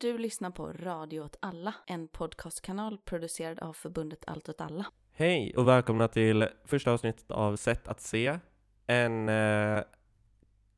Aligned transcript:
Du 0.00 0.18
lyssnar 0.18 0.50
på 0.50 0.72
Radio 0.72 1.20
åt 1.20 1.36
alla, 1.40 1.74
en 1.86 2.08
podcastkanal 2.08 2.98
producerad 2.98 3.58
av 3.58 3.72
förbundet 3.72 4.24
Allt 4.26 4.48
åt 4.48 4.60
alla. 4.60 4.86
Hej 5.12 5.54
och 5.56 5.68
välkomna 5.68 6.08
till 6.08 6.48
första 6.64 6.92
avsnittet 6.92 7.30
av 7.30 7.56
Sätt 7.56 7.88
att 7.88 8.00
se, 8.00 8.38
en 8.86 9.28
eh, 9.28 9.82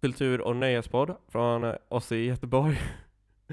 kultur 0.00 0.40
och 0.40 0.56
nöjespodd 0.56 1.16
från 1.28 1.74
oss 1.88 2.12
i 2.12 2.16
Göteborg. 2.16 2.78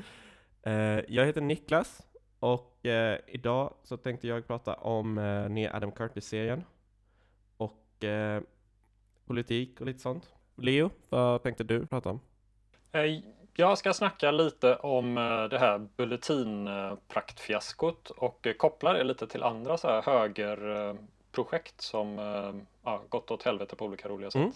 eh, 0.64 0.74
jag 1.08 1.26
heter 1.26 1.42
Niklas 1.42 2.08
och 2.40 2.86
eh, 2.86 3.20
idag 3.28 3.74
så 3.84 3.98
tänkte 3.98 4.28
jag 4.28 4.48
prata 4.48 4.74
om 4.74 5.18
eh, 5.18 5.50
nya 5.50 5.76
Adam 5.76 5.92
Curtis-serien 5.92 6.64
och 7.58 8.04
eh, 8.04 8.42
politik 9.26 9.82
och 9.82 9.88
lite 9.88 10.00
sånt. 10.00 10.34
Leo, 10.56 10.90
vad 11.10 11.44
tänkte 11.44 11.64
du 11.64 11.88
prata 11.88 12.10
om? 12.10 12.20
Eh, 12.92 13.22
jag 13.60 13.78
ska 13.78 13.94
snacka 13.94 14.32
lite 14.32 14.76
om 14.76 15.18
eh, 15.18 15.44
det 15.44 15.60
här 15.60 15.88
bulletinpraktfiaskot 15.98 18.10
och 18.10 18.48
koppla 18.58 18.94
det 18.94 19.04
lite 19.04 19.28
till 19.28 19.44
andra 19.44 19.78
så 19.78 19.88
här 19.88 20.02
högerprojekt 20.02 21.82
som 21.82 22.18
ja, 22.84 23.02
gått 23.10 23.32
åt 23.32 23.44
helvete 23.44 23.76
på 23.76 23.86
olika 23.86 24.08
roliga 24.08 24.32
sätt. 24.32 24.40
Mm. 24.40 24.52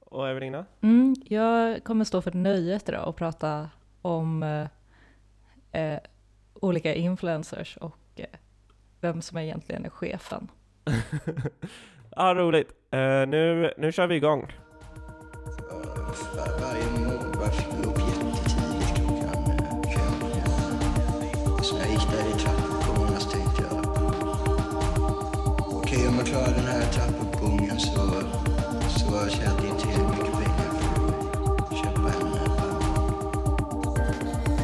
Och 0.00 0.28
Evelina? 0.28 0.64
Mm, 0.80 1.16
jag 1.24 1.84
kommer 1.84 2.04
stå 2.04 2.22
för 2.22 2.32
nöjet 2.32 2.88
idag 2.88 3.08
och 3.08 3.16
prata 3.16 3.70
om 4.02 4.42
eh, 5.72 5.98
olika 6.54 6.94
influencers 6.94 7.76
och 7.76 7.98
eh, 8.16 8.26
vem 9.00 9.22
som 9.22 9.38
egentligen 9.38 9.84
är 9.84 9.90
chefen. 9.90 10.48
ja, 12.16 12.34
roligt. 12.34 12.68
Uh, 12.94 13.28
nu, 13.28 13.74
nu 13.76 13.92
kör 13.92 14.06
vi 14.06 14.14
igång. 14.14 14.52
Jag 29.18 29.26
inte 29.26 29.80
tillräckligt 29.80 30.08
mycket 30.08 30.32
pengar 30.32 30.70
för 30.72 30.94
att 31.64 31.78
köpa 31.78 32.08
en. 32.08 32.28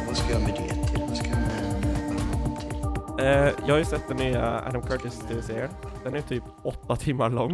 Vad 0.07 0.17
ska 0.17 0.31
jag 0.31 0.41
med 0.41 0.53
det 0.53 0.87
till? 0.87 1.01
Vad 1.07 1.17
ska 1.17 1.27
jag 1.29 1.39
med 1.39 1.49
en 1.63 2.55
till? 2.57 3.25
Uh, 3.25 3.67
jag 3.67 3.73
har 3.73 3.77
ju 3.77 3.85
sett 3.85 4.07
den 4.07 4.17
nya 4.17 4.67
Adam 4.67 4.81
Curtis 4.81 5.19
tv-serien. 5.19 5.69
Den 6.03 6.15
är 6.15 6.21
typ 6.21 6.43
åtta 6.63 6.95
timmar 6.95 7.29
lång. 7.29 7.51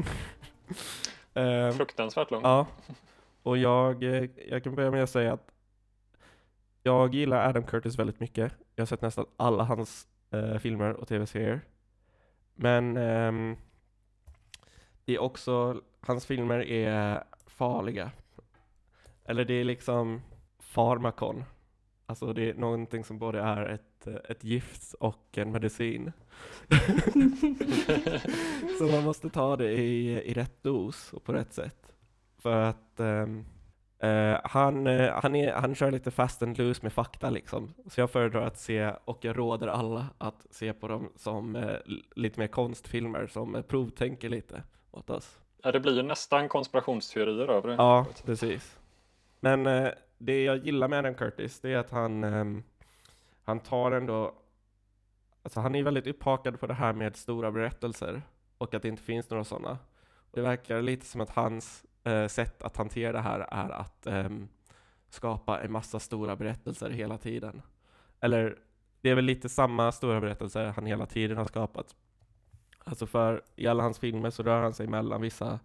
uh, 1.37 1.71
Fruktansvärt 1.77 2.31
lång. 2.31 2.41
Ja. 2.43 2.67
Och 3.43 3.57
jag, 3.57 4.03
eh, 4.03 4.29
jag 4.49 4.63
kan 4.63 4.75
börja 4.75 4.91
med 4.91 5.03
att 5.03 5.09
säga 5.09 5.33
att 5.33 5.47
jag 6.83 7.15
gillar 7.15 7.49
Adam 7.49 7.63
Curtis 7.63 7.99
väldigt 7.99 8.19
mycket. 8.19 8.53
Jag 8.75 8.81
har 8.81 8.87
sett 8.87 9.01
nästan 9.01 9.25
alla 9.37 9.63
hans 9.63 10.07
uh, 10.33 10.57
filmer 10.57 10.93
och 10.93 11.07
tv-serier. 11.07 11.61
Men 12.55 12.97
um, 12.97 13.57
det 15.05 15.15
är 15.15 15.19
också, 15.19 15.81
hans 16.01 16.25
filmer 16.25 16.59
är 16.59 17.23
farliga. 17.47 18.11
Eller 19.25 19.45
det 19.45 19.53
är 19.53 19.63
liksom 19.63 20.21
farmakon. 20.59 21.43
Alltså 22.05 22.33
det 22.33 22.49
är 22.49 22.53
någonting 22.53 23.03
som 23.03 23.19
både 23.19 23.39
är 23.39 23.65
ett, 23.65 24.07
ett 24.07 24.43
gift 24.43 24.93
och 24.93 25.37
en 25.37 25.51
medicin. 25.51 26.11
Så 28.79 28.87
man 28.91 29.03
måste 29.03 29.29
ta 29.29 29.55
det 29.55 29.71
i, 29.71 30.09
i 30.09 30.33
rätt 30.33 30.63
dos 30.63 31.13
och 31.13 31.23
på 31.23 31.33
rätt 31.33 31.53
sätt. 31.53 31.93
För 32.37 32.61
att 32.61 32.93
um, 32.97 33.45
uh, 34.03 34.37
han, 34.43 34.87
uh, 34.87 35.11
han, 35.11 35.35
är, 35.35 35.53
han 35.53 35.75
kör 35.75 35.91
lite 35.91 36.11
fast 36.11 36.43
and 36.43 36.57
loose 36.57 36.79
med 36.83 36.93
fakta 36.93 37.29
liksom. 37.29 37.73
Så 37.87 38.01
jag 38.01 38.11
föredrar 38.11 38.41
att 38.41 38.59
se, 38.59 38.93
och 39.05 39.17
jag 39.21 39.37
råder 39.37 39.67
alla 39.67 40.07
att 40.17 40.47
se 40.49 40.73
på 40.73 40.87
dem 40.87 41.09
som 41.15 41.55
uh, 41.55 41.77
lite 42.15 42.39
mer 42.39 42.47
konstfilmer 42.47 43.27
som 43.27 43.63
provtänker 43.67 44.29
lite 44.29 44.63
åt 44.91 45.09
oss. 45.09 45.39
Ja, 45.61 45.71
det 45.71 45.79
blir 45.79 45.95
ju 45.95 46.03
nästan 46.03 46.49
konspirationsteorier 46.49 47.47
över 47.47 47.69
det. 47.69 47.75
Ja, 47.75 48.05
precis. 48.25 48.79
Men 49.39 49.67
eh, 49.67 49.89
det 50.17 50.43
jag 50.43 50.57
gillar 50.57 50.87
med 50.87 50.99
Adam 50.99 51.15
Curtis, 51.15 51.59
det 51.59 51.73
är 51.73 51.77
att 51.77 51.91
han, 51.91 52.23
eh, 52.23 52.45
han 53.43 53.59
tar 53.59 53.91
ändå, 53.91 54.35
alltså 55.43 55.59
han 55.59 55.75
är 55.75 55.83
väldigt 55.83 56.07
upphakad 56.07 56.59
på 56.59 56.67
det 56.67 56.73
här 56.73 56.93
med 56.93 57.15
stora 57.15 57.51
berättelser 57.51 58.21
och 58.57 58.73
att 58.73 58.81
det 58.81 58.87
inte 58.87 59.03
finns 59.03 59.29
några 59.29 59.43
sådana. 59.43 59.77
Det 60.31 60.41
verkar 60.41 60.81
lite 60.81 61.05
som 61.05 61.21
att 61.21 61.29
hans 61.29 61.85
eh, 62.03 62.27
sätt 62.27 62.63
att 62.63 62.77
hantera 62.77 63.11
det 63.11 63.19
här 63.19 63.39
är 63.39 63.69
att 63.69 64.07
ehm, 64.07 64.47
skapa 65.09 65.61
en 65.61 65.71
massa 65.71 65.99
stora 65.99 66.35
berättelser 66.35 66.89
hela 66.89 67.17
tiden. 67.17 67.61
Eller 68.19 68.57
det 69.01 69.09
är 69.09 69.15
väl 69.15 69.25
lite 69.25 69.49
samma 69.49 69.91
stora 69.91 70.21
berättelser 70.21 70.65
han 70.65 70.85
hela 70.85 71.05
tiden 71.05 71.37
har 71.37 71.45
skapat. 71.45 71.95
Alltså 72.91 73.05
för 73.05 73.41
i 73.55 73.67
alla 73.67 73.83
hans 73.83 73.99
filmer 73.99 74.29
så 74.29 74.43
rör 74.43 74.61
han 74.61 74.73
sig 74.73 74.87
mellan 74.87 75.21
vissa 75.21 75.59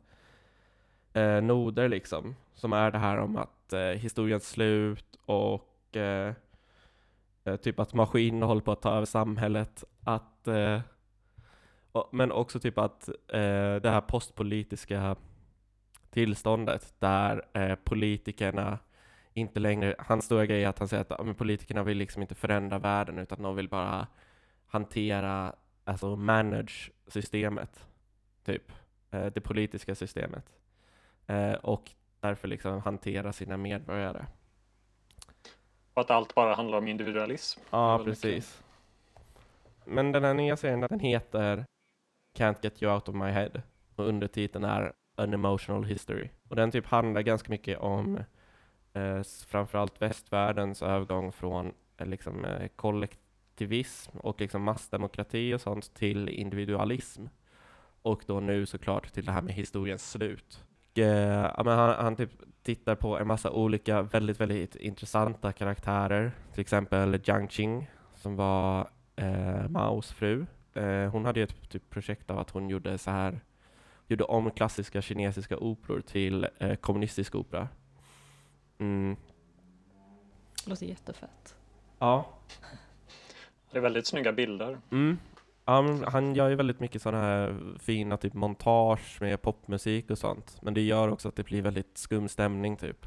eh, 1.13 1.43
noder 1.43 1.89
liksom, 1.89 2.37
som 2.55 2.73
är 2.73 2.91
det 2.91 2.99
här 2.99 3.19
om 3.19 3.37
att 3.37 3.73
eh, 3.73 3.81
historiens 3.81 4.49
slut 4.49 5.19
och 5.25 5.97
eh, 5.97 6.35
eh 7.45 7.57
typ 7.57 7.81
att 7.81 7.95
maskiner 7.95 8.47
håller 8.47 8.61
på 8.61 8.73
att 8.73 8.83
ta 8.83 8.91
över 8.97 9.07
samhället, 9.07 9.85
att 10.05 10.49
eh, 10.49 10.81
och, 11.93 12.09
men 12.13 12.33
också 12.33 12.61
typ 12.61 12.79
att 12.79 13.09
eh, 13.09 13.77
det 13.83 13.91
här 13.91 14.01
postpolitiska 14.01 15.17
tillståndet 16.11 16.95
där 16.99 17.77
politikerna 17.77 18.79
inte 19.33 19.61
längre, 19.61 19.95
hans 19.99 20.25
stora 20.25 20.47
grej 20.47 20.65
är 20.65 20.69
att 20.69 20.79
han 20.79 20.89
säger 20.89 21.13
att 21.13 21.27
men 21.27 21.35
politikerna 21.35 21.83
vill 21.83 21.99
liksom 21.99 22.23
inte 22.23 22.35
förändra 22.35 22.79
världen 22.79 23.19
utan 23.19 23.43
de 23.43 23.57
vill 23.57 23.69
bara 23.69 24.07
hantera, 24.67 25.55
alltså 25.87 26.17
manage 26.17 26.91
systemet, 27.07 27.87
typ, 28.45 28.73
det 29.11 29.41
politiska 29.41 29.95
systemet 29.95 30.45
eh, 31.27 31.53
och 31.53 31.91
därför 32.21 32.49
liksom 32.49 32.81
hantera 32.81 33.33
sina 33.33 33.57
medborgare. 33.57 34.27
Och 35.95 36.01
att 36.01 36.11
allt 36.11 36.35
bara 36.35 36.55
handlar 36.55 36.79
om 36.79 36.89
individualism. 36.89 37.61
Ja, 37.71 38.01
precis. 38.05 38.63
Men 39.85 40.13
den 40.13 40.25
här 40.25 40.35
nya 40.35 40.57
serien, 40.57 40.81
den 40.81 41.01
heter 41.01 41.65
Can't 42.39 42.57
Get 42.63 42.83
You 42.83 42.95
Out 42.95 43.09
of 43.09 43.15
My 43.15 43.31
Head 43.31 43.63
och 43.97 44.09
undertiteln 44.09 44.65
är 44.65 44.93
An 45.15 45.35
Emotional 45.35 45.85
History. 45.85 46.31
Och 46.49 46.57
den 46.57 46.71
typ 46.71 46.87
handlar 46.87 47.23
ganska 47.23 47.51
mycket 47.51 47.79
om 47.79 48.19
eh, 48.93 49.23
framförallt 49.47 50.03
västvärldens 50.03 50.83
övergång 50.83 51.33
från 51.33 51.73
eh, 51.97 52.07
liksom, 52.07 52.45
eh, 52.45 52.69
kollektivism 53.57 54.19
och 54.19 54.41
liksom 54.41 54.63
massdemokrati 54.63 55.55
och 55.55 55.61
sånt 55.61 55.95
till 55.95 56.29
individualism. 56.29 57.27
Och 58.03 58.23
då 58.27 58.41
nu 58.41 58.67
såklart 58.67 59.13
till 59.13 59.25
det 59.25 59.33
här 59.33 59.43
med 59.43 59.55
historiens 59.55 60.11
slut 60.11 60.65
eh, 60.95 61.51
han, 61.57 62.05
han 62.05 62.17
typ 62.17 62.31
tittar 62.63 62.95
på 62.95 63.19
en 63.19 63.27
massa 63.27 63.51
olika 63.51 64.03
väldigt, 64.03 64.41
väldigt 64.41 64.77
intressanta 64.77 65.53
karaktärer. 65.53 66.33
Till 66.53 66.61
exempel 66.61 67.21
Jiang 67.25 67.49
Qing 67.49 67.91
som 68.17 68.37
var 68.37 68.89
eh, 69.17 69.69
Maos 69.69 70.13
fru. 70.13 70.47
Eh, 70.75 71.11
hon 71.11 71.25
hade 71.25 71.43
ett 71.43 71.71
typ 71.71 71.91
projekt 71.91 72.31
av 72.31 72.39
att 72.39 72.51
hon 72.51 72.69
gjorde 72.69 72.99
så 72.99 73.11
här 73.11 73.41
gjorde 74.09 74.25
om 74.25 74.51
klassiska 74.51 75.03
kinesiska 75.03 75.57
operor 75.57 76.01
till 76.01 76.47
eh, 76.59 76.77
kommunistisk 76.77 77.35
opera. 77.35 77.69
Mm. 78.79 79.17
Det 80.65 80.71
låter 80.71 80.87
jättefett. 80.87 81.57
Ja. 81.99 82.25
Det 83.71 83.79
är 83.79 83.83
väldigt 83.83 84.07
snygga 84.07 84.33
bilder. 84.33 84.79
Mm. 84.91 85.19
Um, 85.65 86.05
han 86.07 86.35
gör 86.35 86.49
ju 86.49 86.55
väldigt 86.55 86.81
mycket 86.81 87.03
sådana 87.03 87.25
här 87.25 87.57
fina 87.79 88.17
typ 88.17 88.35
montage 88.35 89.19
med 89.21 89.43
popmusik 89.43 90.11
och 90.11 90.19
sånt. 90.19 90.59
Men 90.63 90.75
det 90.75 90.81
gör 90.81 91.09
också 91.09 91.29
att 91.29 91.37
det 91.37 91.43
blir 91.43 91.63
väldigt 91.63 91.99
skum 91.99 92.29
stämning 92.29 92.77
typ. 92.77 93.07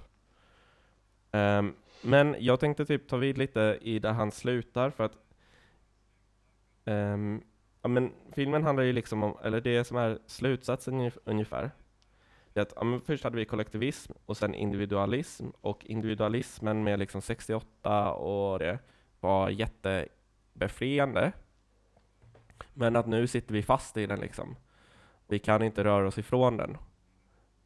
Um, 1.31 1.75
men 2.01 2.35
jag 2.39 2.59
tänkte 2.59 2.85
typ 2.85 3.07
ta 3.07 3.17
vid 3.17 3.37
lite 3.37 3.77
i 3.81 3.99
där 3.99 4.11
han 4.11 4.31
slutar 4.31 4.89
för 4.89 5.03
att 5.03 5.17
um, 6.85 7.43
ja, 7.81 7.89
men 7.89 8.11
filmen 8.31 8.63
handlar 8.63 8.83
ju 8.83 8.93
liksom 8.93 9.23
om, 9.23 9.37
eller 9.43 9.61
det 9.61 9.83
som 9.83 9.97
är 9.97 10.19
slutsatsen 10.25 11.11
ungefär, 11.23 11.71
det 12.53 12.59
är 12.59 12.61
att 12.61 12.73
ja, 12.75 12.99
först 13.05 13.23
hade 13.23 13.37
vi 13.37 13.45
kollektivism 13.45 14.13
och 14.25 14.37
sen 14.37 14.55
individualism 14.55 15.45
och 15.61 15.85
individualismen 15.85 16.83
med 16.83 16.99
liksom 16.99 17.21
68 17.21 18.13
och 18.13 18.59
det 18.59 18.79
var 19.19 19.49
jätte 19.49 20.07
befriande, 20.59 21.31
men 22.73 22.95
att 22.95 23.07
nu 23.07 23.27
sitter 23.27 23.53
vi 23.53 23.63
fast 23.63 23.97
i 23.97 24.05
den 24.05 24.19
liksom. 24.19 24.55
Vi 25.27 25.39
kan 25.39 25.63
inte 25.63 25.83
röra 25.83 26.07
oss 26.07 26.17
ifrån 26.17 26.57
den. 26.57 26.77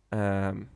Um, 0.09 0.67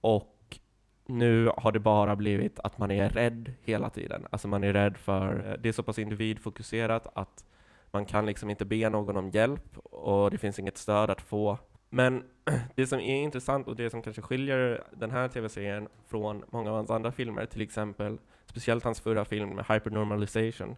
och 0.00 0.58
nu 1.06 1.50
har 1.56 1.72
det 1.72 1.80
bara 1.80 2.16
blivit 2.16 2.60
att 2.60 2.78
man 2.78 2.90
är 2.90 3.08
rädd 3.08 3.52
hela 3.62 3.90
tiden. 3.90 4.26
Alltså 4.30 4.48
man 4.48 4.64
är 4.64 4.72
rädd 4.72 4.96
för, 4.96 5.50
eh, 5.50 5.56
det 5.60 5.68
är 5.68 5.72
så 5.72 5.82
pass 5.82 5.98
individfokuserat 5.98 7.06
att 7.14 7.44
man 7.90 8.04
kan 8.04 8.26
liksom 8.26 8.50
inte 8.50 8.64
be 8.64 8.88
någon 8.88 9.16
om 9.16 9.30
hjälp 9.30 9.78
och 9.78 10.30
det 10.30 10.38
finns 10.38 10.58
inget 10.58 10.78
stöd 10.78 11.10
att 11.10 11.20
få. 11.20 11.58
Men 11.90 12.24
det 12.74 12.86
som 12.86 13.00
är 13.00 13.22
intressant 13.22 13.68
och 13.68 13.76
det 13.76 13.90
som 13.90 14.02
kanske 14.02 14.22
skiljer 14.22 14.84
den 14.92 15.10
här 15.10 15.28
tv-serien 15.28 15.88
från 16.06 16.44
många 16.50 16.70
av 16.70 16.76
hans 16.76 16.90
andra 16.90 17.12
filmer, 17.12 17.46
till 17.46 17.60
exempel 17.60 18.18
speciellt 18.52 18.84
hans 18.84 19.00
förra 19.00 19.24
film 19.24 19.48
med 19.48 19.64
Hypernormalization, 19.68 20.76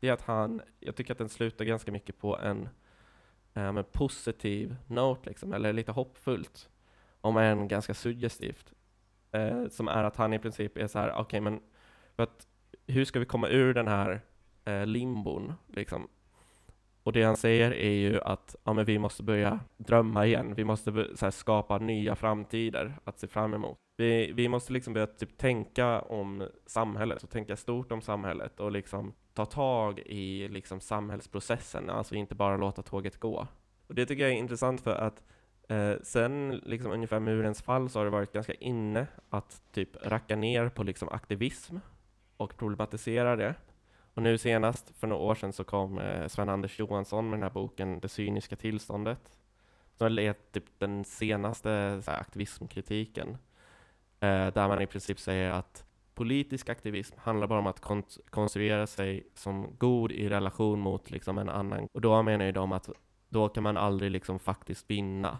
det 0.00 0.08
är 0.08 0.12
att 0.12 0.22
han, 0.22 0.62
jag 0.80 0.96
tycker 0.96 1.12
att 1.12 1.18
den 1.18 1.28
slutar 1.28 1.64
ganska 1.64 1.92
mycket 1.92 2.18
på 2.18 2.38
en 2.38 2.68
eh, 3.54 3.68
um, 3.68 3.76
en 3.76 3.84
positiv 3.84 4.76
note, 4.86 5.28
liksom, 5.28 5.52
eller 5.52 5.72
lite 5.72 5.92
hoppfullt, 5.92 6.68
om 7.20 7.36
än 7.36 7.68
ganska 7.68 7.94
suggestivt. 7.94 8.72
Uh, 9.36 9.68
som 9.68 9.88
är 9.88 10.04
att 10.04 10.16
han 10.16 10.32
i 10.32 10.38
princip 10.38 10.76
är 10.76 10.86
så 10.86 10.98
här, 10.98 11.10
okej 11.10 11.22
okay, 11.22 11.40
men 11.40 11.60
för 12.16 12.22
att, 12.22 12.46
hur 12.86 13.04
ska 13.04 13.18
vi 13.18 13.26
komma 13.26 13.48
ur 13.48 13.74
den 13.74 13.88
här 13.88 14.20
uh, 14.68 14.86
limbon? 14.86 15.52
Liksom? 15.66 16.08
Och 17.04 17.12
det 17.12 17.22
han 17.22 17.36
säger 17.36 17.70
är 17.70 17.92
ju 17.92 18.20
att 18.20 18.56
ja, 18.64 18.72
men 18.72 18.84
vi 18.84 18.98
måste 18.98 19.22
börja 19.22 19.60
drömma 19.76 20.26
igen. 20.26 20.54
Vi 20.54 20.64
måste 20.64 20.90
här, 21.20 21.30
skapa 21.30 21.78
nya 21.78 22.16
framtider 22.16 22.94
att 23.04 23.18
se 23.18 23.26
fram 23.26 23.54
emot. 23.54 23.78
Vi, 23.96 24.32
vi 24.32 24.48
måste 24.48 24.72
liksom 24.72 24.94
börja 24.94 25.06
typ, 25.06 25.38
tänka 25.38 26.00
om 26.00 26.48
samhället 26.66 27.22
och 27.22 27.30
tänka 27.30 27.56
stort 27.56 27.92
om 27.92 28.02
samhället 28.02 28.60
och 28.60 28.72
liksom 28.72 29.12
ta 29.34 29.44
tag 29.44 29.98
i 29.98 30.48
liksom, 30.48 30.80
samhällsprocessen, 30.80 31.90
alltså 31.90 32.14
inte 32.14 32.34
bara 32.34 32.56
låta 32.56 32.82
tåget 32.82 33.20
gå. 33.20 33.46
Och 33.86 33.94
det 33.94 34.06
tycker 34.06 34.22
jag 34.22 34.32
är 34.32 34.36
intressant 34.36 34.80
för 34.80 34.94
att 34.94 35.22
eh, 35.68 35.92
sen 36.02 36.60
liksom, 36.64 36.92
ungefär 36.92 37.20
murens 37.20 37.62
fall 37.62 37.88
så 37.90 37.98
har 37.98 38.04
det 38.04 38.10
varit 38.10 38.32
ganska 38.32 38.54
inne 38.54 39.06
att 39.30 39.62
typ 39.72 40.06
racka 40.06 40.36
ner 40.36 40.68
på 40.68 40.82
liksom, 40.82 41.08
aktivism 41.08 41.76
och 42.36 42.56
problematisera 42.56 43.36
det. 43.36 43.54
Och 44.14 44.22
nu 44.22 44.38
senast, 44.38 44.92
för 44.98 45.06
några 45.06 45.22
år 45.22 45.34
sedan, 45.34 45.52
så 45.52 45.64
kom 45.64 45.98
eh, 45.98 46.28
Sven-Anders 46.28 46.78
Johansson 46.78 47.30
med 47.30 47.38
den 47.38 47.42
här 47.42 47.50
boken 47.50 48.00
Det 48.00 48.08
cyniska 48.08 48.56
tillståndet. 48.56 49.38
Som 49.98 50.18
är 50.18 50.34
typ 50.52 50.64
den 50.78 51.04
senaste 51.04 51.68
här, 52.06 52.20
aktivismkritiken. 52.20 53.28
Eh, 54.20 54.46
där 54.46 54.68
man 54.68 54.82
i 54.82 54.86
princip 54.86 55.20
säger 55.20 55.50
att 55.50 55.84
politisk 56.14 56.68
aktivism 56.68 57.14
handlar 57.18 57.46
bara 57.46 57.58
om 57.58 57.66
att 57.66 57.80
kon 57.80 58.02
konstruera 58.30 58.86
sig 58.86 59.26
som 59.34 59.76
god 59.78 60.12
i 60.12 60.28
relation 60.28 60.80
mot 60.80 61.10
liksom, 61.10 61.38
en 61.38 61.48
annan. 61.48 61.88
Och 61.92 62.00
då 62.00 62.22
menar 62.22 62.44
ju 62.44 62.52
de 62.52 62.72
att 62.72 62.90
då 63.28 63.48
kan 63.48 63.62
man 63.62 63.76
aldrig 63.76 64.10
liksom 64.10 64.38
faktiskt 64.38 64.90
vinna. 64.90 65.38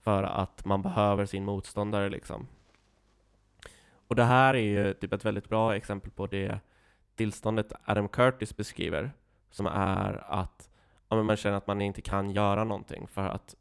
För 0.00 0.22
att 0.22 0.64
man 0.64 0.82
behöver 0.82 1.26
sin 1.26 1.44
motståndare 1.44 2.08
liksom. 2.08 2.46
Och 4.08 4.16
det 4.16 4.24
här 4.24 4.54
är 4.54 4.84
ju 4.86 4.94
typ 4.94 5.12
ett 5.12 5.24
väldigt 5.24 5.48
bra 5.48 5.76
exempel 5.76 6.10
på 6.10 6.26
det 6.26 6.60
tillståndet 7.14 7.72
Adam 7.84 8.08
Curtis 8.08 8.56
beskriver, 8.56 9.12
som 9.50 9.66
är 9.66 10.24
att 10.28 10.70
ja, 11.08 11.22
man 11.22 11.36
känner 11.36 11.56
att 11.56 11.66
man 11.66 11.80
inte 11.80 12.00
kan 12.00 12.30
göra 12.30 12.64
någonting 12.64 13.06
för 13.06 13.26
att 13.26 13.54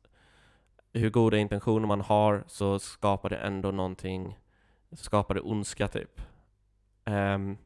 hur 0.94 1.10
goda 1.10 1.38
intentioner 1.38 1.88
man 1.88 2.02
har 2.02 2.44
så 2.48 2.80
skapar 2.80 3.30
det 3.30 3.38
ändå 3.38 3.72
någonting, 3.72 4.40
skapar 4.92 5.36
det 5.36 5.42
ondska 5.42 5.88
typ. 5.88 6.22
Um, 7.06 7.58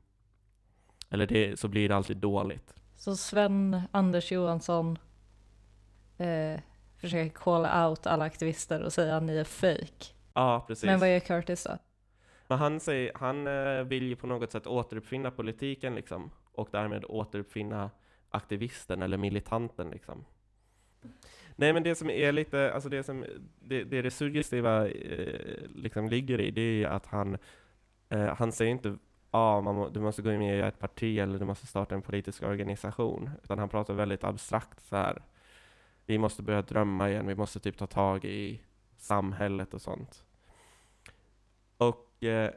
eller 1.09 1.27
det, 1.27 1.59
så 1.59 1.67
blir 1.67 1.89
det 1.89 1.95
alltid 1.95 2.17
dåligt. 2.17 2.73
Så 2.95 3.15
Sven 3.15 3.81
Anders 3.91 4.31
Johansson 4.31 4.97
eh, 6.17 6.59
försöker 6.97 7.29
call 7.29 7.89
out 7.89 8.07
alla 8.07 8.25
aktivister 8.25 8.81
och 8.83 8.93
säga 8.93 9.17
att 9.17 9.23
ni 9.23 9.37
är 9.37 9.43
fake. 9.43 10.13
Ja, 10.33 10.65
precis. 10.67 10.83
Men 10.83 10.99
vad 10.99 11.09
är 11.09 11.19
Curtis 11.19 11.63
då? 11.63 11.77
Men 12.47 12.57
han, 12.57 12.79
säger, 12.79 13.11
han 13.15 13.47
eh, 13.47 13.83
vill 13.83 14.03
ju 14.03 14.15
på 14.15 14.27
något 14.27 14.51
sätt 14.51 14.67
återuppfinna 14.67 15.31
politiken 15.31 15.95
liksom, 15.95 16.31
och 16.51 16.69
därmed 16.71 17.05
återuppfinna 17.07 17.89
aktivisten 18.29 19.01
eller 19.01 19.17
militanten 19.17 19.89
liksom. 19.89 20.25
Nej 21.55 21.73
men 21.73 21.83
det 21.83 21.95
som 21.95 22.09
är 22.09 22.31
lite, 22.31 22.73
alltså 22.73 22.89
det 22.89 23.03
som, 23.03 23.25
det, 23.59 23.83
det, 23.83 24.01
det 24.01 24.11
suggestiva 24.11 24.87
eh, 24.87 25.69
liksom 25.75 26.09
ligger 26.09 26.41
i, 26.41 26.51
det 26.51 26.83
är 26.83 26.87
att 26.87 27.05
han, 27.05 27.37
eh, 28.09 28.35
han 28.35 28.51
säger 28.51 28.71
inte 28.71 28.97
ja, 29.31 29.57
ah, 29.67 29.89
du 29.89 29.99
måste 29.99 30.21
gå 30.21 30.29
med 30.29 30.57
i 30.57 30.61
ett 30.61 30.79
parti 30.79 31.19
eller 31.19 31.39
du 31.39 31.45
måste 31.45 31.67
starta 31.67 31.95
en 31.95 32.01
politisk 32.01 32.43
organisation, 32.43 33.29
utan 33.43 33.59
han 33.59 33.69
pratar 33.69 33.93
väldigt 33.93 34.23
abstrakt 34.23 34.81
så 34.81 34.95
här. 34.95 35.21
Vi 36.05 36.17
måste 36.17 36.43
börja 36.43 36.61
drömma 36.61 37.09
igen, 37.09 37.27
vi 37.27 37.35
måste 37.35 37.59
typ 37.59 37.77
ta 37.77 37.87
tag 37.87 38.25
i 38.25 38.61
samhället 38.97 39.73
och 39.73 39.81
sånt. 39.81 40.23
Och, 41.77 42.04
eh, 42.19 42.49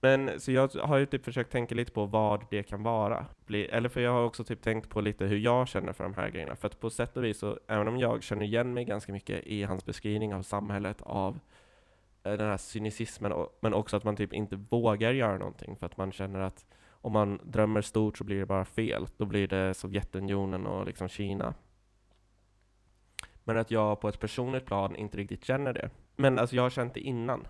men 0.00 0.40
så 0.40 0.52
jag 0.52 0.68
har 0.68 0.98
ju 0.98 1.06
typ 1.06 1.24
försökt 1.24 1.52
tänka 1.52 1.74
lite 1.74 1.92
på 1.92 2.06
vad 2.06 2.44
det 2.50 2.62
kan 2.62 2.82
vara. 2.82 3.26
Bli, 3.46 3.64
eller 3.64 3.88
för 3.88 4.00
jag 4.00 4.12
har 4.12 4.24
också 4.24 4.44
typ 4.44 4.62
tänkt 4.62 4.88
på 4.88 5.00
lite 5.00 5.24
hur 5.24 5.38
jag 5.38 5.68
känner 5.68 5.92
för 5.92 6.04
de 6.04 6.14
här 6.14 6.28
grejerna. 6.28 6.56
För 6.56 6.68
att 6.68 6.80
på 6.80 6.90
sätt 6.90 7.16
och 7.16 7.24
vis 7.24 7.38
så, 7.38 7.58
även 7.66 7.88
om 7.88 7.98
jag 7.98 8.22
känner 8.22 8.42
igen 8.42 8.74
mig 8.74 8.84
ganska 8.84 9.12
mycket 9.12 9.46
i 9.46 9.62
hans 9.62 9.84
beskrivning 9.84 10.34
av 10.34 10.42
samhället, 10.42 11.02
av 11.02 11.40
eh, 12.22 12.32
den 12.32 12.46
här 12.46 12.56
cynicismen, 12.56 13.32
och, 13.32 13.58
men 13.60 13.74
också 13.74 13.96
att 13.96 14.04
man 14.04 14.16
typ 14.16 14.32
inte 14.32 14.56
vågar 14.56 15.12
göra 15.12 15.38
någonting 15.38 15.76
för 15.76 15.86
att 15.86 15.96
man 15.96 16.12
känner 16.12 16.40
att 16.40 16.66
om 17.02 17.12
man 17.12 17.40
drömmer 17.44 17.82
stort 17.82 18.18
så 18.18 18.24
blir 18.24 18.38
det 18.38 18.46
bara 18.46 18.64
fel. 18.64 19.06
Då 19.16 19.24
blir 19.24 19.48
det 19.48 19.74
Sovjetunionen 19.74 20.66
och 20.66 20.86
liksom 20.86 21.08
Kina. 21.08 21.54
Men 23.44 23.58
att 23.58 23.70
jag 23.70 24.00
på 24.00 24.08
ett 24.08 24.20
personligt 24.20 24.66
plan 24.66 24.96
inte 24.96 25.16
riktigt 25.16 25.44
känner 25.44 25.72
det. 25.72 25.90
Men 26.16 26.38
alltså 26.38 26.56
jag 26.56 26.62
har 26.62 26.70
känt 26.70 26.94
det 26.94 27.00
innan. 27.00 27.46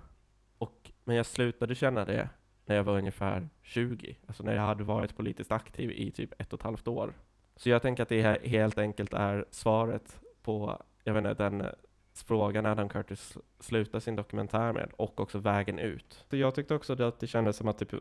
Och, 0.61 0.91
men 1.05 1.17
jag 1.17 1.27
slutade 1.27 1.75
känna 1.75 2.05
det 2.05 2.29
när 2.67 2.77
jag 2.77 2.85
var 2.85 2.99
ungefär 2.99 3.49
20, 3.63 4.17
alltså 4.27 4.43
när 4.43 4.55
jag 4.55 4.63
hade 4.63 4.85
varit 4.85 5.17
politiskt 5.17 5.53
aktiv 5.53 5.91
i 5.91 6.11
typ 6.11 6.41
ett 6.41 6.53
och 6.53 6.59
ett 6.59 6.65
halvt 6.65 6.89
år. 6.89 7.15
Så 7.57 7.71
jag 7.71 7.83
tänker 7.83 8.03
att 8.03 8.09
det 8.09 8.23
här 8.23 8.39
helt 8.45 8.79
enkelt 8.79 9.15
är 9.15 9.45
svaret 9.51 10.21
på, 10.43 10.83
jag 11.05 11.15
vet 11.15 11.25
inte, 11.25 11.43
den 11.43 11.61
eh, 11.61 11.67
frågan 12.15 12.67
Adam 12.67 12.89
Curtis 12.89 13.39
slutar 13.61 14.01
sin 14.01 14.17
dokumentär 14.17 14.73
med, 14.73 14.91
och 14.97 15.21
också 15.21 15.39
vägen 15.39 15.79
ut. 15.79 16.25
Så 16.31 16.37
jag 16.37 16.55
tyckte 16.55 16.75
också 16.75 17.03
att 17.03 17.21
det 17.21 17.27
kändes 17.27 17.57
som 17.57 17.69
att 17.69 17.79
typ 17.79 17.95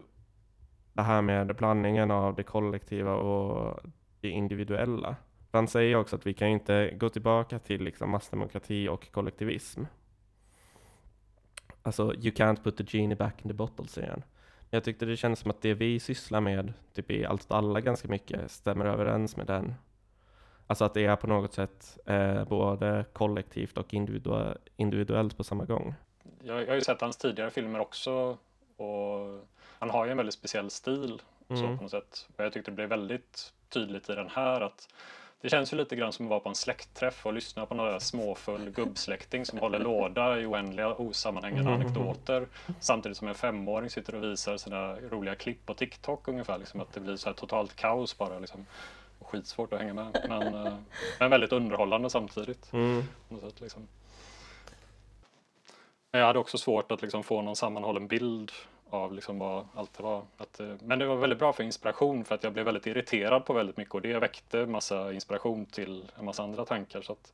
det 0.94 1.02
här 1.02 1.22
med 1.22 1.56
blandningen 1.56 2.12
av 2.12 2.36
det 2.36 2.44
kollektiva 2.44 3.16
och 3.16 3.80
det 4.22 4.30
individuella. 4.30 5.16
Han 5.52 5.68
säger 5.68 5.96
också 5.96 6.16
att 6.16 6.28
vi 6.28 6.34
kan 6.34 6.48
inte 6.48 6.94
gå 6.98 7.10
tillbaka 7.10 7.60
till 7.60 7.84
liksom 7.84 8.10
massdemokrati 8.10 8.88
och 8.88 9.12
kollektivism. 9.12 9.84
Alltså, 11.90 12.14
you 12.14 12.32
can't 12.32 12.64
put 12.64 12.78
the 12.78 12.84
genie 12.88 13.16
back 13.16 13.42
in 13.42 13.48
the 13.48 13.54
bottle, 13.54 13.88
säger 13.88 14.10
han. 14.10 14.24
Jag 14.70 14.84
tyckte 14.84 15.06
det 15.06 15.18
kändes 15.18 15.40
som 15.40 15.52
att 15.52 15.62
det 15.62 15.74
vi 15.74 16.00
sysslar 16.00 16.42
med, 16.42 16.74
typ 16.94 17.12
i 17.12 17.26
allt 17.26 17.52
alla 17.52 17.82
ganska 17.82 18.08
mycket, 18.08 18.52
stämmer 18.52 18.86
överens 18.86 19.38
med 19.38 19.48
den. 19.48 19.74
Alltså 20.68 20.86
att 20.86 20.94
det 20.94 21.06
är 21.06 21.16
på 21.16 21.28
något 21.28 21.54
sätt 21.54 21.98
eh, 22.06 22.46
både 22.46 23.06
kollektivt 23.14 23.78
och 23.78 23.94
individu 23.94 24.54
individuellt 24.76 25.38
på 25.38 25.44
samma 25.44 25.66
gång. 25.66 25.96
Jag, 26.44 26.62
jag 26.62 26.68
har 26.68 26.76
ju 26.76 26.82
sett 26.82 27.02
hans 27.02 27.18
tidigare 27.18 27.52
filmer 27.52 27.80
också 27.80 28.38
och 28.78 29.48
han 29.80 29.90
har 29.90 30.06
ju 30.06 30.12
en 30.12 30.18
väldigt 30.18 30.36
speciell 30.36 30.70
stil 30.70 31.22
mm. 31.50 31.62
så 31.62 31.78
på 31.78 31.84
något 31.84 31.92
sätt. 31.92 32.28
Och 32.38 32.44
jag 32.46 32.54
tyckte 32.54 32.72
det 32.72 32.76
blev 32.76 32.90
väldigt 32.90 33.54
tydligt 33.70 34.10
i 34.10 34.16
den 34.16 34.30
här 34.30 34.62
att 34.62 34.88
det 35.42 35.50
känns 35.50 35.74
ju 35.74 35.78
lite 35.78 35.96
grann 35.96 36.14
som 36.14 36.26
att 36.26 36.30
vara 36.30 36.40
på 36.40 36.50
en 36.50 36.56
släktträff 36.56 37.26
och 37.26 37.34
lyssna 37.34 37.66
på 37.66 37.76
några 37.76 38.00
småfull 38.00 38.70
gubbsläkting 38.70 39.46
som 39.46 39.60
håller 39.60 39.80
låda 39.80 40.40
i 40.40 40.46
oändliga 40.46 40.96
osammanhängande 40.96 41.72
mm. 41.72 41.82
anekdoter 41.82 42.48
samtidigt 42.80 43.18
som 43.18 43.28
en 43.28 43.36
femåring 43.36 43.90
sitter 43.90 44.16
och 44.16 44.24
visar 44.24 44.58
sina 44.58 44.96
roliga 44.96 45.36
klipp 45.36 45.66
på 45.66 45.74
TikTok 45.74 46.28
ungefär. 46.28 46.58
Liksom 46.58 46.82
att 46.82 46.94
det 46.94 47.00
blir 47.00 47.16
så 47.16 47.30
här 47.30 47.34
totalt 47.34 47.76
kaos 47.76 48.18
bara. 48.18 48.40
Liksom. 48.40 48.66
Skitsvårt 49.22 49.74
att 49.74 49.80
hänga 49.80 49.94
med 49.94 50.26
men, 50.30 50.66
eh, 50.66 50.74
men 51.20 51.30
väldigt 51.30 51.52
underhållande 51.52 52.10
samtidigt. 52.10 52.74
Mm. 52.74 53.04
Sätt, 53.42 53.62
liksom. 53.62 53.88
Jag 56.12 56.26
hade 56.26 56.40
också 56.40 56.58
svårt 56.58 56.92
att 56.92 57.02
liksom 57.02 57.24
få 57.24 57.42
någon 57.42 57.56
sammanhållen 57.56 58.08
bild 58.08 58.52
av 58.90 59.14
liksom 59.14 59.40
vad 59.40 59.68
allt 59.76 59.94
det 59.98 60.04
var. 60.04 60.24
Att, 60.38 60.60
eh, 60.60 60.74
men 60.80 61.00
det 61.00 61.06
var 61.06 61.16
väldigt 61.16 61.40
bra 61.40 61.54
för 61.54 61.64
inspiration 61.64 62.26
för 62.26 62.36
att 62.36 62.44
jag 62.44 62.54
blev 62.54 62.66
väldigt 62.66 62.88
irriterad 62.88 63.46
på 63.46 63.54
väldigt 63.54 63.78
mycket 63.78 63.96
och 63.96 64.02
det 64.02 64.20
väckte 64.20 64.66
massa 64.66 65.14
inspiration 65.14 65.66
till 65.66 66.12
en 66.20 66.26
massa 66.26 66.44
andra 66.44 66.66
tankar. 66.66 67.02
Så 67.02 67.12
att 67.12 67.34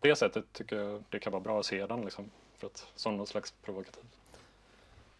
på 0.00 0.06
det 0.06 0.16
sättet 0.16 0.44
tycker 0.52 0.76
jag 0.76 1.04
det 1.10 1.18
kan 1.18 1.32
vara 1.32 1.42
bra 1.42 1.60
att 1.60 1.66
se 1.66 1.86
den 1.86 2.00
liksom, 2.00 2.30
för 2.58 2.66
att, 2.66 2.86
som 2.94 3.16
någon 3.16 3.26
slags 3.26 3.54
provokativ. 3.64 4.04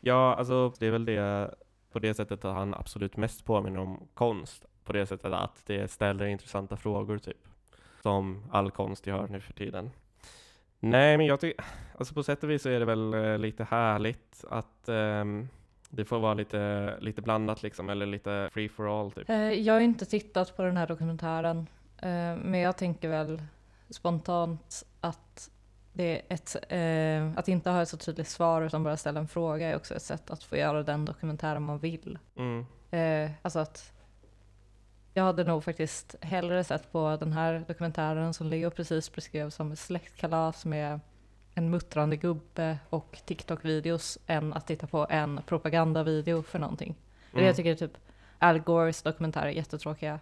Ja, 0.01 0.35
alltså 0.35 0.73
det 0.79 0.87
är 0.87 0.91
väl 0.91 1.05
det 1.05 1.55
på 1.93 1.99
det 1.99 2.15
sättet 2.15 2.45
att 2.45 2.55
han 2.55 2.75
absolut 2.75 3.17
mest 3.17 3.45
påminner 3.45 3.81
om 3.81 4.09
konst. 4.15 4.67
På 4.85 4.93
det 4.93 5.07
sättet 5.07 5.33
att 5.33 5.63
det 5.67 5.91
ställer 5.91 6.27
intressanta 6.27 6.77
frågor 6.77 7.19
typ. 7.19 7.37
Som 8.03 8.45
all 8.51 8.71
konst 8.71 9.07
gör 9.07 9.29
nu 9.29 9.41
för 9.41 9.53
tiden. 9.53 9.91
Nej, 10.81 11.17
men 11.17 11.27
jag 11.27 11.41
tycker, 11.41 11.65
alltså 11.99 12.15
på 12.15 12.23
sätt 12.23 12.45
och 12.45 12.51
vis 12.51 12.63
så 12.63 12.69
är 12.69 12.81
det 12.81 12.85
väl 12.85 13.15
eh, 13.15 13.39
lite 13.39 13.65
härligt 13.65 14.45
att 14.51 14.89
um, 14.89 15.49
det 15.91 16.05
får 16.05 16.19
vara 16.19 16.35
lite, 16.35 16.95
lite 17.01 17.23
blandat 17.23 17.63
liksom, 17.63 17.91
eller 17.91 18.07
lite 18.07 18.49
free 18.53 18.69
for 18.69 19.01
all 19.01 19.11
typ. 19.11 19.31
Eh, 19.31 19.37
jag 19.37 19.75
har 19.75 19.81
inte 19.81 20.07
tittat 20.07 20.57
på 20.57 20.63
den 20.63 20.77
här 20.77 20.87
dokumentären, 20.87 21.67
eh, 21.99 22.37
men 22.37 22.55
jag 22.55 22.77
tänker 22.77 23.09
väl 23.09 23.43
spontant 23.91 24.85
att 25.01 25.51
det 25.93 26.17
är 26.17 26.23
ett, 26.29 26.57
eh, 26.69 27.39
att 27.39 27.49
inte 27.49 27.71
ha 27.71 27.83
ett 27.83 27.89
så 27.89 27.97
tydligt 27.97 28.29
svar 28.29 28.63
utan 28.63 28.83
bara 28.83 28.97
ställa 28.97 29.21
en 29.21 29.29
fråga 29.29 29.71
är 29.71 29.77
också 29.77 29.95
ett 29.95 30.03
sätt 30.03 30.31
att 30.31 30.43
få 30.43 30.57
göra 30.57 30.83
den 30.83 31.05
dokumentären 31.05 31.63
man 31.63 31.79
vill. 31.79 32.19
Mm. 32.37 32.67
Eh, 32.91 33.31
alltså 33.43 33.59
att 33.59 33.93
jag 35.15 35.25
hade 35.25 35.45
nog 35.45 35.65
faktiskt 35.65 36.17
hellre 36.21 36.65
sett 36.65 36.93
på 36.93 37.17
den 37.21 37.33
här 37.33 37.65
dokumentären 37.69 38.35
som 38.35 38.47
Leo 38.47 38.71
precis 38.71 39.15
beskrev 39.15 39.51
som 39.51 39.73
ett 39.73 39.79
släktkalas 39.79 40.65
med 40.65 41.01
en 41.59 41.71
muttrande 41.71 42.17
gubbe 42.17 42.79
och 42.91 43.19
TikTok-videos 43.27 44.19
än 44.27 44.53
att 44.53 44.67
titta 44.67 44.87
på 44.87 45.07
en 45.11 45.41
propagandavideo 45.47 46.43
för 46.43 46.59
någonting. 46.59 46.95
Mm. 47.33 47.45
Jag 47.45 47.57
tycker 47.57 47.75
typ 47.75 47.99
Al 48.39 48.59
Gores 48.59 49.03
dokumentärer 49.03 49.47
är 49.47 49.51
jättetråkiga. 49.51 50.21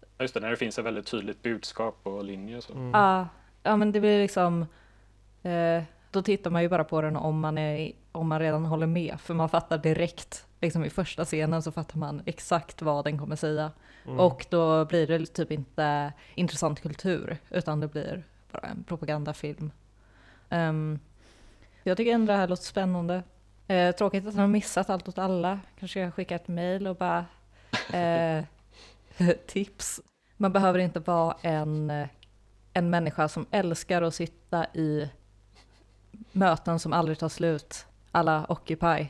Ja, 0.00 0.24
Just 0.24 0.34
det, 0.34 0.40
när 0.40 0.50
det 0.50 0.56
finns 0.56 0.78
ett 0.78 0.84
väldigt 0.84 1.06
tydligt 1.06 1.42
budskap 1.42 2.00
och 2.02 2.24
linje. 2.24 2.62
Så. 2.62 2.72
Mm. 2.72 2.90
Ja, 2.90 3.28
ja 3.62 3.76
men 3.76 3.92
det 3.92 4.00
blir 4.00 4.22
liksom, 4.22 4.66
eh, 5.42 5.82
då 6.10 6.22
tittar 6.22 6.50
man 6.50 6.62
ju 6.62 6.68
bara 6.68 6.84
på 6.84 7.00
den 7.00 7.16
om 7.16 7.40
man, 7.40 7.58
är, 7.58 7.92
om 8.12 8.28
man 8.28 8.40
redan 8.40 8.64
håller 8.64 8.86
med, 8.86 9.20
för 9.20 9.34
man 9.34 9.48
fattar 9.48 9.78
direkt, 9.78 10.46
liksom 10.60 10.84
i 10.84 10.90
första 10.90 11.24
scenen 11.24 11.62
så 11.62 11.72
fattar 11.72 11.98
man 11.98 12.22
exakt 12.26 12.82
vad 12.82 13.04
den 13.04 13.18
kommer 13.18 13.36
säga. 13.36 13.72
Mm. 14.06 14.20
Och 14.20 14.46
då 14.50 14.84
blir 14.84 15.06
det 15.06 15.26
typ 15.26 15.52
inte 15.52 16.12
intressant 16.34 16.80
kultur, 16.80 17.36
utan 17.50 17.80
det 17.80 17.88
blir 17.88 18.24
bara 18.52 18.66
en 18.66 18.84
propagandafilm. 18.84 19.70
Um, 20.50 20.98
jag 21.82 21.96
tycker 21.96 22.14
ändå 22.14 22.32
det 22.32 22.38
här 22.38 22.48
låter 22.48 22.64
spännande. 22.64 23.22
Eh, 23.66 23.94
tråkigt 23.94 24.26
att 24.26 24.34
han 24.34 24.40
har 24.40 24.48
missat 24.48 24.90
allt 24.90 25.08
åt 25.08 25.18
alla. 25.18 25.60
Kanske 25.78 26.00
jag 26.00 26.14
skickar 26.14 26.36
ett 26.36 26.48
mail 26.48 26.86
och 26.86 26.96
bara 26.96 27.24
eh, 27.92 28.44
tips. 29.46 30.00
Man 30.36 30.52
behöver 30.52 30.78
inte 30.78 31.00
vara 31.00 31.36
en, 31.42 31.90
eh, 31.90 32.08
en 32.72 32.90
människa 32.90 33.28
som 33.28 33.46
älskar 33.50 34.02
att 34.02 34.14
sitta 34.14 34.66
i 34.74 35.10
möten 36.32 36.78
som 36.78 36.92
aldrig 36.92 37.18
tar 37.18 37.28
slut, 37.28 37.86
alla 38.10 38.46
Occupy, 38.48 39.06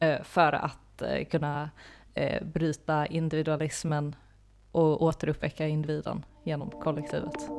eh, 0.00 0.22
för 0.22 0.52
att 0.52 1.02
eh, 1.02 1.24
kunna 1.24 1.70
eh, 2.14 2.44
bryta 2.44 3.06
individualismen 3.06 4.16
och 4.72 5.02
återuppväcka 5.02 5.66
individen 5.66 6.24
genom 6.44 6.70
kollektivet. 6.70 7.50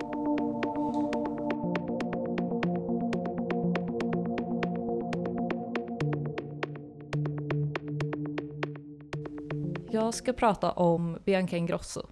Jag 10.05 10.13
ska 10.13 10.33
prata 10.33 10.71
om 10.71 11.17
Bianca 11.25 11.57
Ingrosso. 11.57 12.07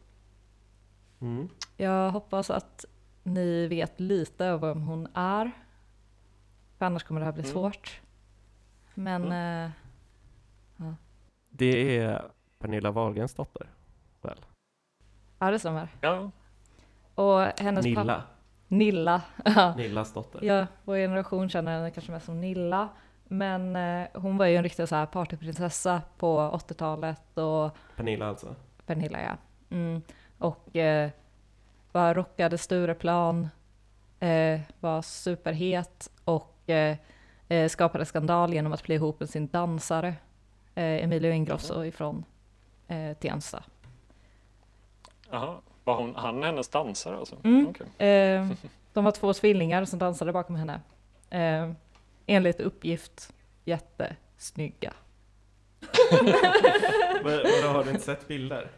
Mm. 1.22 1.50
Jag 1.78 2.12
hoppas 2.12 2.50
att 2.50 2.86
ni 3.24 3.68
vet 3.68 4.00
lite 4.00 4.52
om 4.54 4.62
vem 4.62 4.82
hon 4.82 5.08
är. 5.14 5.52
För 6.78 6.86
annars 6.86 7.04
kommer 7.04 7.20
det 7.22 7.26
här 7.26 7.34
bli 7.34 7.42
Mm. 7.44 7.52
svårt. 7.54 8.02
Men 8.94 9.32
eh, 9.32 9.72
Det 11.50 11.98
är 11.98 12.26
Pernilla 12.60 12.92
Wahlgrens 12.92 13.34
dotter, 13.34 13.68
väl? 14.22 14.46
ja, 15.40 15.52
det 15.52 15.60
stämmer. 15.60 15.88
Ja, 16.02 16.32
Och 17.16 17.40
hennes 17.42 17.86
pappa... 17.86 18.02
Nilla. 18.04 18.24
Nilla. 18.68 19.22
Ja. 19.46 19.76
Nillas 19.76 20.14
dotter. 20.14 20.44
Ja, 20.44 20.68
vår 20.84 20.96
generation 20.96 21.50
känner 21.50 21.72
henne 21.78 21.92
kanske 21.92 22.12
mest 22.12 22.26
som 22.26 22.42
Nilla. 22.42 22.90
Men 23.28 23.76
eh, 23.76 24.08
hon 24.14 24.38
var 24.38 24.46
ju 24.46 24.56
en 24.56 24.64
riktig 24.64 24.88
så 24.88 24.96
här 24.96 25.06
partyprinsessa 25.06 26.02
på 26.18 26.40
80-talet 26.40 27.38
och 27.38 27.78
Pernilla 27.96 28.28
alltså. 28.28 28.56
Pernilla 28.86 29.22
ja. 29.22 29.38
Mm. 29.70 30.02
Och 30.38 30.76
eh, 30.76 31.10
var 31.92 32.14
rockade 32.14 32.58
Stureplan, 32.58 33.50
eh, 34.20 34.60
var 34.80 35.02
superhet 35.02 36.12
och 36.26 36.70
eh, 36.70 36.98
eh, 37.48 37.70
skapade 37.70 38.06
skandal 38.06 38.54
genom 38.54 38.74
att 38.74 38.84
bli 38.84 38.96
ihop 38.96 39.20
med 39.20 39.30
sin 39.30 39.48
dansare 39.48 40.08
eh, 40.76 41.04
Emilio 41.04 41.32
Ingrosso 41.32 41.84
ifrån 41.84 42.26
eh, 42.88 43.14
Tensta. 43.14 43.64
Jaha. 45.30 45.58
Var 45.84 45.96
hon, 45.96 46.16
han 46.16 46.44
hennes 46.44 46.70
dansare 46.70 47.18
alltså? 47.18 47.36
Mm. 47.44 47.68
Okej. 47.70 48.08
Eh, 48.08 48.50
de 48.94 49.04
var 49.04 49.12
två 49.12 49.34
tvillingar 49.34 49.86
som 49.86 50.00
dansade 50.00 50.34
bakom 50.34 50.56
henne. 50.56 50.82
Enligt 52.26 52.60
uppgift 52.60 53.34
jättesnygga. 53.66 54.94
Men, 57.24 57.24
vadå, 57.24 57.68
har 57.68 57.84
du 57.84 57.90
inte 57.90 58.04
sett 58.04 58.28
bilder? 58.28 58.72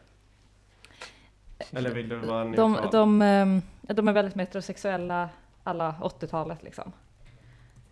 Eller 1.71 1.89
vill 1.93 2.09
du 2.09 2.15
vara 2.15 2.43
De, 2.43 2.51
neutral? 2.71 2.91
de, 2.91 3.21
ehm, 3.21 3.61
de 3.81 4.07
är 4.07 4.13
väldigt 4.13 4.35
metrosexuella 4.35 5.29
alla 5.63 5.95
80-talet 6.01 6.63
liksom. 6.63 6.91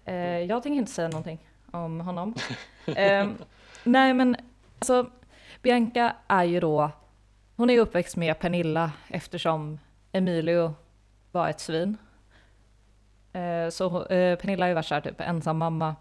Eh, 0.06 0.16
jag 0.40 0.64
tänker 0.64 0.78
inte 0.78 0.92
säga 0.92 1.08
någonting 1.08 1.40
om 1.72 2.00
honom. 2.02 2.36
Ehm, 2.96 3.38
nej 3.84 4.14
men 4.14 4.36
alltså 4.80 5.10
Bianca 5.62 6.16
är 6.28 6.44
ju 6.44 6.60
då, 6.60 6.92
hon 7.56 7.70
är 7.70 7.80
uppväxt 7.80 8.16
med 8.16 8.40
Pernilla 8.40 8.92
eftersom 9.08 9.80
Emilio 10.12 10.76
var 11.32 11.50
ett 11.50 11.60
svin. 11.60 11.98
Eh, 13.34 13.70
så 13.70 14.06
eh, 14.06 14.38
Pernilla 14.38 14.66
är 14.66 14.70
ju 14.70 14.76
värsta 14.76 15.02
typ 15.02 15.22
ensam 15.22 15.58
mamma. 15.58 15.96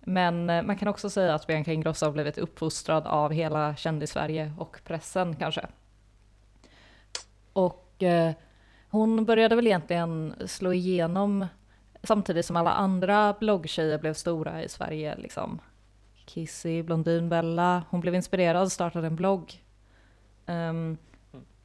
Men 0.00 0.50
eh, 0.50 0.62
man 0.62 0.76
kan 0.76 0.88
också 0.88 1.10
säga 1.10 1.34
att 1.34 1.46
Bianca 1.46 1.72
Ingrosso 1.72 2.06
har 2.06 2.12
blivit 2.12 2.38
uppfostrad 2.38 3.06
av 3.06 3.32
hela 3.32 3.76
kändis-Sverige 3.76 4.52
och 4.58 4.80
pressen 4.84 5.36
kanske. 5.36 5.66
Och 7.52 7.84
hon 8.90 9.24
började 9.24 9.56
väl 9.56 9.66
egentligen 9.66 10.34
slå 10.46 10.72
igenom 10.72 11.46
samtidigt 12.02 12.46
som 12.46 12.56
alla 12.56 12.72
andra 12.72 13.34
bloggtjejer 13.40 13.98
blev 13.98 14.14
stora 14.14 14.62
i 14.62 14.68
Sverige. 14.68 15.16
Liksom. 15.16 15.60
Kissy, 16.26 16.82
Blondinbella, 16.82 17.82
hon 17.90 18.00
blev 18.00 18.14
inspirerad 18.14 18.62
och 18.62 18.72
startade 18.72 19.06
en 19.06 19.16
blogg. 19.16 19.62
Um, 20.46 20.98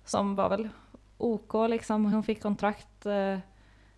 som 0.05 0.35
var 0.35 0.49
väl 0.49 0.69
OK 1.17 1.53
liksom. 1.69 2.05
Hon 2.05 2.23
fick 2.23 2.41
kontrakt 2.41 3.05
eh, 3.05 3.37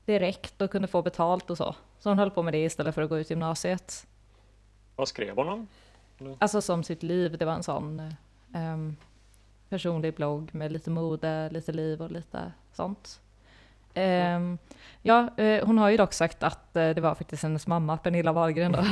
direkt 0.06 0.62
och 0.62 0.72
kunde 0.72 0.88
få 0.88 1.02
betalt 1.02 1.50
och 1.50 1.58
så. 1.58 1.76
Så 2.00 2.10
hon 2.10 2.20
höll 2.20 2.32
på 2.32 2.44
med 2.44 2.54
det 2.54 2.64
istället 2.64 2.96
för 2.96 3.02
att 3.02 3.10
gå 3.10 3.18
ut 3.18 3.30
gymnasiet. 3.30 4.08
Vad 4.96 5.08
skrev 5.08 5.36
hon 5.36 5.50
om? 5.50 5.68
Alltså 6.40 6.62
som 6.62 6.84
sitt 6.84 7.04
liv, 7.04 7.38
det 7.38 7.46
var 7.46 7.54
en 7.54 7.64
sån 7.64 8.14
ehm, 8.54 8.96
personlig 9.70 10.16
blogg 10.16 10.56
med 10.56 10.72
lite 10.72 10.90
mode, 10.90 11.50
lite 11.50 11.72
liv 11.72 12.02
och 12.02 12.12
lite 12.12 12.52
sånt. 12.74 13.22
Ehm, 13.94 14.58
ja, 15.02 15.30
eh, 15.38 15.66
hon 15.66 15.78
har 15.78 15.90
ju 15.90 15.98
dock 15.98 16.14
sagt 16.14 16.44
att 16.44 16.76
eh, 16.76 16.90
det 16.90 17.02
var 17.02 17.16
faktiskt 17.16 17.44
hennes 17.44 17.68
mamma, 17.68 17.98
Pernilla 17.98 18.34
Wahlgren 18.34 18.72
då, 18.72 18.86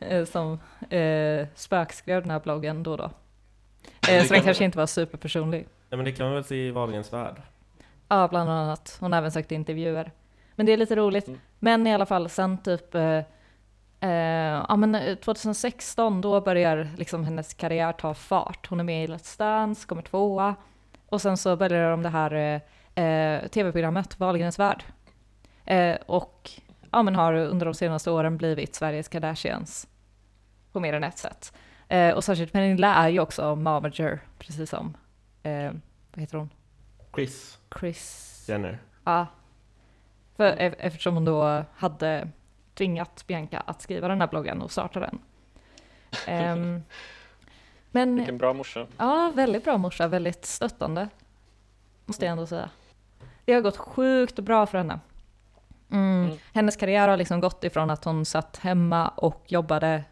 eh, 0.06 0.24
som 0.24 0.58
eh, 0.90 1.46
spökskrev 1.54 2.22
den 2.22 2.30
här 2.30 2.40
bloggen 2.40 2.82
då 2.82 2.90
och 2.90 2.98
då. 2.98 3.10
Så 4.26 4.34
den 4.34 4.42
kanske 4.42 4.64
inte 4.64 4.78
var 4.78 4.86
superpersonlig. 4.86 5.68
Nej 5.90 5.96
men 5.96 6.04
det 6.04 6.12
kan 6.12 6.26
man 6.26 6.34
väl 6.34 6.44
se 6.44 6.66
i 6.66 6.70
Wahlgrens 6.70 7.12
värld? 7.12 7.42
Ja, 8.08 8.28
bland 8.28 8.50
annat. 8.50 8.96
Hon 9.00 9.12
har 9.12 9.18
även 9.18 9.32
sagt 9.32 9.52
i 9.52 9.54
intervjuer. 9.54 10.12
Men 10.58 10.66
det 10.66 10.72
är 10.72 10.76
lite 10.76 10.96
roligt. 10.96 11.28
Mm. 11.28 11.40
Men 11.58 11.86
i 11.86 11.94
alla 11.94 12.06
fall 12.06 12.28
sen 12.28 12.58
typ 12.58 12.94
eh, 12.94 13.22
eh, 14.00 14.64
ja, 14.68 14.76
men 14.76 14.94
eh, 14.94 15.14
2016 15.14 16.20
då 16.20 16.40
börjar 16.40 16.88
liksom 16.96 17.24
hennes 17.24 17.54
karriär 17.54 17.92
ta 17.92 18.14
fart. 18.14 18.66
Hon 18.68 18.80
är 18.80 18.84
med 18.84 19.04
i 19.04 19.06
Let's 19.06 19.38
Dance, 19.38 19.86
kommer 19.86 20.02
tvåa. 20.02 20.54
Och 21.06 21.22
sen 21.22 21.36
så 21.36 21.56
börjar 21.56 21.90
de 21.90 22.02
det 22.02 22.08
här 22.08 22.32
eh, 22.94 23.04
eh, 23.04 23.48
tv-programmet 23.48 24.20
Wahlgrens 24.20 24.58
värld. 24.58 24.84
Eh, 25.64 25.96
och 26.06 26.50
ja, 26.90 27.02
men 27.02 27.14
har 27.14 27.34
under 27.34 27.66
de 27.66 27.74
senaste 27.74 28.10
åren 28.10 28.36
blivit 28.36 28.74
Sveriges 28.74 29.08
Kardashians. 29.08 29.88
På 30.72 30.80
mer 30.80 30.92
än 30.92 31.04
ett 31.04 31.18
sätt. 31.18 31.52
Eh, 31.88 32.14
och 32.14 32.24
särskilt 32.24 32.52
Pernilla 32.52 32.94
är 32.94 33.08
ju 33.08 33.20
också 33.20 33.56
momager, 33.56 34.20
precis 34.38 34.70
som, 34.70 34.96
eh, 35.42 35.72
vad 36.12 36.20
heter 36.20 36.38
hon? 36.38 36.50
Chris 37.14 37.58
Chris 37.80 38.44
Jenner. 38.48 38.78
Ja. 39.04 39.26
För, 40.38 40.56
e- 40.58 40.74
eftersom 40.78 41.14
hon 41.14 41.24
då 41.24 41.64
hade 41.76 42.28
tvingat 42.74 43.24
Bianca 43.26 43.60
att 43.66 43.82
skriva 43.82 44.08
den 44.08 44.20
här 44.20 44.28
bloggen 44.28 44.62
och 44.62 44.70
starta 44.70 45.00
den. 45.00 45.18
Ehm, 46.26 46.82
men 47.90 48.16
Vilken 48.16 48.38
bra 48.38 48.52
morsa. 48.52 48.86
ja, 48.96 49.32
väldigt 49.34 49.64
bra 49.64 49.78
morsa, 49.78 50.08
väldigt 50.08 50.44
stöttande. 50.44 51.08
Måste 52.06 52.24
jag 52.24 52.32
ändå 52.32 52.46
säga. 52.46 52.70
Det 53.44 53.52
har 53.52 53.60
gått 53.60 53.76
sjukt 53.76 54.38
bra 54.38 54.66
för 54.66 54.78
henne. 54.78 55.00
Mm. 55.90 56.24
Mm. 56.24 56.38
Hennes 56.54 56.76
karriär 56.76 57.08
har 57.08 57.16
liksom 57.16 57.40
gått 57.40 57.64
ifrån 57.64 57.90
att 57.90 58.04
hon 58.04 58.24
satt 58.24 58.56
hemma 58.56 59.08
och 59.08 59.44
jobbade 59.46 60.04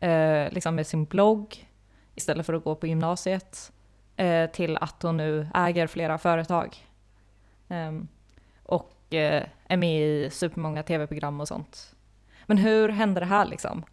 eh, 0.00 0.52
liksom 0.52 0.74
med 0.74 0.86
sin 0.86 1.04
blogg 1.04 1.68
istället 2.14 2.46
för 2.46 2.54
att 2.54 2.64
gå 2.64 2.74
på 2.74 2.86
gymnasiet 2.86 3.72
eh, 4.16 4.50
till 4.50 4.76
att 4.76 5.02
hon 5.02 5.16
nu 5.16 5.48
äger 5.54 5.86
flera 5.86 6.18
företag. 6.18 6.76
Ehm, 7.68 8.08
och 8.62 9.14
eh, 9.14 9.44
är 9.70 9.76
med 9.76 10.02
i 10.02 10.30
supermånga 10.30 10.82
tv-program 10.82 11.40
och 11.40 11.48
sånt. 11.48 11.94
Men 12.46 12.58
hur 12.58 12.88
hände 12.88 13.20
det 13.20 13.26
här 13.26 13.46
liksom? 13.46 13.84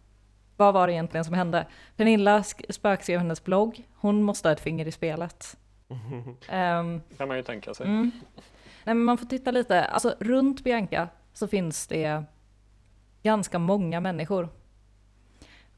Vad 0.56 0.74
var 0.74 0.86
det 0.86 0.92
egentligen 0.92 1.24
som 1.24 1.34
hände? 1.34 1.66
Pernilla 1.96 2.40
sk- 2.40 2.72
spökskrev 2.72 3.18
hennes 3.18 3.44
blogg. 3.44 3.84
Hon 3.94 4.22
måste 4.22 4.48
ha 4.48 4.52
ett 4.52 4.60
finger 4.60 4.86
i 4.86 4.92
spelet. 4.92 5.56
Ehm, 6.48 7.00
kan 7.18 7.28
man 7.28 7.36
ju 7.36 7.42
tänka 7.42 7.74
sig. 7.74 7.86
Mm. 7.86 8.10
Nej, 8.84 8.94
men 8.94 9.04
man 9.04 9.18
får 9.18 9.26
titta 9.26 9.50
lite, 9.50 9.84
alltså 9.84 10.14
runt 10.20 10.64
Bianca 10.64 11.08
så 11.32 11.48
finns 11.48 11.86
det 11.86 12.24
ganska 13.22 13.58
många 13.58 14.00
människor. 14.00 14.48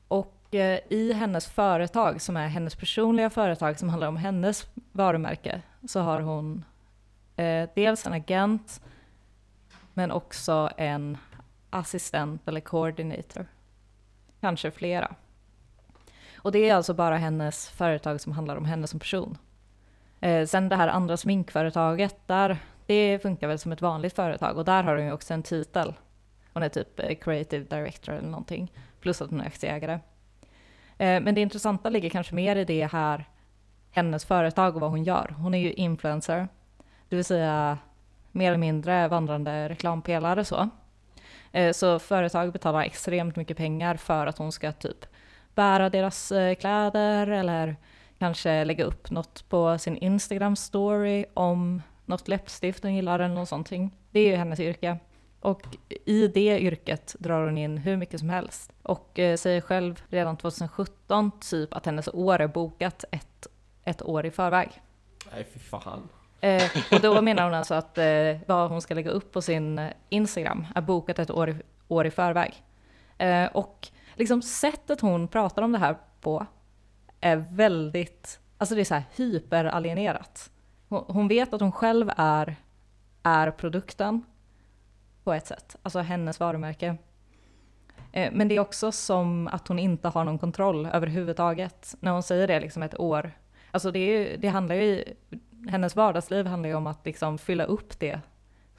Och 0.09 0.55
eh, 0.55 0.81
i 0.91 1.13
hennes 1.13 1.47
företag, 1.47 2.21
som 2.21 2.37
är 2.37 2.49
hennes 2.49 2.75
personliga 2.77 3.31
företag 3.31 3.79
som 3.79 3.89
handlar 3.89 4.09
om 4.09 4.17
hennes 4.17 4.67
varumärke, 4.93 5.63
så 5.89 6.01
har 6.01 6.21
hon 6.21 6.65
eh, 7.37 7.69
dels 7.75 8.07
en 8.07 8.13
agent, 8.13 8.83
men 9.95 10.11
också 10.11 10.71
en 10.77 11.19
assistent 11.71 12.49
eller 12.49 12.61
coordinator. 12.61 13.47
Kanske 14.41 14.71
flera. 14.71 15.15
Och 16.43 16.53
det 16.53 16.69
är 16.69 16.75
alltså 16.75 16.95
bara 16.95 17.17
hennes 17.17 17.69
företag 17.69 18.21
som 18.21 18.33
handlar 18.33 18.57
om 18.57 18.65
henne 18.65 18.87
som 18.87 19.01
person. 19.01 19.39
Eh, 20.21 20.47
sen 20.47 20.69
det 20.69 20.77
här 20.77 20.89
andra 20.89 21.17
sminkföretaget, 21.17 22.17
där, 22.27 22.59
det 22.87 23.23
funkar 23.23 23.49
väl 23.49 23.59
som 23.59 23.73
ett 23.73 23.83
vanligt 23.83 24.17
företag 24.17 24.57
och 24.57 24.65
där 24.65 24.83
har 24.83 24.97
hon 24.97 25.05
ju 25.05 25.13
också 25.13 25.35
en 25.35 25.43
titel. 25.43 25.95
Hon 26.53 26.63
är 26.63 26.69
typ 26.69 27.01
eh, 27.01 27.15
creative 27.15 27.65
director 27.65 28.15
eller 28.15 28.29
någonting, 28.29 28.73
plus 29.01 29.23
att 29.23 29.31
hon 29.31 29.41
är 29.41 29.47
aktieägare. 29.47 29.93
Eh, 30.99 31.21
men 31.21 31.35
det 31.35 31.41
intressanta 31.41 31.89
ligger 31.89 32.11
kanske 32.11 32.35
mer 32.35 32.57
i 32.57 32.65
det 32.65 32.87
här, 32.93 33.29
hennes 33.91 34.25
företag 34.25 34.75
och 34.75 34.81
vad 34.81 34.91
hon 34.91 35.05
gör. 35.05 35.35
Hon 35.39 35.55
är 35.55 35.59
ju 35.59 35.73
influencer, 35.73 36.49
det 37.09 37.17
vill 37.17 37.25
säga 37.25 37.79
mer 38.33 38.49
eller 38.49 38.59
mindre 38.59 39.09
vandrande 39.09 39.69
reklampelare 39.69 40.45
så. 40.45 40.69
Eh, 41.53 41.73
så 41.73 41.99
företag 41.99 42.53
betalar 42.53 42.83
extremt 42.83 43.37
mycket 43.37 43.57
pengar 43.57 43.97
för 43.97 44.27
att 44.27 44.39
hon 44.39 44.53
ska 44.53 44.73
typ 44.73 45.07
bära 45.55 45.91
deras 45.91 46.33
eh, 46.33 46.55
kläder 46.55 47.27
eller 47.27 47.77
kanske 48.19 48.65
lägga 48.65 48.85
upp 48.85 49.11
något 49.11 49.49
på 49.49 49.79
sin 49.79 49.97
Instagram 49.97 50.57
story 50.57 51.25
om 51.35 51.83
något 52.07 52.29
läppstift 52.29 52.83
hon 52.83 52.95
gillar 52.95 53.19
eller 53.19 53.35
något 53.35 53.49
sånt. 53.49 53.71
Det 54.11 54.21
är 54.21 54.31
ju 54.31 54.37
hennes 54.37 54.61
yrke. 54.61 54.99
Och 55.41 55.63
i 56.07 56.29
det 56.29 56.61
yrket 56.61 57.17
drar 57.19 57.45
hon 57.45 57.59
in 57.59 57.79
hur 57.79 57.97
mycket 57.97 58.21
som 58.21 58.31
helst. 58.31 58.73
Och 58.83 59.19
eh, 59.19 59.37
säger 59.37 59.61
själv 59.61 60.03
redan 60.09 60.37
2017 60.37 61.31
typ 61.51 61.75
att 61.75 61.87
hennes 61.87 62.09
år 62.09 62.41
är 62.41 62.47
bokat 62.47 63.05
ett, 63.11 63.47
ett 63.85 64.03
år 64.03 64.27
i 64.27 64.31
förväg. 64.31 64.83
Nej, 65.33 65.47
fy 65.53 65.59
fan. 65.59 66.09
Eh, 66.41 66.71
och 66.93 67.01
då 67.01 67.23
menar 67.23 67.45
hon 67.45 67.55
alltså 67.55 67.75
att 67.75 67.99
eh, 67.99 68.37
vad 68.47 68.71
hon 68.71 68.83
ska 68.83 68.95
lägga 68.95 69.11
upp 69.11 69.33
på 69.33 69.43
sin 69.43 69.79
eh, 69.79 69.93
Instagram 70.09 70.67
är 70.75 70.81
bokat 70.81 71.19
ett 71.19 71.31
år 71.31 71.51
i, 71.51 71.57
år 71.89 72.07
i 72.07 72.11
förväg. 72.11 72.65
Eh, 73.19 73.47
och 73.47 73.89
liksom 74.15 74.43
sättet 74.43 75.01
hon 75.01 75.29
pratar 75.29 75.63
om 75.63 75.73
det 75.73 75.79
här 75.79 75.97
på 76.21 76.47
är 77.21 77.37
väldigt, 77.37 78.41
alltså 78.59 78.75
det 78.75 78.81
är 78.81 78.85
så 78.85 78.95
här 78.95 79.05
hyperalienerat. 79.17 80.51
Hon, 80.89 81.05
hon 81.09 81.29
vet 81.29 81.55
att 81.55 81.61
hon 81.61 81.73
själv 81.73 82.11
är, 82.17 82.57
är 83.23 83.51
produkten 83.51 84.23
på 85.25 85.33
ett 85.33 85.47
sätt, 85.47 85.77
alltså 85.83 85.99
hennes 85.99 86.41
varumärke. 86.41 86.97
Eh, 88.13 88.33
men 88.33 88.49
det 88.49 88.57
är 88.57 88.61
också 88.61 88.93
som 88.93 89.49
att 89.49 89.69
hon 89.69 89.79
inte 89.79 90.09
har 90.09 90.25
någon 90.25 90.39
kontroll 90.39 90.87
överhuvudtaget 90.87 91.95
när 92.01 92.13
hon 92.13 92.23
säger 92.23 92.47
det 92.49 92.61
liksom 92.61 92.83
ett 92.83 93.01
år. 93.01 93.33
Alltså 93.71 93.91
det, 93.91 93.99
är, 93.99 94.37
det 94.37 94.49
handlar 94.49 94.75
ju, 94.75 95.05
hennes 95.69 95.97
vardagsliv 95.97 96.47
handlar 96.47 96.69
ju 96.69 96.75
om 96.75 96.87
att 96.87 97.07
liksom 97.07 97.39
fylla 97.39 97.65
upp 97.65 98.01
det 98.01 98.21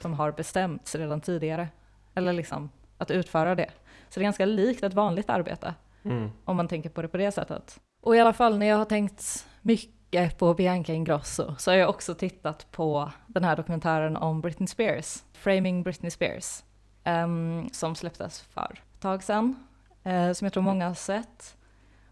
som 0.00 0.14
har 0.14 0.32
bestämts 0.32 0.94
redan 0.94 1.20
tidigare. 1.20 1.68
Eller 2.14 2.32
liksom 2.32 2.70
att 2.98 3.10
utföra 3.10 3.54
det. 3.54 3.70
Så 4.08 4.20
det 4.20 4.22
är 4.22 4.24
ganska 4.24 4.46
likt 4.46 4.82
ett 4.82 4.94
vanligt 4.94 5.30
arbete. 5.30 5.74
Mm. 6.02 6.30
Om 6.44 6.56
man 6.56 6.68
tänker 6.68 6.90
på 6.90 7.02
det 7.02 7.08
på 7.08 7.16
det 7.16 7.32
sättet. 7.32 7.80
Och 8.02 8.16
i 8.16 8.20
alla 8.20 8.32
fall 8.32 8.58
när 8.58 8.66
jag 8.66 8.76
har 8.76 8.84
tänkt 8.84 9.46
mycket 9.62 10.38
på 10.38 10.54
Bianca 10.54 10.92
Ingrosso 10.92 11.54
så 11.58 11.70
har 11.70 11.76
jag 11.76 11.88
också 11.88 12.14
tittat 12.14 12.70
på 12.70 13.10
den 13.26 13.44
här 13.44 13.56
dokumentären 13.56 14.16
om 14.16 14.40
Britney 14.40 14.66
Spears, 14.66 15.24
Framing 15.32 15.82
Britney 15.82 16.10
Spears, 16.10 16.62
um, 17.04 17.68
som 17.72 17.94
släpptes 17.94 18.40
för 18.40 18.80
ett 18.94 19.00
tag 19.00 19.22
sedan, 19.22 19.66
uh, 20.06 20.32
som 20.32 20.44
jag 20.44 20.52
tror 20.52 20.62
många 20.62 20.88
har 20.88 20.94
sett. 20.94 21.56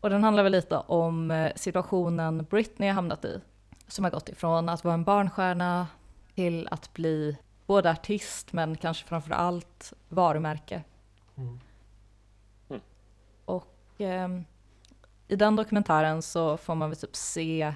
Och 0.00 0.10
den 0.10 0.24
handlar 0.24 0.42
väl 0.42 0.52
lite 0.52 0.76
om 0.76 1.30
uh, 1.30 1.50
situationen 1.56 2.46
Britney 2.50 2.88
har 2.88 2.94
hamnat 2.94 3.24
i, 3.24 3.40
som 3.92 4.04
har 4.04 4.10
gått 4.10 4.28
ifrån 4.28 4.68
att 4.68 4.84
vara 4.84 4.94
en 4.94 5.04
barnstjärna 5.04 5.86
till 6.34 6.68
att 6.70 6.92
bli 6.92 7.36
både 7.66 7.90
artist 7.90 8.52
men 8.52 8.76
kanske 8.76 9.06
framför 9.06 9.30
allt 9.30 9.92
varumärke. 10.08 10.82
Mm. 11.36 11.60
Mm. 12.68 12.80
Och 13.44 13.74
um, 13.98 14.44
i 15.28 15.36
den 15.36 15.56
dokumentären 15.56 16.22
så 16.22 16.56
får 16.56 16.74
man 16.74 16.90
väl 16.90 16.98
typ 16.98 17.16
se, 17.16 17.74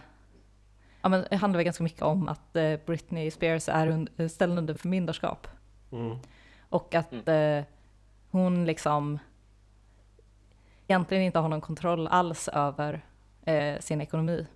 ja 1.00 1.09
men 1.09 1.25
det 1.30 1.37
handlar 1.37 1.59
väl 1.59 1.64
ganska 1.64 1.85
mycket 1.85 2.02
om 2.02 2.28
att 2.28 2.56
eh, 2.56 2.76
Britney 2.87 3.30
Spears 3.30 3.68
är 3.68 3.87
un, 3.87 4.29
ställd 4.29 4.59
under 4.59 4.74
förmyndarskap. 4.74 5.48
Mm. 5.92 6.18
Och 6.68 6.94
att 6.94 7.29
eh, 7.29 7.62
hon 8.31 8.64
liksom 8.64 9.18
egentligen 10.88 11.22
inte 11.22 11.38
har 11.38 11.48
någon 11.48 11.61
kontroll 11.61 12.07
alls 12.07 12.48
över 12.48 13.05
eh, 13.44 13.81
sin 13.81 14.00
ekonomi. 14.00 14.46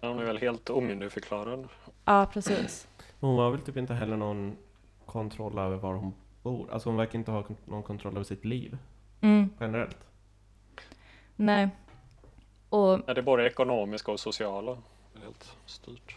Hon 0.00 0.18
är 0.18 0.24
väl 0.24 0.38
helt 0.38 0.70
omyndigförklarad. 0.70 1.68
ja, 2.04 2.26
precis. 2.32 2.88
Hon 3.20 3.38
har 3.38 3.50
väl 3.50 3.60
typ 3.60 3.76
inte 3.76 3.94
heller 3.94 4.16
någon 4.16 4.56
kontroll 5.06 5.58
över 5.58 5.76
var 5.76 5.94
hon 5.94 6.14
bor. 6.42 6.68
Alltså 6.72 6.88
hon 6.88 6.96
verkar 6.96 7.18
inte 7.18 7.30
ha 7.30 7.44
någon 7.64 7.82
kontroll 7.82 8.14
över 8.14 8.24
sitt 8.24 8.44
liv 8.44 8.78
Mm, 9.20 9.50
generellt. 9.60 9.96
nej. 11.36 11.68
Och 12.68 13.00
Ja, 13.06 13.14
det 13.14 13.20
är 13.20 13.22
både 13.22 13.46
ekonomiska 13.46 14.12
och 14.12 14.20
sociala. 14.20 14.78
Helt 15.22 15.56
styrt. 15.66 16.16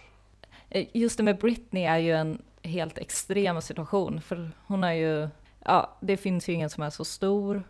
Eh, 0.69 0.87
Just 0.93 1.17
det 1.17 1.23
med 1.23 1.37
Britney 1.37 1.83
är 1.83 1.97
ju 1.97 2.11
en 2.13 2.41
helt 2.63 2.97
extrem 2.97 3.61
situation, 3.61 4.21
för 4.21 4.51
hon 4.67 4.83
är 4.83 4.93
ju, 4.93 5.27
ja, 5.65 5.97
det 6.01 6.17
finns 6.17 6.49
ju 6.49 6.53
ingen 6.53 6.69
som 6.69 6.83
är 6.83 6.89
så 6.89 7.05
stor, 7.05 7.63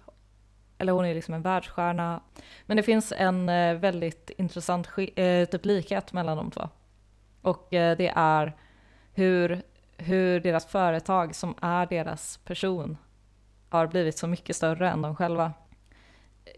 eller 0.78 0.94
hon 0.94 1.06
är 1.06 1.16
liksom 1.16 1.34
en 1.34 1.42
världsstjärna. 1.42 2.22
Men 2.66 2.78
det 2.78 2.84
finns 2.84 3.14
en 3.18 3.50
eh, 3.50 3.76
väldigt 3.78 4.30
intressant 4.38 4.90
eh, 5.16 5.46
typ 5.46 5.66
likhet 5.66 6.14
mellan 6.14 6.38
de 6.38 6.52
två. 6.52 6.70
Och 7.42 7.74
eh, 7.74 7.98
det 7.98 8.14
är 8.16 8.56
hur, 9.14 9.62
hur 9.98 10.40
deras 10.40 10.66
företag, 10.66 11.36
som 11.36 11.56
är 11.62 11.86
deras 11.86 12.38
person, 12.38 12.98
har 13.70 13.88
blivit 13.88 14.18
så 14.18 14.28
mycket 14.28 14.56
större 14.56 14.90
än 14.90 15.02
de 15.02 15.16
själva. 15.16 15.54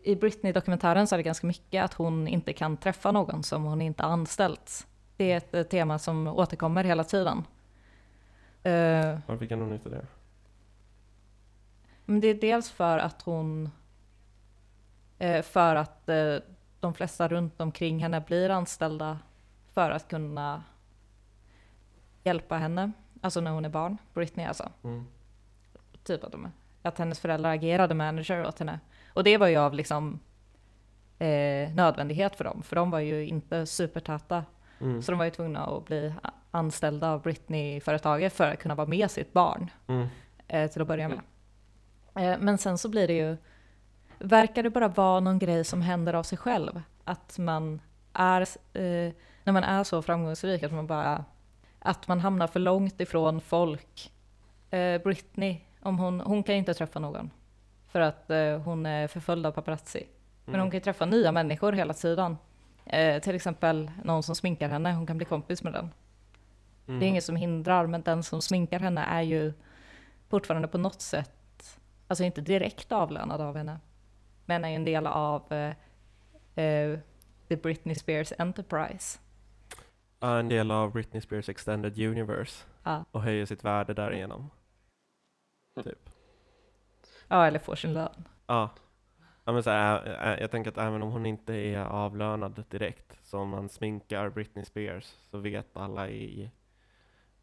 I 0.04 0.16
Britney-dokumentären 0.16 1.08
så 1.08 1.16
är 1.16 1.18
det 1.18 1.24
ganska 1.24 1.48
mycket 1.48 1.84
att 1.84 1.94
hon 1.94 2.28
inte 2.28 2.54
kan 2.54 2.78
träffa 2.78 3.12
någon 3.12 3.44
som 3.44 3.64
hon 3.64 3.82
inte 3.82 4.04
anställt. 4.04 4.88
Det 5.18 5.32
är 5.32 5.60
ett 5.60 5.70
tema 5.70 6.00
som 6.00 6.28
återkommer 6.28 6.84
hela 6.84 7.04
tiden. 7.04 7.44
Varför 9.28 9.46
kan 9.46 9.62
hon 9.62 9.74
inte 9.74 9.90
det? 9.90 10.06
men 12.10 12.20
det 12.20 12.28
är 12.28 12.34
dels 12.34 12.72
för 12.72 12.98
att 12.98 13.22
hon... 13.22 13.70
eh, 15.20 15.42
för 15.42 15.76
att 15.76 16.10
eh, 16.10 16.36
de 16.80 16.94
flesta 16.94 17.28
runt 17.28 17.62
omkring 17.62 18.00
henne 18.00 18.22
blir 18.22 18.50
anställda 18.50 19.20
för 19.74 19.92
att 19.92 20.08
kunna 20.08 20.64
hjälpa 22.24 22.58
henne. 22.58 22.92
Alltså 23.22 23.42
när 23.42 23.52
hon 23.52 23.66
är 23.66 23.70
barn, 23.70 23.98
Britney 24.14 24.46
alltså. 24.46 24.70
Mm. 24.84 25.06
Typ 26.04 26.24
att, 26.24 26.32
de, 26.32 26.52
att 26.82 26.98
hennes 26.98 27.20
föräldrar 27.20 27.52
agerade 27.54 27.94
manager 27.94 28.46
åt 28.48 28.60
henne. 28.60 28.80
Och 29.14 29.24
det 29.24 29.38
var 29.38 29.48
ju 29.48 29.58
av 29.58 29.74
liksom 29.74 30.20
eh, 31.20 31.74
nödvändighet 31.74 32.36
för 32.36 32.44
dem, 32.44 32.64
för 32.64 32.76
de 32.76 32.92
var 32.92 33.00
ju 33.00 33.28
inte 33.28 33.66
supertäta. 33.66 34.44
Mm. 34.82 35.02
Så 35.02 35.12
de 35.12 35.18
var 35.18 35.26
ju 35.26 35.32
tvungna 35.32 35.66
att 35.66 35.86
bli 35.86 36.14
anställda 36.52 37.12
av 37.12 37.22
Britney-företaget 37.22 38.34
för 38.34 38.52
att 38.52 38.60
kunna 38.60 38.76
vara 38.76 38.88
med 38.88 39.12
sitt 39.12 39.34
barn 39.34 39.72
Mm. 39.88 40.08
eh, 40.48 40.72
till 40.72 40.82
att 40.82 40.88
börja 40.88 41.10
med. 41.10 41.20
Eh, 42.16 42.40
men 42.40 42.58
sen 42.58 42.78
så 42.78 42.90
blir 42.90 43.08
det 43.08 43.14
ju, 43.14 43.38
verkar 44.20 44.64
det 44.64 44.70
bara 44.70 44.88
vara 44.88 45.20
någon 45.20 45.40
grej 45.40 45.64
som 45.64 45.82
händer 45.82 46.14
av 46.14 46.24
sig 46.24 46.38
själv? 46.38 46.82
Att 47.04 47.38
man 47.38 47.82
är, 48.14 48.42
eh, 48.74 49.14
när 49.44 49.54
man 49.54 49.64
är 49.64 49.84
så 49.84 50.02
framgångsrik, 50.02 50.64
att 50.64 50.72
man 50.72 50.88
bara, 50.88 51.26
att 51.80 52.08
man 52.08 52.20
hamnar 52.20 52.48
för 52.48 52.60
långt 52.60 53.02
ifrån 53.02 53.42
folk. 53.42 54.12
Eh, 54.70 55.02
Britney, 55.02 55.58
om 55.82 56.00
hon, 56.00 56.20
hon 56.22 56.44
kan 56.44 56.56
inte 56.56 56.74
träffa 56.74 57.00
någon. 57.00 57.32
För 57.88 58.02
att 58.02 58.30
eh, 58.30 58.58
hon 58.58 58.86
är 58.86 59.08
förföljd 59.08 59.46
av 59.46 59.52
paparazzi. 59.52 60.08
Men 60.46 60.60
hon 60.60 60.72
kan 60.72 60.78
ju 60.78 60.84
träffa 60.84 61.06
nya 61.06 61.32
människor 61.32 61.74
hela 61.74 61.94
tiden. 61.94 62.38
Eh, 62.86 63.22
till 63.22 63.36
exempel 63.36 63.92
någon 64.04 64.24
som 64.24 64.36
sminkar 64.36 64.70
henne, 64.70 64.94
hon 64.94 65.08
kan 65.08 65.18
bli 65.18 65.26
kompis 65.26 65.64
med 65.64 65.74
den. 65.74 65.90
Mm. 66.88 67.00
Det 67.00 67.06
är 67.06 67.08
inget 67.08 67.24
som 67.24 67.36
hindrar, 67.36 67.88
men 67.88 68.02
den 68.02 68.24
som 68.24 68.42
sminkar 68.42 68.80
henne 68.80 69.04
är 69.04 69.22
ju 69.22 69.54
fortfarande 70.30 70.68
på 70.68 70.78
något 70.78 71.02
sätt, 71.02 71.80
alltså 72.08 72.24
inte 72.24 72.42
direkt 72.42 72.92
avlönad 72.92 73.42
av 73.42 73.58
henne, 73.58 73.80
men 74.50 74.66
är 74.66 74.70
en 74.76 74.86
del 74.86 75.08
av 75.08 75.54
eh, 75.54 75.76
eh, 76.66 77.00
The 77.48 77.56
Britney 77.56 77.96
Spears 77.96 78.34
Enterprise. 78.38 79.20
Ja, 80.20 80.40
en 80.40 80.50
del 80.50 80.72
av 80.72 80.92
Britney 80.92 81.22
Spears 81.22 81.50
Extended 81.50 82.00
Universe 82.00 82.66
Ja, 82.84 83.06
och 83.12 83.22
höjer 83.22 83.46
sitt 83.46 83.64
värde 83.64 83.94
därigenom. 83.94 84.50
Typ. 85.84 86.10
ja 87.28 87.48
eller 87.48 87.60
får 87.60 87.76
sin 87.76 87.94
lön. 87.94 88.28
Ja. 88.48 88.70
ja 89.46 89.52
men 89.52 89.64
så 89.64 89.70
här, 89.70 90.02
ä- 90.06 90.38
jag 90.42 90.52
tänker 90.52 90.72
att 90.72 90.78
även 90.78 91.02
om 91.04 91.12
hon 91.12 91.26
inte 91.26 91.54
är 91.54 91.80
avlönad 91.80 92.64
direkt, 92.70 93.20
så 93.24 93.40
om 93.40 93.50
man 93.50 93.70
sminkar 93.70 94.30
Britney 94.30 94.66
Spears 94.66 95.06
så 95.32 95.38
vet 95.38 95.78
alla 95.78 96.10
i, 96.10 96.44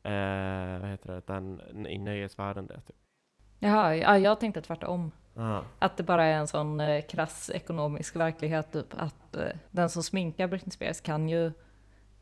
eh, 0.02 0.80
vad 0.80 0.90
heter 0.90 1.12
det, 1.12 1.26
den, 1.26 1.86
i 1.86 1.98
nöjesvärlden 1.98 2.66
det. 2.66 2.80
Typ. 2.80 2.96
Jaha, 3.58 3.94
ja, 3.96 4.18
jag 4.18 4.40
tänkte 4.40 4.62
tvärtom. 4.62 5.10
Ja. 5.36 5.62
Att 5.78 5.96
det 5.96 6.02
bara 6.02 6.24
är 6.24 6.32
en 6.32 6.46
sån 6.46 6.80
eh, 6.80 7.02
krass 7.02 7.50
ekonomisk 7.54 8.16
verklighet, 8.16 8.72
typ 8.72 8.94
att 8.96 9.36
eh, 9.36 9.48
den 9.70 9.90
som 9.90 10.02
sminkar 10.02 10.46
Britney 10.46 10.70
Spears 10.70 11.00
kan 11.00 11.28
ju, 11.28 11.52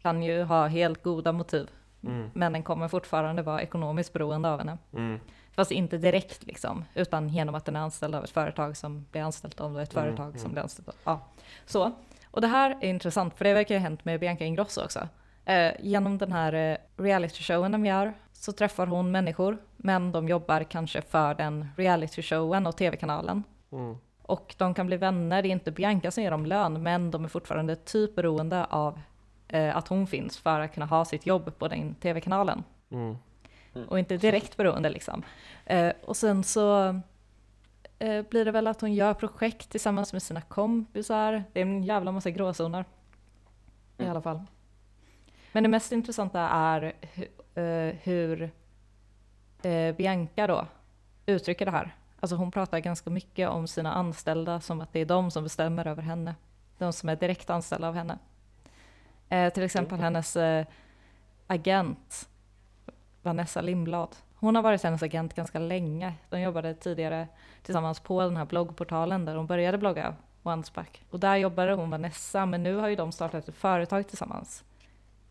kan 0.03 0.22
ju 0.22 0.42
ha 0.42 0.66
helt 0.66 1.03
goda 1.03 1.33
motiv. 1.33 1.70
Mm. 2.03 2.31
Men 2.35 2.53
den 2.53 2.62
kommer 2.62 2.88
fortfarande 2.88 3.42
vara 3.42 3.62
ekonomiskt 3.62 4.12
beroende 4.12 4.50
av 4.50 4.59
henne. 4.59 4.79
Mm. 4.92 5.20
Fast 5.53 5.70
inte 5.70 5.98
direkt 5.98 6.46
liksom, 6.46 6.85
utan 6.94 7.29
genom 7.29 7.55
att 7.55 7.64
den 7.64 7.77
är 7.77 7.81
anställd 7.81 8.14
av 8.14 8.24
ett 8.24 8.31
företag 8.31 8.77
som 8.77 9.07
blir 9.11 9.22
anställt 9.22 9.61
av 9.61 9.81
ett 9.81 9.96
Mm, 9.96 10.05
företag 10.05 10.33
som 10.33 10.40
mm. 10.40 10.53
blir 10.53 10.62
anställt 10.62 10.88
av... 10.88 10.94
Ja, 11.05 11.20
så. 11.66 11.92
Och 12.31 12.40
det 12.40 12.46
här 12.46 12.70
är 12.81 12.88
intressant, 12.88 13.35
för 13.35 13.44
det 13.44 13.55
verkar 13.55 13.74
ju 13.74 13.79
ha 13.79 13.83
hänt 13.83 14.05
med 14.05 14.20
Bianca 14.20 14.44
Ingrosso 14.44 14.85
också. 14.85 15.09
Eh, 15.44 15.72
genom 15.81 16.18
den 16.18 16.33
här 16.33 16.53
eh, 16.53 16.77
reality-showen 16.96 17.72
de 17.72 17.87
gör 17.87 18.14
så 18.44 18.52
träffar 18.52 18.87
hon 18.87 19.11
människor, 19.11 19.59
men 19.76 20.12
de 20.12 20.28
jobbar 20.28 20.62
kanske 20.62 21.02
för 21.02 21.35
den 21.35 21.68
reality-showen 21.76 22.66
och 22.66 22.76
tv-kanalen. 22.76 23.42
Mm. 23.72 23.96
Och 24.22 24.54
de 24.59 24.74
kan 24.74 24.87
bli 24.87 24.96
vänner, 24.96 25.42
det 25.42 25.48
är 25.48 25.50
inte 25.50 25.70
Bianca 25.72 26.11
som 26.11 26.22
ger 26.22 26.30
dem 26.30 26.46
lön, 26.46 26.83
men 26.83 27.11
de 27.11 27.24
är 27.24 27.28
fortfarande 27.28 27.76
typ 27.76 28.14
beroende 28.14 28.64
av 28.64 29.00
eh, 29.48 29.76
att 29.76 29.88
hon 29.88 30.07
finns 30.07 30.38
för 30.38 30.61
att 30.61 30.74
kunna 30.74 30.87
ha 30.87 31.04
sitt 31.04 31.26
jobb 31.26 31.59
på 31.59 31.68
den 31.68 31.94
tv-kanalen. 31.94 32.64
Mm. 32.90 33.16
Och 33.88 33.98
inte 33.98 34.16
direkt 34.16 34.57
beroende 34.57 34.90
liksom. 34.90 35.22
Eh, 35.66 35.92
och 36.04 36.16
sen 36.16 36.44
så 36.44 36.87
eh, 37.98 38.22
blir 38.22 38.44
det 38.44 38.50
väl 38.50 38.66
att 38.66 38.80
hon 38.80 38.94
gör 38.94 39.14
projekt 39.14 39.70
tillsammans 39.70 40.12
med 40.12 40.22
sina 40.22 40.40
kompisar. 40.40 41.44
Det 41.52 41.61
är 41.61 41.66
en 41.66 41.83
jävla 41.83 42.12
massa 42.12 42.30
gråzoner. 42.30 42.85
I 43.98 44.02
Mm. 44.02 44.11
alla 44.11 44.22
fall. 44.22 44.40
Men 45.52 45.62
det 45.62 45.68
mest 45.68 45.92
intressanta 45.92 46.40
är 46.40 46.92
hur 48.03 48.51
eh, 49.62 49.95
Bianca 49.95 50.47
då 50.47 50.67
uttrycker 51.27 51.64
det 51.64 51.71
här. 51.71 51.95
Alltså 52.21 52.37
hon 52.37 52.51
pratar 52.51 52.79
ganska 52.79 53.11
mycket 53.11 53.49
om 53.49 53.69
sina 53.69 53.93
anställda 53.93 54.61
som 54.61 54.81
att 54.81 54.93
det 54.93 55.01
är 55.01 55.07
de 55.07 55.31
som 55.31 55.43
bestämmer 55.43 55.87
över 55.87 56.03
henne. 56.03 56.35
De 56.79 56.93
som 56.93 57.09
är 57.09 57.17
direkt 57.17 57.51
anställda 57.51 57.88
av 57.88 57.95
henne. 57.95 58.19
Eh, 59.29 59.53
till 59.53 59.62
exempel 59.62 59.99
hennes 59.99 60.37
eh, 60.37 60.67
agent 61.47 62.29
Vanessa 63.23 63.61
Lindblad. 63.61 64.17
Hon 64.35 64.55
har 64.55 64.62
varit 64.62 64.83
hennes 64.83 65.03
agent 65.03 65.35
ganska 65.35 65.59
länge. 65.59 66.14
De 66.31 66.40
jobbade 66.40 66.75
tidigare 66.75 67.29
tillsammans 67.62 68.01
på 68.01 68.23
den 68.23 68.37
här 68.37 68.45
bloggportalen 68.45 69.25
där 69.25 69.37
hon 69.37 69.47
började 69.47 69.79
blogga 69.79 70.14
Once 70.43 70.73
Back. 70.75 71.05
Och 71.11 71.21
där 71.21 71.37
jobbade 71.37 71.75
hon 71.75 71.90
Vanessa, 71.90 72.47
men 72.47 72.62
nu 72.62 72.77
har 72.77 72.88
ju 72.88 72.97
de 72.97 73.12
startat 73.12 73.49
ett 73.49 73.55
företag 73.55 74.09
tillsammans. 74.09 74.64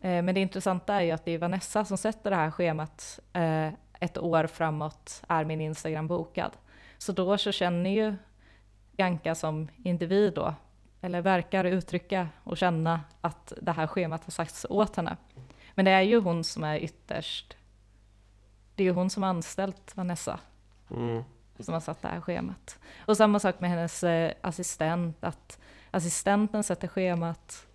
Eh, 0.04 0.22
Men 0.22 0.34
det 0.34 0.40
intressanta 0.40 0.94
är 0.94 1.00
ju 1.00 1.10
att 1.10 1.24
det 1.24 1.32
är 1.32 1.38
Vanessa 1.38 1.84
som 1.84 1.98
sätter 1.98 2.30
det 2.30 2.36
här 2.36 2.50
schemat 2.50 3.20
eh, 3.32 3.68
ett 4.00 4.18
år 4.18 4.46
framåt 4.46 5.22
är 5.28 5.44
min 5.44 5.60
Instagram 5.60 6.06
bokad. 6.08 6.52
Så 6.98 7.12
då 7.12 7.38
så 7.38 7.52
känner 7.52 7.90
ju 7.90 8.14
Bianca 8.96 9.34
som 9.34 9.68
individ 9.76 10.34
då, 10.34 10.54
eller 11.00 11.20
verkar 11.20 11.64
uttrycka 11.64 12.28
och 12.44 12.56
känna 12.56 13.00
att 13.20 13.52
det 13.62 13.72
här 13.72 13.86
schemat 13.86 14.24
har 14.24 14.30
sagts 14.30 14.66
åt 14.70 14.96
henne. 14.96 15.16
Men 15.74 15.84
det 15.84 15.90
är 15.90 16.02
ju 16.02 16.20
hon 16.20 16.44
som 16.44 16.64
är 16.64 16.76
ytterst, 16.78 17.56
det 18.74 18.82
är 18.82 18.84
ju 18.84 18.92
hon 18.92 19.10
som 19.10 19.22
har 19.22 19.30
anställt 19.30 19.96
Vanessa 19.96 20.40
Mm. 20.90 21.24
som 21.58 21.74
har 21.74 21.80
satt 21.80 22.02
det 22.02 22.08
här 22.08 22.20
schemat. 22.20 22.78
Och 23.06 23.16
samma 23.16 23.38
sak 23.38 23.60
med 23.60 23.70
hennes 23.70 24.04
eh, 24.04 24.32
assistent, 24.40 25.24
att 25.24 25.58
assistenten 25.90 26.62
sätter 26.64 26.88
schemat 26.88 27.66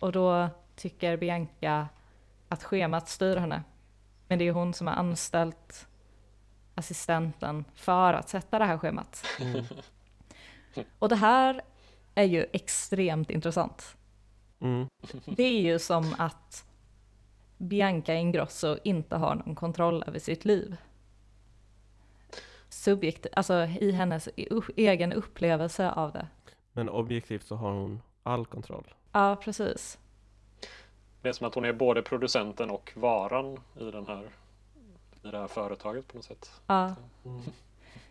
och 0.00 0.12
då 0.12 0.48
tycker 0.76 1.16
Bianca 1.16 1.88
att 2.48 2.64
schemat 2.64 3.08
styr 3.08 3.36
henne. 3.36 3.62
Men 4.28 4.38
det 4.38 4.48
är 4.48 4.52
hon 4.52 4.74
som 4.74 4.86
har 4.86 4.94
anställt 4.94 5.86
assistenten 6.74 7.64
för 7.74 8.12
att 8.14 8.28
sätta 8.28 8.58
det 8.58 8.64
här 8.64 8.78
schemat. 8.78 9.24
Mm. 9.40 9.64
Och 10.98 11.08
det 11.08 11.16
här 11.16 11.60
är 12.14 12.24
ju 12.24 12.46
extremt 12.52 13.30
intressant. 13.30 13.96
Mm. 14.60 14.86
Det 15.26 15.42
är 15.42 15.60
ju 15.60 15.78
som 15.78 16.14
att 16.18 16.64
Bianca 17.58 18.14
Ingrosso 18.14 18.76
inte 18.84 19.16
har 19.16 19.34
någon 19.34 19.54
kontroll 19.54 20.04
över 20.06 20.18
sitt 20.18 20.44
liv. 20.44 20.76
Subjekt, 22.68 23.26
alltså 23.36 23.54
i 23.80 23.90
hennes 23.92 24.28
u- 24.36 24.60
egen 24.76 25.12
upplevelse 25.12 25.90
av 25.90 26.12
det. 26.12 26.26
Men 26.72 26.88
objektivt 26.88 27.46
så 27.46 27.56
har 27.56 27.72
hon 27.72 28.02
all 28.22 28.46
kontroll. 28.46 28.94
Ja, 29.12 29.36
precis. 29.36 29.98
Det 31.22 31.28
är 31.28 31.32
som 31.32 31.46
att 31.46 31.54
hon 31.54 31.64
är 31.64 31.72
både 31.72 32.02
producenten 32.02 32.70
och 32.70 32.92
varan 32.94 33.58
i, 33.80 33.90
den 33.90 34.06
här, 34.06 34.22
i 35.22 35.28
det 35.30 35.38
här 35.38 35.48
företaget 35.48 36.08
på 36.08 36.16
något 36.16 36.24
sätt. 36.24 36.50
Ja. 36.66 36.94
Mm. 37.24 37.42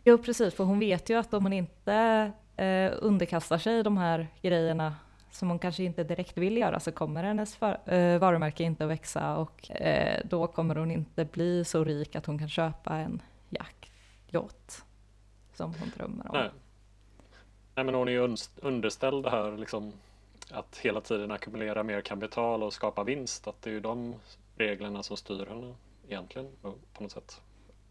Jo, 0.03 0.17
precis, 0.17 0.53
för 0.53 0.63
hon 0.63 0.79
vet 0.79 1.09
ju 1.09 1.19
att 1.19 1.33
om 1.33 1.43
hon 1.43 1.53
inte 1.53 2.31
eh, 2.55 2.91
underkastar 3.01 3.57
sig 3.57 3.83
de 3.83 3.97
här 3.97 4.27
grejerna 4.41 4.95
som 5.31 5.49
hon 5.49 5.59
kanske 5.59 5.83
inte 5.83 6.03
direkt 6.03 6.37
vill 6.37 6.57
göra 6.57 6.79
så 6.79 6.91
kommer 6.91 7.23
hennes 7.23 7.55
för, 7.55 7.93
eh, 7.93 8.19
varumärke 8.19 8.63
inte 8.63 8.83
att 8.83 8.89
växa 8.89 9.37
och 9.37 9.71
eh, 9.71 10.21
då 10.25 10.47
kommer 10.47 10.75
hon 10.75 10.91
inte 10.91 11.25
bli 11.25 11.65
så 11.65 11.83
rik 11.83 12.15
att 12.15 12.25
hon 12.25 12.39
kan 12.39 12.49
köpa 12.49 12.95
en 12.95 13.21
jaktyacht 13.49 14.85
som 15.53 15.73
hon 15.79 15.91
drömmer 15.97 16.31
om. 16.31 16.37
Nej. 16.37 16.49
Nej 17.75 17.85
men 17.85 17.95
hon 17.95 18.07
är 18.07 18.11
ju 18.11 18.35
underställd 18.61 19.23
det 19.23 19.29
här 19.29 19.57
liksom 19.57 19.93
att 20.53 20.77
hela 20.77 21.01
tiden 21.01 21.31
ackumulera 21.31 21.83
mer 21.83 22.01
kapital 22.01 22.63
och 22.63 22.73
skapa 22.73 23.03
vinst. 23.03 23.47
Att 23.47 23.61
det 23.61 23.69
är 23.69 23.73
ju 23.73 23.79
de 23.79 24.15
reglerna 24.55 25.03
som 25.03 25.17
styr 25.17 25.45
henne 25.45 25.75
egentligen 26.07 26.51
på 26.93 27.03
något 27.03 27.11
sätt. 27.11 27.41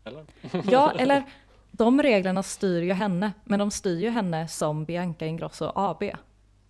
Eller? 0.04 0.24
Ja, 0.70 0.92
eller 0.98 1.22
de 1.70 2.02
reglerna 2.02 2.42
styr 2.42 2.82
ju 2.82 2.92
henne, 2.92 3.32
men 3.44 3.58
de 3.58 3.70
styr 3.70 4.00
ju 4.00 4.10
henne 4.10 4.48
som 4.48 4.84
Bianca 4.84 5.26
Ingrosso 5.26 5.72
AB. 5.74 6.02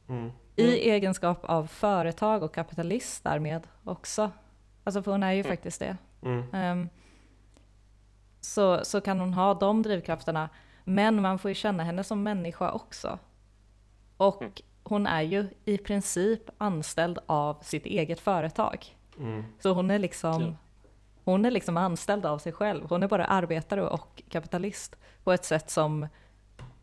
Mm. 0.09 0.31
I 0.57 0.91
egenskap 0.91 1.45
av 1.45 1.67
företag 1.67 2.43
och 2.43 2.55
kapitalist 2.55 3.25
därmed 3.25 3.67
också. 3.85 4.31
Alltså 4.85 5.03
för 5.03 5.11
hon 5.13 5.23
är 5.23 5.33
ju 5.33 5.41
Mm. 5.41 5.51
faktiskt 5.53 5.81
det. 5.81 5.97
Mm. 6.23 6.55
Ehm, 6.55 6.89
så, 8.41 8.85
så 8.85 9.01
kan 9.01 9.21
hon 9.21 9.35
ha 9.35 9.55
de 9.55 9.83
drivkrafterna. 9.83 10.49
Men 10.85 11.23
man 11.23 11.39
får 11.39 11.49
ju 11.51 11.55
känna 11.55 11.85
henne 11.85 12.05
som 12.05 12.23
människa 12.23 12.73
också. 12.73 13.19
Och 14.17 14.41
Mm. 14.43 14.53
Hon 14.85 15.07
är 15.07 15.23
ju 15.23 15.49
i 15.65 15.79
princip 15.79 16.51
anställd 16.59 17.19
av 17.27 17.57
sitt 17.63 17.87
eget 17.87 18.21
företag. 18.21 18.97
Mm. 19.19 19.45
Så 19.61 19.73
hon 19.73 19.91
är 19.91 19.99
liksom, 19.99 20.43
Ja. 20.43 20.55
hon 21.25 21.45
är 21.45 21.51
liksom 21.51 21.77
anställd 21.77 22.27
av 22.27 22.39
sig 22.39 22.53
själv. 22.53 22.87
Hon 22.89 23.03
är 23.03 23.09
bara 23.09 23.25
arbetare 23.25 23.89
och 23.89 24.23
kapitalist 24.29 24.97
på 25.25 25.33
ett 25.33 25.45
sätt 25.45 25.71
som 25.71 26.07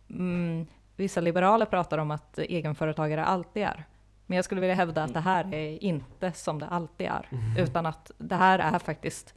mm, 0.10 0.68
vissa 0.96 1.22
liberaler 1.22 1.66
pratar 1.66 1.98
om 1.98 2.12
att 2.12 2.38
egenföretagare 2.40 3.26
alltid 3.26 3.64
är. 3.64 3.86
Men 4.26 4.36
jag 4.36 4.46
skulle 4.46 4.62
vilja 4.62 4.76
hävda 4.76 5.04
att 5.04 5.14
det 5.14 5.20
här 5.20 5.54
är 5.54 5.84
inte 5.84 6.32
som 6.32 6.60
det 6.60 6.68
alltid 6.68 7.08
är, 7.08 7.30
utan 7.58 7.86
att 7.86 8.12
det 8.18 8.36
här 8.36 8.60
är 8.60 8.80
faktiskt 8.80 9.34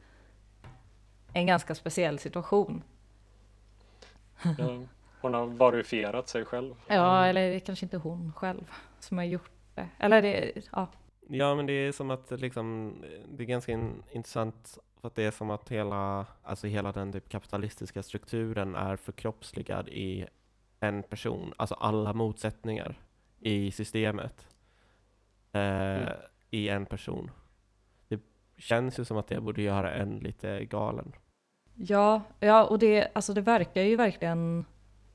en 1.33 1.45
ganska 1.47 1.75
speciell 1.75 2.19
situation. 2.19 2.83
Ja, 4.43 4.65
Hon 5.21 5.33
har 5.33 5.45
varifierat 5.45 6.27
sig 6.27 6.45
själv. 6.45 6.75
Ja, 6.87 7.25
eller 7.25 7.49
det 7.49 7.55
är 7.55 7.59
kanske 7.59 7.85
inte 7.85 7.97
hon 7.97 8.33
själv 8.33 8.71
som 8.99 9.17
har 9.17 9.25
gjort 9.25 9.51
det. 9.75 9.87
Eller 9.99 10.21
det, 10.21 10.51
ja. 10.71 10.87
Ja, 11.27 11.55
men 11.55 11.65
det 11.65 11.73
är 11.73 11.91
som 11.91 12.11
att 12.11 12.31
liksom, 12.31 12.95
det 13.29 13.43
är 13.43 13.47
ganska 13.47 13.71
in, 13.71 14.03
intressant 14.11 14.77
för 15.01 15.07
att 15.07 15.15
det 15.15 15.23
är 15.23 15.31
som 15.31 15.49
att 15.49 15.69
hela, 15.69 16.25
alltså 16.43 16.67
hela 16.67 16.91
den 16.91 17.13
typ 17.13 17.29
kapitalistiska 17.29 18.03
strukturen 18.03 18.75
är 18.75 18.95
förkroppsligad 18.95 19.89
i 19.89 20.25
en 20.79 21.03
person, 21.03 21.53
alltså 21.57 21.75
alla 21.75 22.13
motsättningar 22.13 22.99
i 23.39 23.71
systemet 23.71 24.47
eh, 25.51 26.09
i 26.49 26.69
en 26.69 26.85
person. 26.85 27.31
Det 28.07 28.19
känns 28.57 28.99
ju 28.99 29.05
som 29.05 29.17
att 29.17 29.27
det 29.27 29.41
borde 29.41 29.61
göra 29.61 29.93
en 29.93 30.19
lite 30.19 30.65
galen. 30.65 31.13
Ja, 31.75 32.21
ja 32.39 32.65
och 32.65 32.79
det, 32.79 33.07
alltså 33.13 33.33
det 33.33 33.41
verkar 33.41 33.81
ju 33.81 33.95
verkligen 33.95 34.65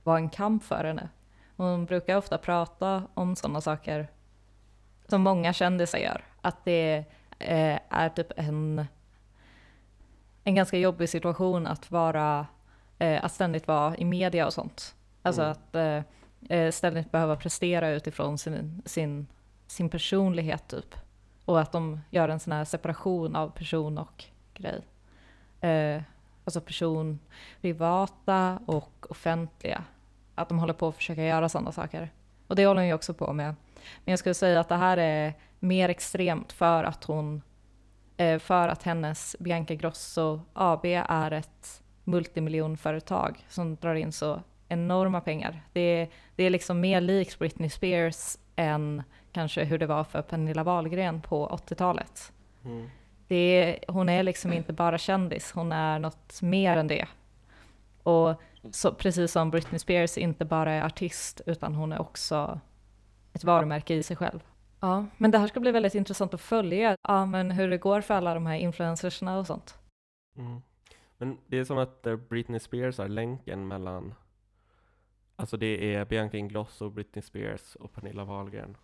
vara 0.07 0.19
en 0.19 0.29
kamp 0.29 0.65
för 0.65 0.85
henne. 0.85 1.09
Hon 1.57 1.85
brukar 1.87 2.17
ofta 2.17 2.39
prata 2.39 3.03
om 3.15 3.37
sådana 3.37 3.61
saker 3.61 4.09
som 5.09 5.23
många 5.23 5.53
kändisar 5.53 5.99
gör. 5.99 6.25
Att 6.41 6.65
det 6.65 7.05
eh, 7.39 7.79
är 7.89 8.09
typ 8.09 8.33
en, 8.37 8.87
en 10.45 10.55
ganska 10.55 10.79
jobbig 10.79 11.09
situation 11.09 11.67
att 11.67 11.91
vara, 11.91 12.47
eh, 12.99 13.25
att 13.25 13.33
ständigt 13.33 13.67
vara 13.67 13.97
i 13.97 14.05
media 14.05 14.47
och 14.47 14.53
sånt. 14.53 14.95
Alltså 15.23 15.43
Mm. 15.43 15.53
att 15.53 15.75
eh, 15.75 16.03
eh, 16.59 16.71
ständigt 16.71 17.13
behöva 17.13 17.37
prestera 17.37 17.89
utifrån 17.89 18.39
sin, 18.39 18.83
sin, 18.85 19.27
sin 19.67 19.89
personlighet 19.89 20.69
typ. 20.69 20.95
Och 21.45 21.61
att 21.61 21.73
de 21.73 22.01
gör 22.11 22.29
en 22.29 22.41
sån 22.41 22.53
här 22.53 22.65
separation 22.65 23.37
av 23.37 23.49
person 23.51 23.99
och 23.99 24.25
grej. 24.55 24.83
Eh, 25.61 26.03
alltså 26.45 26.61
person, 26.61 27.19
privata 27.61 28.59
och 28.67 29.07
offentliga. 29.11 29.85
Att 30.37 30.49
de 30.49 30.59
håller 30.59 30.75
på 30.75 30.89
att 30.89 30.97
försöka 30.97 31.25
göra 31.25 31.49
sådana 31.49 31.73
saker. 31.73 32.11
Och 32.47 32.57
det 32.57 32.67
håller 32.67 32.81
hon 32.81 32.89
ju 32.89 32.95
också 32.95 33.15
på 33.15 33.33
med. 33.33 33.55
Men 34.05 34.13
jag 34.13 34.19
skulle 34.19 34.35
säga 34.35 34.61
att 34.61 34.69
det 34.69 34.77
här 34.77 34.97
är 34.97 35.35
mer 35.59 35.89
extremt 35.89 36.53
för 36.53 36.85
att 36.85 37.05
hon, 37.05 37.43
eh, 38.17 38.39
för 38.39 38.69
att 38.69 38.83
hennes 38.83 39.37
Bianca 39.39 39.75
Grosso 39.75 40.41
AB 40.53 40.85
är 41.09 41.31
ett 41.31 41.83
multimiljonföretag 42.05 43.45
som 43.49 43.77
drar 43.77 43.95
in 43.95 44.13
så 44.13 44.43
enorma 44.69 45.21
pengar. 45.21 45.63
Det 45.73 45.81
är, 45.81 46.09
det 46.37 46.45
är 46.45 46.51
liksom 46.51 46.81
mer 46.81 47.01
likt 47.01 47.39
Britney 47.39 47.71
Spears 47.71 48.39
än 48.57 49.03
kanske 49.33 49.65
hur 49.65 49.79
det 49.79 49.87
var 49.87 50.05
för 50.05 50.23
Pernilla 50.23 50.65
Wahlgren 50.65 51.21
på 51.21 51.49
80-talet. 51.49 52.33
Mm. 52.65 52.91
Det 53.29 53.37
är, 53.37 53.93
hon 53.93 54.09
är 54.09 54.23
liksom 54.23 54.53
inte 54.53 54.73
bara 54.73 54.99
kändis, 54.99 55.53
hon 55.53 55.73
är 55.73 55.99
något 55.99 56.43
mer 56.43 56.77
än 56.77 56.89
det. 56.89 57.07
Och 58.03 58.41
så, 58.73 58.95
precis 58.95 59.33
som 59.33 59.51
Britney 59.51 59.79
Spears 59.79 60.19
inte 60.19 60.45
bara 60.45 60.73
är 60.73 60.83
artist 60.83 61.41
utan 61.47 61.75
hon 61.75 61.93
är 61.93 62.01
också 62.01 62.61
ett 63.33 63.45
varumärke 63.45 63.95
i 63.95 64.03
sig 64.03 64.17
själv. 64.17 64.41
Ja, 64.81 65.07
men 65.17 65.31
det 65.31 65.39
här 65.39 65.47
ska 65.47 65.61
bli 65.61 65.71
väldigt 65.71 65.95
intressant 65.95 66.35
att 66.35 66.41
följa, 66.41 66.97
ja, 67.03 67.27
men 67.27 67.51
hur 67.51 67.71
det 67.71 67.79
går 67.79 68.01
för 68.01 68.15
alla 68.15 68.35
de 68.35 68.47
här 68.47 68.57
influencersna 68.57 69.39
och 69.39 69.47
sånt. 69.47 69.79
Mm. 70.39 70.63
Men 71.19 71.39
det 71.47 71.59
är 71.59 71.65
som 71.65 71.79
att 71.79 72.07
eh, 72.07 72.17
Britney 72.17 72.61
Spears 72.61 73.01
är 73.01 73.09
länken 73.09 73.69
mellan 73.69 74.15
Alltså 75.37 75.57
det 75.57 75.95
är 75.95 76.05
Bianca 76.05 76.37
Ingrosso, 76.37 76.91
Britney 76.91 77.23
Spears 77.23 77.75
och 77.75 77.93
Pernilla 77.93 78.25
Wahlgren. 78.25 78.77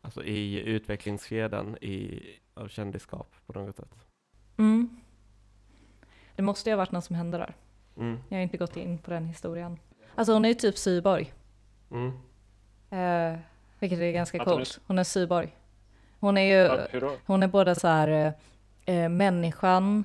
Alltså 0.00 0.24
i 0.24 0.60
utvecklingskedjan 0.60 1.76
i, 1.80 2.22
av 2.54 2.68
kändisskap 2.68 3.34
på 3.46 3.52
något 3.52 3.76
sätt. 3.76 3.94
Mm. 4.56 5.00
Det 6.36 6.42
måste 6.42 6.70
ju 6.70 6.74
ha 6.74 6.78
varit 6.78 6.92
något 6.92 7.04
som 7.04 7.16
hände 7.16 7.38
där. 7.38 7.54
Mm. 7.96 8.18
Jag 8.28 8.38
har 8.38 8.42
inte 8.42 8.56
gått 8.56 8.76
in 8.76 8.98
på 8.98 9.10
den 9.10 9.26
historien. 9.26 9.78
Alltså 10.14 10.32
hon 10.32 10.44
är 10.44 10.48
ju 10.48 10.54
typ 10.54 10.78
syborg. 10.78 11.32
Mm. 11.90 12.12
Eh, 12.90 13.38
vilket 13.78 13.98
är 13.98 14.12
ganska 14.12 14.42
Att 14.42 14.48
hon 14.48 14.54
är 14.54 14.56
coolt. 14.56 14.80
Hon 14.86 14.98
är 14.98 15.04
syborg. 15.04 15.56
Hon 16.20 16.38
är 16.38 16.42
ju, 16.42 16.86
Ja, 17.00 17.16
hon 17.26 17.42
är 17.42 17.48
både 17.48 17.74
så 17.74 17.88
här 17.88 18.08
eh, 18.08 18.96
eh, 18.96 19.08
människan, 19.08 20.04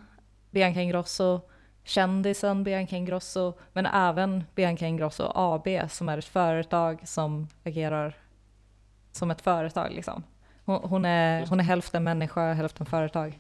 Bianca 0.52 0.82
Ingrosso, 0.82 1.41
kändisen 1.84 2.63
Bianca 2.63 2.95
Ingrosso, 2.95 3.54
men 3.73 3.86
även 3.86 4.43
Bianca 4.56 4.86
Ingrosso 4.86 5.32
AB 5.36 5.67
som 5.89 6.10
är 6.10 6.17
ett 6.17 6.26
företag 6.26 7.08
som 7.08 7.47
agerar 7.63 8.15
som 9.12 9.32
ett 9.32 9.41
företag 9.41 9.91
liksom. 9.91 10.23
Hon, 10.65 10.80
hon, 10.84 11.06
är, 11.06 11.45
hon 11.47 11.60
är 11.60 11.63
hälften 11.63 12.04
människa, 12.04 12.54
hälften 12.54 12.86
företag. 12.86 13.39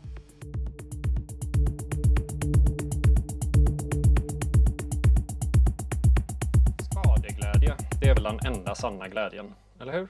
Sanna 8.77 9.07
glädjen, 9.07 9.53
eller 9.79 9.93
hur? 9.93 10.07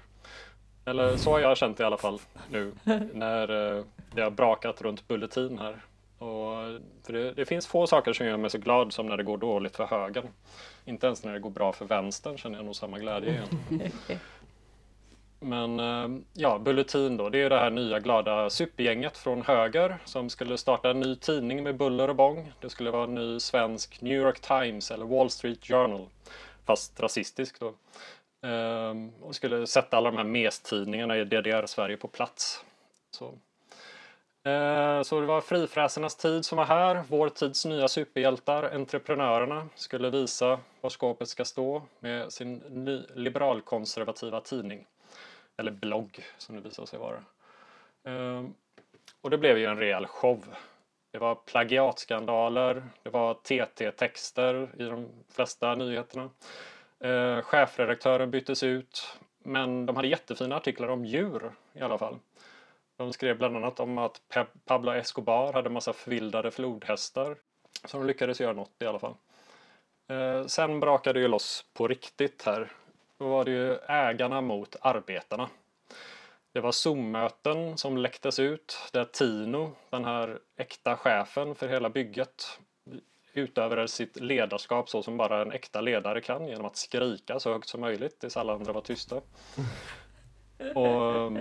Eller 0.85 1.17
så 1.17 1.31
har 1.31 1.39
jag 1.39 1.57
känt 1.57 1.79
i 1.79 1.83
alla 1.83 1.97
fall 1.97 2.19
nu 2.51 2.73
när 3.13 3.77
eh, 3.77 3.83
det 4.15 4.21
har 4.21 4.31
brakat 4.31 4.81
runt 4.81 5.07
Bulletin 5.07 5.59
här. 5.59 5.81
Och 6.17 6.81
för 7.03 7.13
det, 7.13 7.33
det 7.33 7.45
finns 7.45 7.67
få 7.67 7.87
saker 7.87 8.13
som 8.13 8.25
gör 8.25 8.37
mig 8.37 8.49
så 8.49 8.57
glad 8.57 8.93
som 8.93 9.05
när 9.07 9.17
det 9.17 9.23
går 9.23 9.37
dåligt 9.37 9.75
för 9.75 9.85
högern. 9.85 10.27
Inte 10.85 11.07
ens 11.07 11.23
när 11.23 11.33
det 11.33 11.39
går 11.39 11.49
bra 11.49 11.73
för 11.73 11.85
vänstern 11.85 12.37
känner 12.37 12.57
jag 12.57 12.65
nog 12.65 12.75
samma 12.75 12.99
glädje 12.99 13.29
igen. 13.29 13.91
Men 15.39 15.79
eh, 15.79 16.19
ja, 16.33 16.59
Bulletin 16.59 17.17
då, 17.17 17.29
det 17.29 17.41
är 17.41 17.49
det 17.49 17.59
här 17.59 17.69
nya 17.69 17.99
glada 17.99 18.49
supergänget 18.49 19.17
från 19.17 19.41
höger 19.41 19.97
som 20.05 20.29
skulle 20.29 20.57
starta 20.57 20.89
en 20.89 20.99
ny 20.99 21.15
tidning 21.15 21.63
med 21.63 21.77
buller 21.77 22.07
och 22.07 22.15
bång. 22.15 22.51
Det 22.61 22.69
skulle 22.69 22.91
vara 22.91 23.03
en 23.03 23.15
ny 23.15 23.39
svensk 23.39 24.01
New 24.01 24.17
York 24.21 24.39
Times 24.39 24.91
eller 24.91 25.05
Wall 25.05 25.29
Street 25.29 25.65
Journal, 25.65 26.07
fast 26.65 26.99
rasistisk 26.99 27.59
då. 27.59 27.73
Ehm, 28.41 29.11
och 29.21 29.35
skulle 29.35 29.67
sätta 29.67 29.97
alla 29.97 30.11
de 30.11 30.17
här 30.17 30.23
mestidningarna 30.23 31.17
i 31.17 31.23
DDR-Sverige 31.23 31.97
på 31.97 32.07
plats. 32.07 32.65
Så. 33.11 33.33
Ehm, 34.43 35.03
så 35.03 35.19
det 35.19 35.25
var 35.25 35.41
frifräsarnas 35.41 36.15
tid 36.15 36.45
som 36.45 36.57
var 36.57 36.65
här. 36.65 37.03
Vår 37.07 37.29
tids 37.29 37.65
nya 37.65 37.87
superhjältar, 37.87 38.63
entreprenörerna, 38.75 39.69
skulle 39.75 40.09
visa 40.09 40.59
var 40.81 40.89
skåpet 40.89 41.27
ska 41.27 41.45
stå 41.45 41.81
med 41.99 42.33
sin 42.33 42.57
ny 42.57 43.03
liberalkonservativa 43.15 44.41
tidning. 44.41 44.85
Eller 45.57 45.71
blogg, 45.71 46.25
som 46.37 46.55
det 46.55 46.61
visade 46.61 46.87
sig 46.87 46.99
vara. 46.99 47.23
Ehm, 48.03 48.53
och 49.21 49.29
det 49.29 49.37
blev 49.37 49.57
ju 49.57 49.65
en 49.65 49.79
rejäl 49.79 50.07
show. 50.07 50.45
Det 51.11 51.17
var 51.17 51.35
plagiatskandaler, 51.35 52.83
det 53.03 53.09
var 53.09 53.33
TT-texter 53.33 54.69
i 54.79 54.83
de 54.83 55.09
flesta 55.29 55.75
nyheterna. 55.75 56.29
Eh, 56.99 57.41
chefredaktören 57.41 58.31
byttes 58.31 58.63
ut, 58.63 59.17
men 59.39 59.85
de 59.85 59.95
hade 59.95 60.07
jättefina 60.07 60.55
artiklar 60.55 60.87
om 60.87 61.05
djur 61.05 61.51
i 61.73 61.81
alla 61.81 61.97
fall. 61.97 62.19
De 62.97 63.13
skrev 63.13 63.37
bland 63.37 63.57
annat 63.57 63.79
om 63.79 63.97
att 63.97 64.21
Pe- 64.29 64.47
Pablo 64.65 64.91
Escobar 64.91 65.53
hade 65.53 65.69
massa 65.69 65.93
förvildade 65.93 66.51
flodhästar. 66.51 67.35
Så 67.85 67.97
de 67.97 68.07
lyckades 68.07 68.41
göra 68.41 68.53
något 68.53 68.71
i 68.79 68.85
alla 68.85 68.99
fall. 68.99 69.15
Eh, 70.09 70.45
sen 70.45 70.79
brakade 70.79 71.19
det 71.19 71.23
ju 71.23 71.27
loss 71.27 71.65
på 71.73 71.87
riktigt 71.87 72.43
här. 72.43 72.71
Då 73.17 73.27
var 73.27 73.45
det 73.45 73.51
ju 73.51 73.77
ägarna 73.87 74.41
mot 74.41 74.75
arbetarna. 74.81 75.49
Det 76.53 76.59
var 76.61 76.71
Zoom-möten 76.71 77.77
som 77.77 77.97
läcktes 77.97 78.39
ut 78.39 78.89
där 78.93 79.05
Tino, 79.05 79.71
den 79.89 80.05
här 80.05 80.39
äkta 80.57 80.97
chefen 80.97 81.55
för 81.55 81.67
hela 81.67 81.89
bygget, 81.89 82.59
utövade 83.37 83.87
sitt 83.87 84.19
ledarskap 84.19 84.89
så 84.89 85.03
som 85.03 85.17
bara 85.17 85.41
en 85.41 85.51
äkta 85.51 85.81
ledare 85.81 86.21
kan 86.21 86.47
genom 86.47 86.65
att 86.65 86.77
skrika 86.77 87.39
så 87.39 87.53
högt 87.53 87.69
som 87.69 87.81
möjligt 87.81 88.19
tills 88.19 88.37
alla 88.37 88.53
andra 88.53 88.73
var 88.73 88.81
tysta. 88.81 89.21
Och 90.75 91.15
um, 91.15 91.39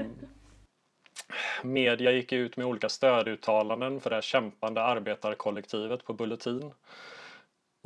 media 1.63 2.11
gick 2.11 2.33
ut 2.33 2.57
med 2.57 2.67
olika 2.67 2.89
stöduttalanden 2.89 4.01
för 4.01 4.11
det 4.11 4.23
kämpande 4.23 4.83
arbetarkollektivet 4.83 6.05
på 6.05 6.13
Bulletin. 6.13 6.73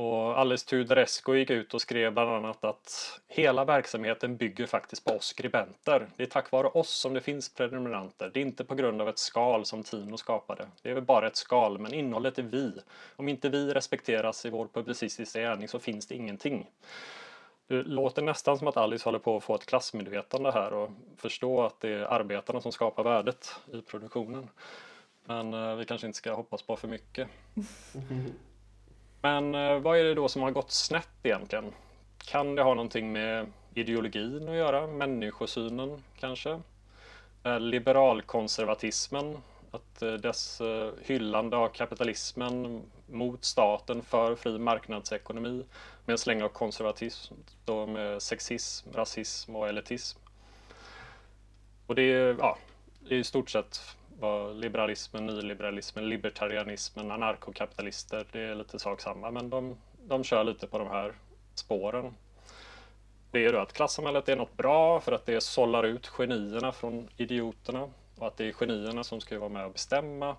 Och 0.01 0.39
Alice 0.39 0.67
Tudorescu 0.67 1.37
gick 1.37 1.51
ut 1.51 1.75
och 1.75 1.81
skrev 1.81 2.13
bland 2.13 2.31
annat 2.31 2.65
att 2.65 3.21
hela 3.29 3.65
verksamheten 3.65 4.37
bygger 4.37 4.67
faktiskt 4.67 5.05
på 5.05 5.11
oss 5.11 5.27
skribenter. 5.27 6.07
Det 6.17 6.23
är 6.23 6.27
tack 6.27 6.51
vare 6.51 6.67
oss 6.67 6.91
som 6.91 7.15
det 7.15 7.21
finns 7.21 7.55
prenumeranter. 7.55 8.31
Det 8.35 8.41
är 8.41 8.43
inte 8.43 8.65
på 8.65 8.75
grund 8.75 9.03
av 9.03 9.09
ett 9.09 9.19
skal 9.19 9.65
som 9.65 9.83
Tino 9.83 10.17
skapade. 10.17 10.67
Det 10.83 10.91
är 10.91 10.95
väl 10.95 11.05
bara 11.05 11.27
ett 11.27 11.37
skal, 11.37 11.79
men 11.79 11.95
innehållet 11.95 12.39
är 12.39 12.43
vi. 12.43 12.73
Om 13.17 13.29
inte 13.29 13.49
vi 13.49 13.75
respekteras 13.75 14.47
i 14.47 14.51
vår 14.51 14.69
publicistiska 14.73 15.41
gärning 15.41 15.69
så 15.69 15.79
finns 15.79 16.07
det 16.07 16.15
ingenting. 16.15 16.67
Det 17.67 17.83
låter 17.83 18.23
nästan 18.23 18.59
som 18.59 18.69
att 18.69 18.77
Alice 18.77 19.05
håller 19.05 19.19
på 19.19 19.37
att 19.37 19.45
få 19.45 19.55
ett 19.55 19.67
klassmedvetande 19.67 20.53
här 20.53 20.73
och 20.73 20.91
förstå 21.17 21.63
att 21.63 21.81
det 21.81 21.89
är 21.89 22.03
arbetarna 22.03 22.61
som 22.61 22.73
skapar 22.73 23.05
värdet 23.05 23.61
i 23.73 23.83
produktionen. 23.83 24.49
Men 25.25 25.55
eh, 25.55 25.77
vi 25.77 25.85
kanske 25.85 26.07
inte 26.07 26.19
ska 26.19 26.35
hoppas 26.35 26.63
på 26.63 26.77
för 26.77 26.89
mycket. 26.89 27.29
Men 29.23 29.55
eh, 29.55 29.79
vad 29.79 29.99
är 29.99 30.05
det 30.05 30.15
då 30.15 30.29
som 30.29 30.43
har 30.43 30.51
gått 30.51 30.71
snett 30.71 31.09
egentligen? 31.23 31.73
Kan 32.19 32.55
det 32.55 32.63
ha 32.63 32.75
någonting 32.75 33.13
med 33.13 33.47
ideologin 33.75 34.49
att 34.49 34.55
göra? 34.55 34.87
Människosynen 34.87 36.05
kanske? 36.21 36.61
Eh, 37.45 37.61
liberalkonservatismen? 37.61 39.39
Att 39.71 40.03
eh, 40.03 40.13
dess 40.13 40.61
hyllande 41.03 41.57
av 41.57 41.69
kapitalismen 41.69 42.83
mot 43.07 43.45
staten 43.45 44.03
för 44.03 44.35
fri 44.35 44.59
marknadsekonomi 44.59 45.65
med 46.05 46.13
en 46.13 46.19
släng 46.19 46.43
av 46.43 46.49
konservatism 46.49 47.35
då 47.65 47.87
med 47.87 48.23
sexism, 48.23 48.89
rasism 48.93 49.57
och 49.57 49.69
elitism. 49.69 50.19
Och 51.87 51.95
det 51.95 52.03
är, 52.03 52.37
ja, 52.39 52.59
det 53.09 53.15
är 53.15 53.19
i 53.19 53.25
stort 53.25 53.51
sett 53.51 53.97
vad 54.21 54.57
liberalismen, 54.57 55.27
nyliberalismen, 55.27 56.09
libertarianismen, 56.09 57.11
anarkokapitalister, 57.11 58.27
det 58.33 58.41
är 58.41 58.55
lite 58.55 58.79
sak 58.79 59.01
samma, 59.01 59.31
men 59.31 59.51
de, 59.51 59.77
de 60.07 60.25
kör 60.25 60.45
lite 60.45 60.67
på 60.67 60.79
de 60.79 60.89
här 60.89 61.13
spåren. 61.55 62.15
Det 63.31 63.45
är 63.45 63.53
då 63.53 63.59
att 63.59 63.73
klassamhället 63.73 64.29
är 64.29 64.37
något 64.37 64.57
bra 64.57 65.01
för 65.01 65.13
att 65.13 65.27
det 65.27 65.41
sållar 65.41 65.85
ut 65.85 66.07
genierna 66.07 66.73
från 66.73 67.09
idioterna 67.17 67.89
och 68.19 68.27
att 68.27 68.37
det 68.37 68.49
är 68.49 68.53
genierna 68.53 69.05
som 69.05 69.21
ska 69.21 69.39
vara 69.39 69.49
med 69.49 69.67
och 69.67 69.73
bestämma. 69.73 70.37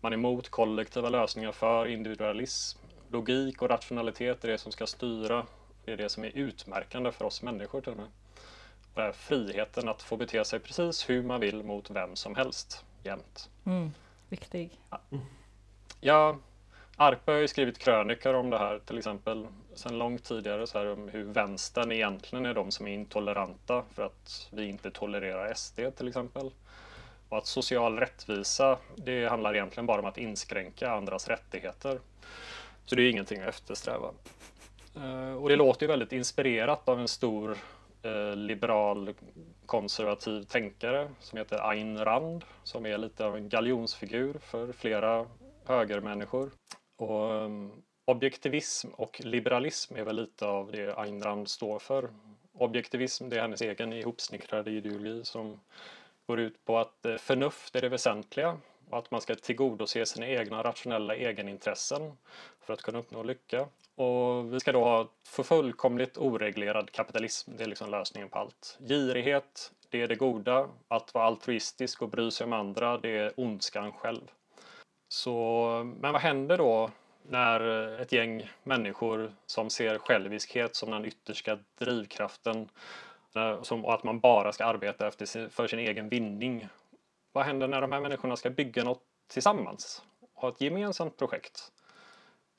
Man 0.00 0.12
är 0.12 0.16
emot 0.16 0.48
kollektiva 0.48 1.08
lösningar 1.08 1.52
för 1.52 1.86
individualism. 1.86 2.78
Logik 3.10 3.62
och 3.62 3.70
rationalitet 3.70 4.44
är 4.44 4.48
det 4.48 4.58
som 4.58 4.72
ska 4.72 4.86
styra. 4.86 5.46
Det 5.84 5.92
är 5.92 5.96
det 5.96 6.08
som 6.08 6.24
är 6.24 6.30
utmärkande 6.34 7.12
för 7.12 7.24
oss 7.24 7.42
människor 7.42 7.80
till 7.80 7.92
och 7.92 7.98
med. 7.98 8.06
Och 8.94 8.94
det 8.94 9.02
är 9.02 9.12
friheten 9.12 9.88
att 9.88 10.02
få 10.02 10.16
bete 10.16 10.44
sig 10.44 10.60
precis 10.60 11.10
hur 11.10 11.22
man 11.22 11.40
vill 11.40 11.62
mot 11.62 11.90
vem 11.90 12.16
som 12.16 12.34
helst, 12.34 12.84
jämt. 13.08 13.50
Mm, 13.66 13.92
viktig. 14.28 14.70
Ja, 16.00 16.36
Arpe 16.96 17.32
har 17.32 17.38
ju 17.38 17.48
skrivit 17.48 17.78
krönikor 17.78 18.34
om 18.34 18.50
det 18.50 18.58
här 18.58 18.78
till 18.78 18.98
exempel 18.98 19.46
sedan 19.74 19.98
långt 19.98 20.24
tidigare 20.24 20.66
så 20.66 20.78
här 20.78 20.92
om 20.92 21.08
hur 21.08 21.24
vänstern 21.24 21.92
egentligen 21.92 22.46
är 22.46 22.54
de 22.54 22.70
som 22.70 22.86
är 22.86 22.92
intoleranta 22.92 23.82
för 23.94 24.02
att 24.02 24.48
vi 24.52 24.68
inte 24.68 24.90
tolererar 24.90 25.54
SD 25.54 25.80
till 25.96 26.08
exempel. 26.08 26.50
Och 27.28 27.38
att 27.38 27.46
social 27.46 27.98
rättvisa, 27.98 28.78
det 28.96 29.28
handlar 29.28 29.54
egentligen 29.54 29.86
bara 29.86 30.00
om 30.00 30.06
att 30.06 30.18
inskränka 30.18 30.90
andras 30.90 31.28
rättigheter. 31.28 32.00
Så 32.84 32.94
det 32.94 33.02
är 33.02 33.10
ingenting 33.10 33.40
att 33.42 33.48
eftersträva. 33.48 34.10
Eh, 34.96 35.32
Och 35.32 35.48
det 35.48 35.56
låter 35.56 35.82
ju 35.86 35.88
väldigt 35.88 36.12
inspirerat 36.12 36.88
av 36.88 37.00
en 37.00 37.08
stor 37.08 37.56
eh, 38.02 38.36
liberal 38.36 39.14
konservativ 39.66 40.42
tänkare 40.42 41.08
som 41.20 41.38
heter 41.38 41.70
Ayn 41.70 42.04
Rand 42.04 42.44
som 42.62 42.86
är 42.86 42.98
lite 42.98 43.24
av 43.24 43.36
en 43.36 43.48
galjonsfigur 43.48 44.38
för 44.38 44.72
flera 44.72 45.26
högermänniskor. 45.64 46.50
Och 46.96 47.30
um, 47.30 47.82
objektivism 48.04 48.88
och 48.88 49.20
liberalism 49.24 49.96
är 49.96 50.04
väl 50.04 50.16
lite 50.16 50.46
av 50.46 50.72
det 50.72 50.98
Ayn 50.98 51.22
Rand 51.22 51.48
står 51.48 51.78
för. 51.78 52.10
Objektivism, 52.52 53.28
det 53.28 53.36
är 53.36 53.40
hennes 53.40 53.62
egen 53.62 53.92
ihopsnickrade 53.92 54.70
ideologi 54.70 55.24
som 55.24 55.60
går 56.26 56.40
ut 56.40 56.64
på 56.64 56.78
att 56.78 57.04
eh, 57.06 57.16
förnuft 57.16 57.76
är 57.76 57.80
det 57.80 57.88
väsentliga 57.88 58.58
och 58.90 58.98
att 58.98 59.10
man 59.10 59.20
ska 59.20 59.34
tillgodose 59.34 60.06
sina 60.06 60.26
egna 60.26 60.62
rationella 60.62 61.14
egenintressen 61.14 62.12
för 62.60 62.72
att 62.72 62.82
kunna 62.82 62.98
uppnå 62.98 63.22
lycka. 63.22 63.66
Och 63.94 64.54
vi 64.54 64.60
ska 64.60 64.72
då 64.72 64.84
ha 64.84 65.08
fullkomligt 65.44 66.18
oreglerad 66.18 66.90
kapitalism, 66.90 67.50
det 67.56 67.64
är 67.64 67.68
liksom 67.68 67.90
lösningen 67.90 68.28
på 68.28 68.38
allt. 68.38 68.78
Girighet, 68.88 69.72
det 69.90 70.02
är 70.02 70.08
det 70.08 70.14
goda. 70.14 70.68
Att 70.88 71.14
vara 71.14 71.24
altruistisk 71.24 72.02
och 72.02 72.08
bry 72.08 72.30
sig 72.30 72.44
om 72.44 72.52
andra, 72.52 72.98
det 72.98 73.18
är 73.18 73.32
ondskan 73.36 73.92
själv. 73.92 74.30
Så, 75.08 75.92
men 76.00 76.12
vad 76.12 76.22
händer 76.22 76.58
då 76.58 76.90
när 77.22 77.60
ett 78.00 78.12
gäng 78.12 78.50
människor 78.62 79.32
som 79.46 79.70
ser 79.70 79.98
själviskhet 79.98 80.76
som 80.76 80.90
den 80.90 81.04
yttersta 81.04 81.58
drivkraften 81.78 82.68
eh, 83.34 83.72
och 83.72 83.94
att 83.94 84.04
man 84.04 84.20
bara 84.20 84.52
ska 84.52 84.64
arbeta 84.64 85.08
efter 85.08 85.48
för 85.48 85.66
sin 85.66 85.78
egen 85.78 86.08
vinning. 86.08 86.68
Vad 87.38 87.46
händer 87.46 87.68
när 87.68 87.80
de 87.80 87.92
här 87.92 88.00
människorna 88.00 88.36
ska 88.36 88.50
bygga 88.50 88.84
något 88.84 89.02
tillsammans? 89.26 90.02
Ha 90.34 90.48
ett 90.48 90.60
gemensamt 90.60 91.16
projekt? 91.16 91.72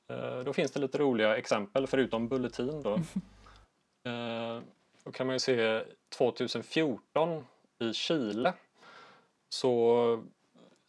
Eh, 0.08 0.38
då 0.38 0.52
finns 0.52 0.70
det 0.70 0.80
lite 0.80 0.98
roliga 0.98 1.36
exempel 1.36 1.86
förutom 1.86 2.28
Bulletin 2.28 2.82
då. 2.82 2.98
Eh, 4.04 4.60
då 5.04 5.12
kan 5.12 5.26
man 5.26 5.34
ju 5.34 5.40
se 5.40 5.84
2014 6.08 7.46
i 7.78 7.92
Chile 7.92 8.54
så 9.48 10.24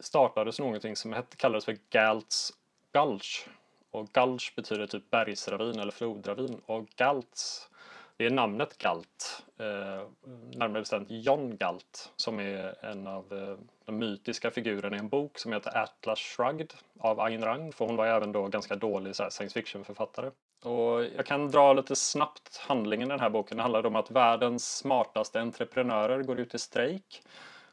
startades 0.00 0.58
någonting 0.58 0.96
som 0.96 1.12
hette, 1.12 1.36
kallades 1.36 1.64
för 1.64 1.78
Galts 1.90 2.52
Gulch. 2.92 3.46
Och 3.90 4.08
Gulch 4.08 4.52
betyder 4.56 4.86
typ 4.86 5.10
bergsravin 5.10 5.78
eller 5.78 5.92
flodravin 5.92 6.60
och 6.66 6.86
Galts 6.96 7.70
det 8.16 8.26
är 8.26 8.30
namnet 8.30 8.78
Galt, 8.78 9.44
eh, 9.58 10.08
närmare 10.54 10.80
bestämt 10.80 11.10
John 11.10 11.56
Galt, 11.56 12.12
som 12.16 12.40
är 12.40 12.84
en 12.84 13.06
av 13.06 13.58
eh, 13.86 13.86
de 13.86 13.98
mytiska 13.98 14.50
figurerna 14.50 14.96
i 14.96 14.98
en 14.98 15.08
bok 15.08 15.38
som 15.38 15.52
heter 15.52 15.78
Atlas 15.78 16.18
Shrugged 16.18 16.74
av 17.00 17.20
Ayn 17.20 17.44
Rand, 17.44 17.74
för 17.74 17.84
hon 17.84 17.96
var 17.96 18.06
även 18.06 18.32
då 18.32 18.48
ganska 18.48 18.76
dålig 18.76 19.16
så 19.16 19.22
här, 19.22 19.30
science 19.30 19.54
fiction-författare. 19.54 20.30
Och 20.62 21.04
jag 21.16 21.26
kan 21.26 21.50
dra 21.50 21.72
lite 21.72 21.96
snabbt 21.96 22.56
handlingen 22.56 23.08
i 23.08 23.10
den 23.10 23.20
här 23.20 23.30
boken. 23.30 23.56
Det 23.56 23.62
handlar 23.62 23.86
om 23.86 23.96
att 23.96 24.10
världens 24.10 24.76
smartaste 24.76 25.40
entreprenörer 25.40 26.22
går 26.22 26.40
ut 26.40 26.54
i 26.54 26.58
strejk. 26.58 27.22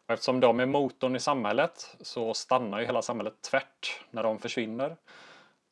Och 0.05 0.13
eftersom 0.13 0.39
de 0.39 0.59
är 0.59 0.65
motorn 0.65 1.15
i 1.15 1.19
samhället 1.19 1.97
så 2.01 2.33
stannar 2.33 2.79
ju 2.79 2.85
hela 2.85 3.01
samhället 3.01 3.41
tvärt 3.41 4.01
när 4.11 4.23
de 4.23 4.39
försvinner. 4.39 4.95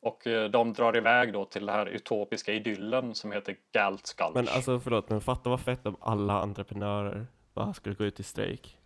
Och 0.00 0.26
eh, 0.26 0.50
de 0.50 0.72
drar 0.72 0.96
iväg 0.96 1.32
då 1.32 1.44
till 1.44 1.66
den 1.66 1.74
här 1.74 1.86
utopiska 1.86 2.52
idyllen 2.52 3.14
som 3.14 3.32
heter 3.32 3.56
Galt 3.72 4.06
Skulch. 4.06 4.34
Men 4.34 4.48
alltså 4.48 4.80
förlåt, 4.80 5.08
men 5.08 5.20
fatta 5.20 5.50
vad 5.50 5.60
fett 5.60 5.86
om 5.86 5.96
alla 6.00 6.42
entreprenörer 6.42 7.26
bara 7.54 7.74
skulle 7.74 7.94
gå 7.94 8.04
ut 8.04 8.20
i 8.20 8.22
strejk. 8.22 8.78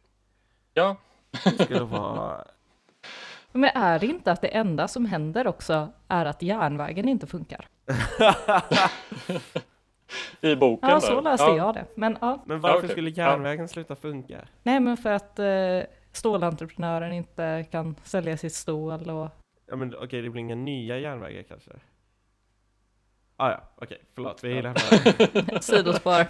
Ja. 0.75 0.97
Det 1.45 1.65
skulle 1.65 1.85
vara... 1.85 2.45
Men 3.53 3.71
är 3.75 3.99
det 3.99 4.07
inte 4.07 4.33
att 4.33 4.41
det 4.41 4.49
enda 4.49 4.89
som 4.89 5.07
händer 5.07 5.47
också 5.47 5.89
är 6.09 6.27
att 6.27 6.43
järnvägen 6.43 7.09
inte 7.09 7.27
funkar? 7.27 7.67
I 10.41 10.57
boken? 10.57 10.91
Ja, 10.91 11.01
så 11.01 11.21
läste 11.21 11.47
ja. 11.47 11.57
jag 11.57 11.75
det. 11.75 11.87
Men, 11.95 12.19
ja. 12.21 12.43
Men 12.47 12.61
varför 12.61 12.79
okej. 12.79 12.91
skulle 12.91 13.11
järnvägen 13.11 13.69
sluta 13.69 13.97
funka? 13.97 14.39
Nej, 14.63 14.81
men 14.81 14.97
för 14.97 15.13
att 15.13 15.39
eh, 15.39 15.81
stålentreprenören 16.13 17.13
inte 17.13 17.67
kan 17.71 17.97
sälja 18.03 18.37
sitt 18.37 18.55
stål 18.55 19.11
och 19.11 19.31
Ja 19.67 19.77
men 19.77 19.95
okej, 19.97 20.23
det 20.23 20.31
blir 20.31 20.41
inga 20.41 20.55
nya 20.55 20.99
järnvägar 20.99 21.43
kanske? 21.43 21.71
Ah, 23.37 23.51
ja, 23.51 23.61
okej, 23.77 23.99
förlåt, 24.15 24.45
vi 24.45 24.63
lämnar 24.63 25.61
sidospår. 25.61 26.27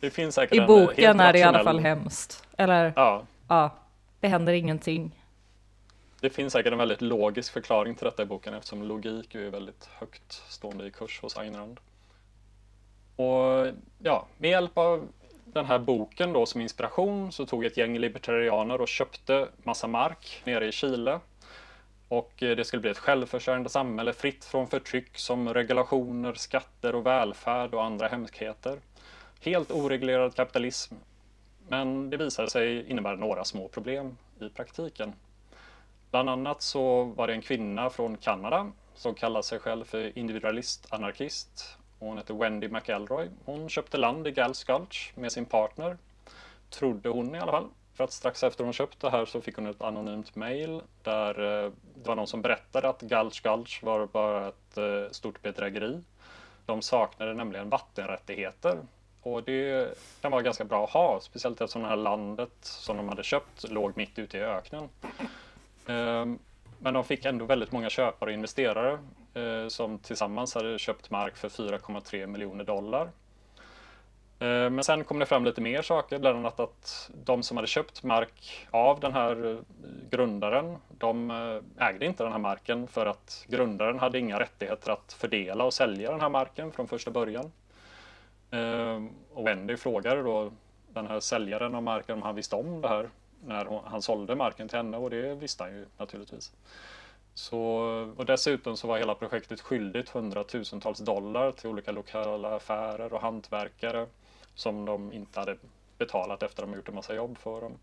Det 0.00 0.10
finns 0.10 0.34
säkert 0.34 0.54
I 0.56 0.58
en 0.58 0.66
boken 0.66 1.20
är 1.20 1.32
det 1.32 1.38
i 1.38 1.42
alla 1.42 1.64
fall 1.64 1.78
hemskt. 1.78 2.48
Eller 2.58 2.92
Ja, 2.96 3.22
ja, 3.48 3.70
det 4.20 4.28
händer 4.28 4.52
ingenting. 4.52 5.24
det 6.20 6.30
finns 6.30 6.52
säkert 6.52 6.72
en 6.72 6.78
väldigt 6.78 7.00
logisk 7.02 7.52
förklaring 7.52 7.94
till 7.94 8.04
detta 8.04 8.22
i 8.22 8.26
boken 8.26 8.54
eftersom 8.54 8.82
logik 8.82 9.34
är 9.34 9.50
väldigt 9.50 9.88
högt 9.98 10.32
stående 10.32 10.86
i 10.86 10.90
kurs 10.90 11.20
hos 11.22 11.36
Ayn 11.36 11.56
Rand. 11.56 11.80
Och 13.16 13.66
ja, 13.98 14.26
med 14.38 14.50
hjälp 14.50 14.78
av 14.78 15.08
den 15.44 15.66
här 15.66 15.78
boken 15.78 16.32
då 16.32 16.46
som 16.46 16.60
inspiration 16.60 17.32
så 17.32 17.46
tog 17.46 17.64
ett 17.64 17.76
gäng 17.76 17.98
libertarianer 17.98 18.80
och 18.80 18.88
köpte 18.88 19.48
massa 19.62 19.86
mark 19.86 20.42
nere 20.44 20.66
i 20.66 20.72
Chile. 20.72 21.20
Och 22.08 22.42
eh, 22.42 22.56
det 22.56 22.64
skulle 22.64 22.80
bli 22.80 22.90
ett 22.90 22.98
självförsörjande 22.98 23.68
samhälle 23.68 24.12
fritt 24.12 24.44
från 24.44 24.68
förtryck 24.68 25.18
som 25.18 25.54
regulationer, 25.54 26.34
skatter 26.34 26.94
och 26.94 27.06
välfärd 27.06 27.74
och 27.74 27.84
andra 27.84 28.08
hemskheter. 28.08 28.78
Helt 29.40 29.70
oreglerad 29.70 30.34
kapitalism. 30.34 30.94
Men 31.68 32.10
det 32.10 32.16
visade 32.16 32.50
sig 32.50 32.90
innebära 32.90 33.16
några 33.16 33.44
små 33.44 33.68
problem 33.68 34.16
i 34.40 34.48
praktiken. 34.48 35.12
Bland 36.10 36.30
annat 36.30 36.62
så 36.62 37.04
var 37.04 37.26
det 37.26 37.32
en 37.32 37.42
kvinna 37.42 37.90
från 37.90 38.16
Kanada 38.16 38.72
som 38.94 39.14
kallade 39.14 39.42
sig 39.42 39.58
själv 39.58 39.84
för 39.84 40.18
individualist 40.18 40.86
anarkist. 40.90 41.76
Hon 41.98 42.16
hette 42.16 42.32
Wendy 42.32 42.68
McElroy. 42.68 43.28
Hon 43.44 43.68
köpte 43.68 43.96
land 43.96 44.26
i 44.26 44.30
Gals 44.30 44.64
Gulch 44.64 45.12
med 45.14 45.32
sin 45.32 45.44
partner. 45.44 45.98
Trodde 46.70 47.08
hon 47.08 47.34
i 47.34 47.38
alla 47.38 47.52
fall. 47.52 47.68
För 47.94 48.04
att 48.04 48.12
strax 48.12 48.42
efter 48.42 48.64
hon 48.64 48.72
köpte 48.72 49.06
det 49.06 49.10
här 49.10 49.24
så 49.24 49.40
fick 49.40 49.56
hon 49.56 49.66
ett 49.66 49.82
anonymt 49.82 50.36
mail 50.36 50.80
där 51.02 51.64
eh, 51.64 51.72
det 51.94 52.08
var 52.08 52.16
någon 52.16 52.26
som 52.26 52.42
berättade 52.42 52.88
att 52.88 53.00
Gulch 53.00 53.42
Gulch 53.42 53.82
var 53.82 54.06
bara 54.06 54.48
ett 54.48 54.78
eh, 54.78 55.10
stort 55.10 55.42
bedrägeri. 55.42 56.00
De 56.66 56.82
saknade 56.82 57.34
nämligen 57.34 57.68
vattenrättigheter. 57.68 58.78
Och 59.22 59.42
det 59.42 59.98
kan 60.20 60.32
vara 60.32 60.42
ganska 60.42 60.64
bra 60.64 60.84
att 60.84 60.90
ha, 60.90 61.20
speciellt 61.20 61.60
eftersom 61.60 61.82
det 61.82 61.88
här 61.88 61.96
landet 61.96 62.52
som 62.60 62.96
de 62.96 63.08
hade 63.08 63.22
köpt 63.22 63.70
låg 63.70 63.96
mitt 63.96 64.18
ute 64.18 64.38
i 64.38 64.40
öknen. 64.40 64.88
Ehm, 65.86 66.38
men 66.78 66.94
de 66.94 67.04
fick 67.04 67.24
ändå 67.24 67.44
väldigt 67.44 67.72
många 67.72 67.90
köpare 67.90 68.30
och 68.30 68.34
investerare 68.34 68.98
eh, 69.34 69.68
som 69.68 69.98
tillsammans 69.98 70.54
hade 70.54 70.78
köpt 70.78 71.10
mark 71.10 71.36
för 71.36 71.48
4,3 71.48 72.26
miljoner 72.26 72.64
dollar. 72.64 73.10
Ehm, 74.38 74.74
men 74.74 74.84
sen 74.84 75.04
kom 75.04 75.18
det 75.18 75.26
fram 75.26 75.44
lite 75.44 75.60
mer 75.60 75.82
saker, 75.82 76.18
bland 76.18 76.38
annat 76.38 76.60
att 76.60 77.10
de 77.24 77.42
som 77.42 77.56
hade 77.56 77.66
köpt 77.66 78.02
mark 78.02 78.66
av 78.70 79.00
den 79.00 79.12
här 79.12 79.50
eh, 79.50 79.58
grundaren, 80.10 80.76
de 80.88 81.30
eh, 81.30 81.86
ägde 81.88 82.06
inte 82.06 82.22
den 82.22 82.32
här 82.32 82.38
marken 82.38 82.88
för 82.88 83.06
att 83.06 83.44
grundaren 83.48 83.98
hade 83.98 84.18
inga 84.18 84.40
rättigheter 84.40 84.92
att 84.92 85.12
fördela 85.12 85.64
och 85.64 85.74
sälja 85.74 86.10
den 86.10 86.20
här 86.20 86.28
marken 86.28 86.72
från 86.72 86.88
första 86.88 87.10
början. 87.10 87.52
Ehm, 88.50 89.10
och 89.34 89.46
Wendy 89.46 89.76
frågade 89.76 90.22
då 90.22 90.52
den 90.88 91.06
här 91.06 91.20
säljaren 91.20 91.74
av 91.74 91.82
marken 91.82 92.16
om 92.16 92.22
han 92.22 92.34
visste 92.34 92.56
om 92.56 92.80
det 92.80 92.88
här 92.88 93.10
när 93.44 93.64
hon, 93.64 93.80
han 93.84 94.02
sålde 94.02 94.34
marken 94.34 94.68
till 94.68 94.76
henne 94.76 94.96
och 94.96 95.10
det 95.10 95.34
visste 95.34 95.62
han 95.64 95.72
ju 95.72 95.86
naturligtvis. 95.98 96.52
Så, 97.34 97.60
och 98.16 98.26
dessutom 98.26 98.76
så 98.76 98.86
var 98.86 98.98
hela 98.98 99.14
projektet 99.14 99.60
skyldigt 99.60 100.08
hundratusentals 100.08 100.98
dollar 100.98 101.52
till 101.52 101.70
olika 101.70 101.92
lokala 101.92 102.56
affärer 102.56 103.12
och 103.12 103.20
hantverkare 103.20 104.06
som 104.54 104.84
de 104.84 105.12
inte 105.12 105.40
hade 105.40 105.56
betalat 105.98 106.42
efter 106.42 106.62
att 106.62 106.68
de 106.68 106.76
gjort 106.76 106.88
en 106.88 106.94
massa 106.94 107.14
jobb 107.14 107.38
för 107.38 107.60
dem. 107.60 107.78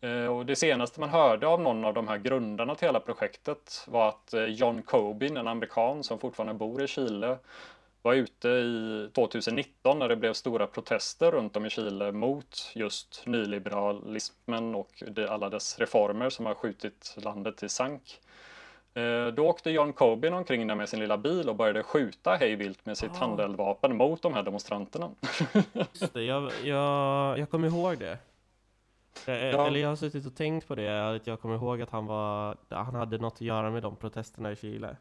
Ehm, 0.00 0.32
och 0.32 0.46
det 0.46 0.56
senaste 0.56 1.00
man 1.00 1.08
hörde 1.08 1.46
av 1.46 1.60
någon 1.60 1.84
av 1.84 1.94
de 1.94 2.08
här 2.08 2.18
grundarna 2.18 2.74
till 2.74 2.88
hela 2.88 3.00
projektet 3.00 3.84
var 3.88 4.08
att 4.08 4.34
eh, 4.34 4.44
John 4.44 4.82
Cobin, 4.82 5.36
en 5.36 5.48
amerikan 5.48 6.02
som 6.02 6.18
fortfarande 6.18 6.54
bor 6.54 6.82
i 6.82 6.86
Chile, 6.86 7.38
var 8.02 8.14
ute 8.14 8.48
i 8.48 9.08
2019 9.14 9.98
när 9.98 10.08
det 10.08 10.16
blev 10.16 10.32
stora 10.32 10.66
protester 10.66 11.30
runt 11.30 11.56
om 11.56 11.66
i 11.66 11.70
Chile 11.70 12.12
mot 12.12 12.70
just 12.74 13.22
nyliberalismen 13.26 14.74
och 14.74 15.02
alla 15.28 15.48
dess 15.50 15.78
reformer 15.78 16.30
som 16.30 16.46
har 16.46 16.54
skjutit 16.54 17.16
landet 17.22 17.62
i 17.62 17.68
sank. 17.68 18.20
Eh, 18.94 19.26
Då 19.26 19.46
åkte 19.48 19.70
John 19.70 19.92
Cobin 19.92 20.34
omkring 20.34 20.66
där 20.66 20.74
med 20.74 20.88
sin 20.88 21.00
lilla 21.00 21.18
bil 21.18 21.48
och 21.48 21.56
började 21.56 21.82
skjuta 21.82 22.30
hejvilt 22.36 22.86
med 22.86 22.98
sitt 22.98 23.10
Ah. 23.10 23.18
handeldvapen 23.18 23.96
mot 23.96 24.22
de 24.22 24.34
här 24.34 24.42
demonstranterna. 24.42 25.10
Just 25.92 26.14
det, 26.14 26.22
jag, 26.22 26.52
jag, 26.64 27.38
jag 27.38 27.50
kommer 27.50 27.68
ihåg 27.68 27.98
det. 27.98 28.18
Eh, 29.26 29.34
Ja. 29.34 29.66
Eller 29.66 29.80
jag 29.80 29.88
har 29.88 29.96
suttit 29.96 30.26
och 30.26 30.34
tänkt 30.36 30.68
på 30.68 30.74
det, 30.74 31.10
att 31.16 31.26
jag 31.26 31.40
kommer 31.40 31.54
ihåg 31.54 31.82
att 31.82 31.90
han 31.90 32.06
var, 32.06 32.56
han 32.68 32.94
hade 32.94 33.18
något 33.18 33.34
att 33.34 33.40
göra 33.40 33.70
med 33.70 33.82
de 33.82 33.96
protesterna 33.96 34.52
i 34.52 34.56
Chile. 34.56 34.96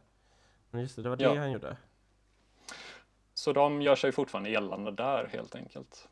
Men 0.72 0.82
just 0.82 0.96
det, 0.96 1.02
det 1.02 1.10
var 1.10 1.16
det 1.18 1.24
Ja. 1.24 1.36
han 1.36 1.52
gjorde. 1.52 1.78
Så 3.40 3.54
de 3.54 3.82
gör 3.82 3.96
sig 3.96 4.12
fortfarande 4.12 4.50
gällande 4.50 4.92
där 4.92 5.30
helt 5.34 5.56
enkelt. 5.56 6.08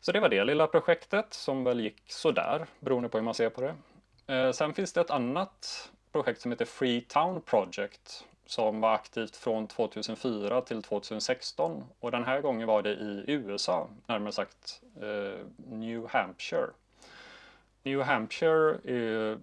Så 0.00 0.12
det 0.12 0.20
var 0.20 0.28
det 0.28 0.44
lilla 0.44 0.66
projektet 0.66 1.34
som 1.34 1.64
väl 1.64 1.80
gick 1.80 2.02
sådär 2.06 2.66
beroende 2.80 3.08
på 3.08 3.18
hur 3.18 3.24
man 3.24 3.34
ser 3.34 3.50
på 3.50 3.60
det. 3.60 3.74
Eh, 4.34 4.52
sen 4.52 4.74
finns 4.74 4.92
det 4.92 5.00
ett 5.00 5.10
annat 5.10 5.90
projekt 6.12 6.40
som 6.40 6.50
heter 6.50 6.64
Freetown 6.64 7.40
Project 7.42 8.24
som 8.46 8.80
var 8.80 8.94
aktivt 8.94 9.36
från 9.36 9.66
2004 9.66 10.60
till 10.60 10.82
2016 10.82 11.84
och 12.00 12.10
den 12.10 12.24
här 12.24 12.40
gången 12.40 12.66
var 12.66 12.82
det 12.82 12.90
i 12.92 13.24
USA, 13.26 13.88
närmare 14.06 14.32
sagt 14.32 14.82
eh, 15.02 15.46
New 15.56 16.06
Hampshire. 16.08 16.70
New 17.82 18.02
Hampshire 18.02 18.78
är 18.84 19.38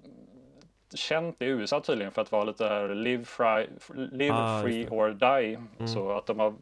känt 0.93 1.41
i 1.41 1.45
USA 1.45 1.79
tydligen 1.79 2.11
för 2.11 2.21
att 2.21 2.31
vara 2.31 2.43
lite 2.43 2.67
här 2.67 2.95
live, 2.95 3.25
fri, 3.25 3.69
live 3.95 4.33
Ah, 4.33 4.61
free 4.61 4.87
or 4.89 5.09
die. 5.09 5.87
Så 5.87 6.11
att 6.11 6.25
de 6.25 6.39
har 6.39 6.53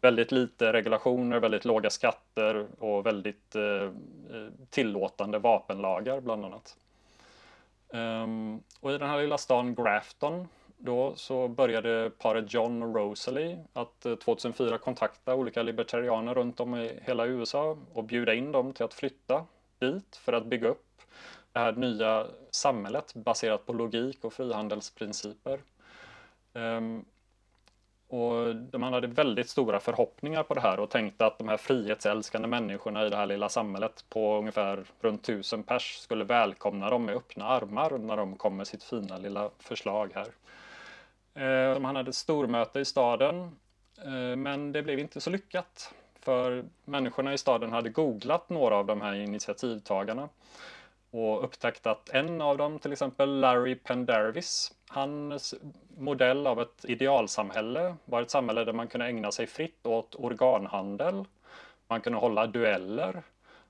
väldigt 0.00 0.32
lite 0.32 0.72
regulationer, 0.72 1.40
väldigt 1.40 1.64
låga 1.64 1.90
skatter 1.90 2.66
och 2.78 3.06
väldigt 3.06 3.54
eh, 3.54 3.62
eh, 3.62 4.48
tillåtande 4.70 5.38
vapenlagar 5.38 6.20
bland 6.20 6.44
annat. 6.44 6.76
Um, 7.88 8.62
och 8.80 8.92
i 8.92 8.98
den 8.98 9.08
här 9.08 9.20
lilla 9.20 9.38
stan 9.38 9.74
Grafton 9.74 10.48
då 10.78 11.14
så 11.16 11.48
började 11.48 12.10
paret 12.18 12.54
John 12.54 12.82
och 12.82 12.94
Rosalie 12.94 13.64
att 13.72 14.06
eh, 14.06 14.14
2004 14.14 14.78
kontakta 14.78 15.34
olika 15.34 15.62
libertarianer 15.62 16.34
runt 16.34 16.60
om 16.60 16.74
i 16.74 17.00
hela 17.02 17.26
USA 17.26 17.76
och 17.92 18.04
bjuda 18.04 18.34
in 18.34 18.52
dem 18.52 18.72
till 18.72 18.84
att 18.84 18.94
flytta 18.94 19.46
dit 19.78 20.16
för 20.16 20.32
att 20.32 20.46
bygga 20.46 20.68
upp 20.68 21.02
det 21.52 21.58
här 21.58 21.72
nya 21.72 22.26
samhället 22.50 23.14
baserat 23.14 23.66
på 23.66 23.72
logik 23.72 24.24
och 24.24 24.32
frihandelsprinciper. 24.32 25.60
Um, 26.52 27.04
och 28.08 28.56
man 28.80 28.92
hade 28.92 29.06
väldigt 29.06 29.48
stora 29.48 29.80
förhoppningar 29.80 30.42
på 30.42 30.54
det 30.54 30.60
här 30.60 30.80
och 30.80 30.90
tänkte 30.90 31.26
att 31.26 31.38
de 31.38 31.48
här 31.48 31.56
frihetsälskande 31.56 32.48
människorna 32.48 33.06
i 33.06 33.10
det 33.10 33.16
här 33.16 33.26
lilla 33.26 33.48
samhället 33.48 34.04
på 34.08 34.38
ungefär 34.38 34.84
runt 35.00 35.22
tusen 35.22 35.62
pers 35.62 35.96
skulle 35.96 36.24
välkomna 36.24 36.90
dem 36.90 37.04
med 37.04 37.14
öppna 37.14 37.44
armar 37.44 37.98
när 37.98 38.16
de 38.16 38.36
kom 38.36 38.56
med 38.56 38.66
sitt 38.66 38.84
fina 38.84 39.18
lilla 39.18 39.50
förslag 39.58 40.12
här. 40.14 40.28
Eh, 41.34 41.74
de 41.74 41.84
hade 41.84 42.10
ett 42.10 42.14
stormöte 42.14 42.80
i 42.80 42.84
staden, 42.84 43.56
eh, 44.04 44.36
men 44.36 44.72
det 44.72 44.82
blev 44.82 44.98
inte 44.98 45.20
så 45.20 45.30
lyckat. 45.30 45.94
För 46.20 46.64
människorna 46.84 47.34
i 47.34 47.38
staden 47.38 47.72
hade 47.72 47.90
googlat 47.90 48.48
några 48.48 48.76
av 48.76 48.86
de 48.86 49.00
här 49.00 49.14
initiativtagarna 49.14 50.28
och 51.10 51.44
upptäckt 51.44 51.86
att 51.86 52.08
en 52.08 52.40
av 52.40 52.58
dem, 52.58 52.78
till 52.78 52.92
exempel 52.92 53.40
Larry 53.40 53.74
Pendervis, 53.74 54.72
hans 54.88 55.54
modell 55.98 56.46
av 56.46 56.60
ett 56.60 56.84
idealsamhälle 56.84 57.96
var 58.04 58.22
ett 58.22 58.30
samhälle 58.30 58.64
där 58.64 58.72
man 58.72 58.88
kunde 58.88 59.06
ägna 59.06 59.32
sig 59.32 59.46
fritt 59.46 59.86
åt 59.86 60.14
organhandel, 60.14 61.24
man 61.88 62.00
kunde 62.00 62.18
hålla 62.18 62.46
dueller, 62.46 63.22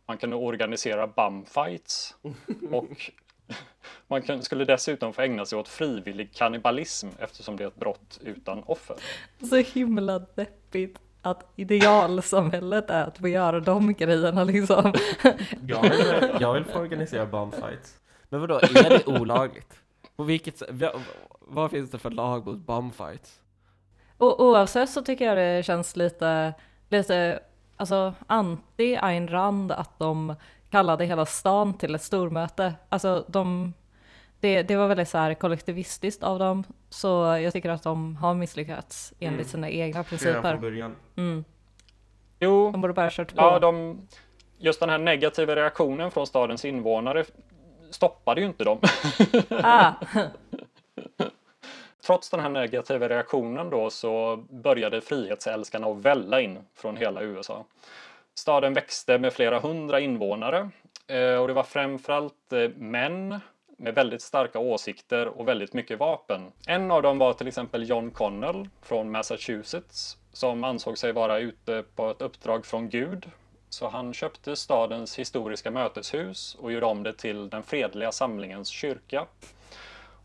man 0.06 0.18
kunde 0.18 0.36
organisera 0.36 1.06
bumfights 1.06 2.16
och 2.70 3.10
man 4.06 4.42
skulle 4.42 4.64
dessutom 4.64 5.12
få 5.12 5.22
ägna 5.22 5.46
sig 5.46 5.58
åt 5.58 5.68
frivillig 5.68 6.34
kannibalism 6.34 7.08
eftersom 7.18 7.56
det 7.56 7.64
är 7.64 7.68
ett 7.68 7.76
brott 7.76 8.18
utan 8.22 8.62
offer. 8.62 8.96
Så 9.50 9.56
himla 9.56 10.18
deppigt 10.18 10.98
att 11.26 11.52
idealsamhället 11.56 12.90
är 12.90 13.04
att 13.04 13.18
få 13.18 13.28
göra 13.28 13.60
de 13.60 13.94
grejerna 13.94 14.44
liksom. 14.44 14.92
Jag 15.66 15.82
vill, 15.82 16.30
jag 16.40 16.52
vill 16.54 16.64
få 16.64 16.78
organisera 16.78 17.26
bumfights. 17.26 18.00
Men 18.28 18.40
vadå, 18.40 18.54
är 18.54 18.90
det 18.90 19.06
olagligt? 19.06 19.80
På 20.16 20.22
vilket 20.22 20.58
sätt? 20.58 20.70
Vad 21.40 21.70
finns 21.70 21.90
det 21.90 21.98
för 21.98 22.10
lag 22.10 22.46
mot 22.46 22.66
bumfights? 22.66 23.40
Och 24.18 24.40
oavsett 24.40 24.90
så 24.90 25.02
tycker 25.02 25.24
jag 25.24 25.36
det 25.36 25.66
känns 25.66 25.96
lite, 25.96 26.54
lite 26.88 27.40
alltså 27.76 28.14
anti 28.26 28.98
Ayn 29.02 29.28
Rand 29.28 29.72
att 29.72 29.98
de 29.98 30.34
kallade 30.70 31.04
hela 31.04 31.26
stan 31.26 31.74
till 31.74 31.94
ett 31.94 32.02
stormöte. 32.02 32.74
Alltså 32.88 33.24
de, 33.28 33.74
det, 34.46 34.62
det 34.62 34.76
var 34.76 34.88
väldigt 34.88 35.08
så 35.08 35.18
här 35.18 35.34
kollektivistiskt 35.34 36.22
av 36.22 36.38
dem, 36.38 36.64
så 36.88 37.08
jag 37.42 37.52
tycker 37.52 37.70
att 37.70 37.82
de 37.82 38.16
har 38.16 38.34
misslyckats 38.34 39.12
enligt 39.20 39.40
mm. 39.40 39.48
sina 39.48 39.70
egna 39.70 40.04
principer. 40.04 40.32
Redan 40.32 40.52
från 40.52 40.60
början. 40.60 40.96
Mm. 41.16 41.44
Jo, 42.40 42.70
de 42.70 42.80
borde 42.80 42.94
bara 42.94 43.10
kört 43.10 43.34
på. 43.34 43.42
Ja, 43.42 43.58
de, 43.58 44.00
just 44.58 44.80
den 44.80 44.90
här 44.90 44.98
negativa 44.98 45.56
reaktionen 45.56 46.10
från 46.10 46.26
stadens 46.26 46.64
invånare 46.64 47.24
stoppade 47.90 48.40
ju 48.40 48.46
inte 48.46 48.64
dem. 48.64 48.78
Ah. 49.50 49.92
Trots 52.06 52.30
den 52.30 52.40
här 52.40 52.48
negativa 52.48 53.08
reaktionen 53.08 53.70
då 53.70 53.90
så 53.90 54.44
började 54.50 55.00
frihetsälskarna 55.00 55.86
att 55.86 55.96
välla 55.96 56.40
in 56.40 56.58
från 56.74 56.96
hela 56.96 57.22
USA. 57.22 57.64
Staden 58.34 58.74
växte 58.74 59.18
med 59.18 59.32
flera 59.32 59.58
hundra 59.58 60.00
invånare 60.00 60.70
eh, 61.06 61.34
och 61.34 61.48
det 61.48 61.54
var 61.54 61.62
framförallt 61.62 62.52
eh, 62.52 62.68
män 62.76 63.40
med 63.76 63.94
väldigt 63.94 64.22
starka 64.22 64.58
åsikter 64.58 65.28
och 65.28 65.48
väldigt 65.48 65.72
mycket 65.72 65.98
vapen. 65.98 66.52
En 66.66 66.90
av 66.90 67.02
dem 67.02 67.18
var 67.18 67.32
till 67.32 67.48
exempel 67.48 67.88
John 67.88 68.10
Connell 68.10 68.68
från 68.82 69.10
Massachusetts 69.10 70.16
som 70.32 70.64
ansåg 70.64 70.98
sig 70.98 71.12
vara 71.12 71.38
ute 71.38 71.84
på 71.94 72.10
ett 72.10 72.22
uppdrag 72.22 72.66
från 72.66 72.88
Gud. 72.88 73.30
Så 73.68 73.88
han 73.88 74.14
köpte 74.14 74.56
stadens 74.56 75.18
historiska 75.18 75.70
möteshus 75.70 76.54
och 76.54 76.72
gjorde 76.72 76.86
om 76.86 77.02
det 77.02 77.12
till 77.12 77.48
den 77.48 77.62
fredliga 77.62 78.12
samlingens 78.12 78.68
kyrka. 78.68 79.26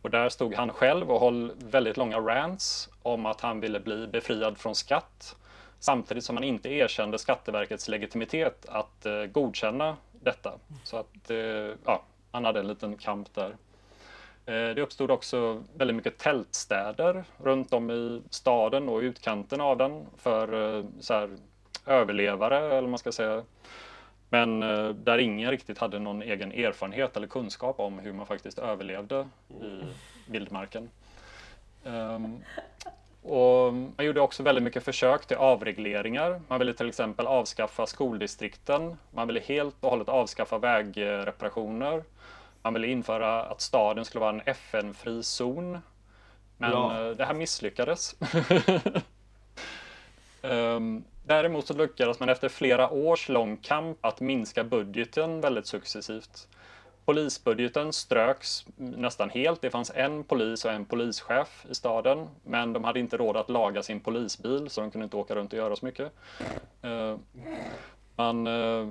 Och 0.02 0.10
där 0.10 0.30
stod 0.30 0.56
han 0.56 0.70
själv 0.70 1.12
och 1.12 1.20
höll 1.20 1.52
väldigt 1.58 1.98
långa 1.98 2.20
rants 2.20 2.90
om 3.02 3.26
att 3.26 3.42
han 3.42 3.60
ville 3.60 3.80
bli 3.80 4.08
befriad 4.08 4.58
från 4.58 4.76
skatt 4.76 5.36
samtidigt 5.80 6.24
som 6.24 6.38
han 6.38 6.44
inte 6.44 6.70
erkände 6.70 7.20
Skatteverkets 7.20 7.88
legitimitet 7.88 8.66
att 8.70 9.06
eh, 9.06 9.24
godkänna 9.26 9.98
detta. 10.12 10.54
Så 10.84 10.98
att 10.98 11.30
eh, 11.30 11.38
ja, 11.86 12.02
han 12.32 12.46
hade 12.46 12.60
en 12.60 12.68
liten 12.68 12.98
kamp 12.98 13.34
där. 13.34 13.56
Eh, 14.46 14.76
det 14.76 14.82
uppstod 14.82 15.12
också 15.12 15.64
väldigt 15.74 15.96
mycket 15.96 16.18
tältstäder 16.18 17.24
runt 17.38 17.74
om 17.74 17.92
i 17.92 18.22
staden 18.30 18.90
och 18.90 19.00
utkanten 19.00 19.62
av 19.62 19.78
den 19.78 20.06
för 20.18 20.78
eh, 20.78 20.86
så 21.00 21.14
här, 21.14 21.30
överlevare, 21.86 22.78
eller 22.78 22.88
man 22.88 23.00
ska 23.00 23.12
säga. 23.12 23.44
Men 24.30 24.64
eh, 24.64 24.90
där 24.90 25.18
ingen 25.18 25.52
riktigt 25.52 25.78
hade 25.78 26.00
någon 26.00 26.22
egen 26.22 26.52
erfarenhet 26.52 27.18
eller 27.18 27.28
kunskap 27.28 27.80
om 27.80 28.00
hur 28.00 28.14
man 28.14 28.26
faktiskt 28.26 28.60
överlevde 28.60 29.28
i 29.50 29.84
vildmarken. 30.32 30.90
Um, 31.84 32.44
och 33.22 33.74
man 33.74 34.06
gjorde 34.06 34.22
också 34.22 34.44
väldigt 34.44 34.64
mycket 34.64 34.84
försök 34.84 35.26
till 35.26 35.38
avregleringar. 35.38 36.42
Man 36.48 36.60
ville 36.60 36.74
till 36.74 36.90
exempel 36.90 37.28
avskaffa 37.28 37.86
skoldistrikten. 37.86 38.98
Man 39.12 39.28
ville 39.28 39.40
helt 39.40 39.76
och 39.80 39.90
hållet 39.90 40.10
avskaffa 40.10 40.58
vägreparationer. 40.58 42.04
Man 42.62 42.74
ville 42.74 42.88
införa 42.88 43.44
att 43.44 43.62
staden 43.62 44.06
skulle 44.06 44.20
vara 44.20 44.34
en 44.34 44.42
FN-fri 44.46 45.24
zon. 45.24 45.80
Men 46.58 46.72
ja. 46.72 47.08
Eh, 47.08 47.16
det 47.16 47.26
här 47.26 47.34
misslyckades. 47.34 48.16
um, 50.42 51.04
däremot 51.26 51.68
så 51.68 51.74
lyckades 51.74 52.20
man 52.20 52.30
efter 52.30 52.50
flera 52.50 52.90
års 52.90 53.30
lång 53.30 53.58
kamp 53.58 54.06
att 54.06 54.20
minska 54.20 54.64
budgeten 54.64 55.42
väldigt 55.42 55.68
successivt. 55.68 56.48
Polisbudgeten 57.06 57.94
ströks 57.94 58.66
nästan 58.76 59.30
helt. 59.30 59.62
Det 59.62 59.70
fanns 59.70 59.92
en 59.96 60.24
polis 60.24 60.66
och 60.66 60.72
en 60.72 60.86
polischef 60.86 61.66
i 61.70 61.76
staden, 61.76 62.28
men 62.44 62.74
de 62.74 62.84
hade 62.84 63.00
inte 63.00 63.18
råd 63.18 63.38
att 63.38 63.50
laga 63.50 63.84
sin 63.84 64.00
polisbil 64.00 64.70
så 64.70 64.82
de 64.82 64.92
kunde 64.92 65.04
inte 65.04 65.18
åka 65.18 65.36
runt 65.36 65.54
och 65.54 65.60
göra 65.60 65.76
så 65.76 65.86
mycket. 65.86 66.12
Eh, 66.82 67.18
man 68.16 68.48
eh, 68.48 68.88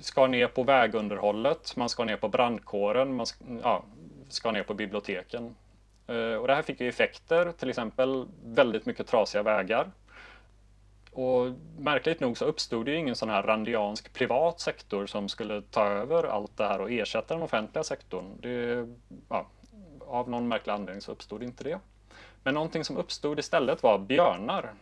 skar 0.00 0.28
ner 0.28 0.46
på 0.46 0.62
vägunderhållet, 0.62 1.76
man 1.76 1.88
skar 1.88 2.04
ner 2.04 2.16
på 2.16 2.28
brandkåren, 2.28 3.14
man 3.14 3.26
ja, 3.62 3.84
skar 4.28 4.52
ner 4.52 4.62
på 4.62 4.74
biblioteken. 4.74 5.54
Eh, 6.06 6.34
och 6.34 6.46
det 6.46 6.54
här 6.54 6.62
fick 6.62 6.80
ju 6.80 6.88
effekter, 6.88 7.52
till 7.52 7.70
exempel 7.70 8.26
väldigt 8.44 8.86
mycket 8.86 9.06
trasiga 9.06 9.42
vägar. 9.42 9.90
Och 11.12 11.52
märkligt 11.78 12.20
nog 12.20 12.38
så 12.38 12.44
uppstod 12.44 12.86
det 12.86 12.94
ingen 12.94 13.16
sån 13.16 13.30
här 13.30 13.42
randiansk 13.42 14.12
privat 14.12 14.60
sektor 14.60 15.06
som 15.06 15.28
skulle 15.28 15.62
ta 15.62 15.84
över 15.84 16.24
allt 16.24 16.56
det 16.56 16.64
här 16.64 16.80
och 16.80 16.90
ersätta 16.90 17.34
den 17.34 17.42
offentliga 17.42 17.84
sektorn. 17.84 18.36
Det, 18.40 18.88
ja, 19.28 19.46
av 20.00 20.30
någon 20.30 20.48
märklig 20.48 20.72
anledning 20.72 21.00
så 21.00 21.12
uppstod 21.12 21.42
inte 21.42 21.64
det. 21.64 21.78
Men 22.42 22.54
någonting 22.54 22.84
som 22.84 22.96
uppstod 22.96 23.38
istället 23.38 23.82
var 23.82 23.98
björnar. 23.98 24.72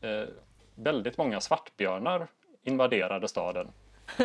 Eh, 0.00 0.28
väldigt 0.74 1.18
många 1.18 1.40
svartbjörnar 1.40 2.26
invaderade 2.62 3.28
staden. 3.28 3.68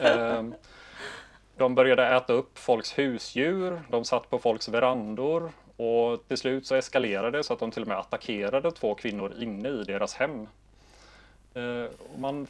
eh, 0.00 0.44
de 1.56 1.74
började 1.74 2.06
äta 2.06 2.32
upp 2.32 2.58
folks 2.58 2.98
husdjur, 2.98 3.82
de 3.90 4.04
satt 4.04 4.30
på 4.30 4.38
folks 4.38 4.68
verandor 4.68 5.52
och 5.76 6.28
till 6.28 6.36
slut 6.36 6.66
så 6.66 6.74
eskalerade 6.74 7.38
det 7.38 7.44
så 7.44 7.52
att 7.52 7.58
de 7.58 7.70
till 7.70 7.82
och 7.82 7.88
med 7.88 7.98
attackerade 7.98 8.70
två 8.70 8.94
kvinnor 8.94 9.34
inne 9.40 9.68
i 9.68 9.84
deras 9.84 10.14
hem. 10.14 10.46
Eh, 11.54 11.90
man 12.18 12.46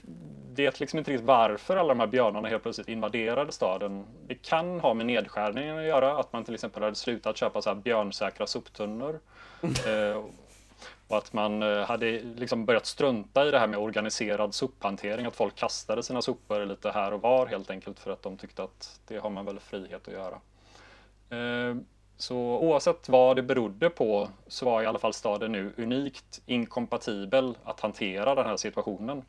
vet 0.54 0.80
liksom 0.80 0.98
inte 0.98 1.10
riktigt 1.10 1.26
varför 1.26 1.76
alla 1.76 1.88
de 1.88 2.00
här 2.00 2.06
björnarna 2.06 2.48
helt 2.48 2.62
plötsligt 2.62 2.88
invaderade 2.88 3.52
staden. 3.52 4.04
Det 4.26 4.34
kan 4.34 4.80
ha 4.80 4.94
med 4.94 5.06
nedskärningen 5.06 5.78
att 5.78 5.84
göra, 5.84 6.18
att 6.18 6.32
man 6.32 6.44
till 6.44 6.54
exempel 6.54 6.82
hade 6.82 6.94
slutat 6.94 7.36
köpa 7.36 7.62
så 7.62 7.70
här 7.70 7.76
björnsäkra 7.76 8.46
soptunnor. 8.46 9.20
Eh, 9.62 10.24
och 11.08 11.16
att 11.16 11.32
man 11.32 11.62
eh, 11.62 11.86
hade 11.86 12.20
liksom 12.20 12.64
börjat 12.64 12.86
strunta 12.86 13.46
i 13.46 13.50
det 13.50 13.58
här 13.58 13.66
med 13.66 13.78
organiserad 13.78 14.54
sophantering, 14.54 15.26
att 15.26 15.36
folk 15.36 15.54
kastade 15.54 16.02
sina 16.02 16.22
sopor 16.22 16.64
lite 16.64 16.90
här 16.90 17.12
och 17.12 17.22
var 17.22 17.46
helt 17.46 17.70
enkelt 17.70 17.98
för 17.98 18.10
att 18.10 18.22
de 18.22 18.36
tyckte 18.36 18.62
att 18.62 19.00
det 19.06 19.18
har 19.18 19.30
man 19.30 19.44
väl 19.44 19.60
frihet 19.60 20.08
att 20.08 20.14
göra. 20.14 20.40
Så 22.16 22.36
oavsett 22.36 23.08
vad 23.08 23.36
det 23.36 23.42
berodde 23.42 23.90
på 23.90 24.28
så 24.46 24.66
var 24.66 24.82
i 24.82 24.86
alla 24.86 24.98
fall 24.98 25.12
staden 25.12 25.52
nu 25.52 25.72
unikt 25.76 26.42
inkompatibel 26.46 27.54
att 27.64 27.80
hantera 27.80 28.34
den 28.34 28.46
här 28.46 28.56
situationen. 28.56 29.22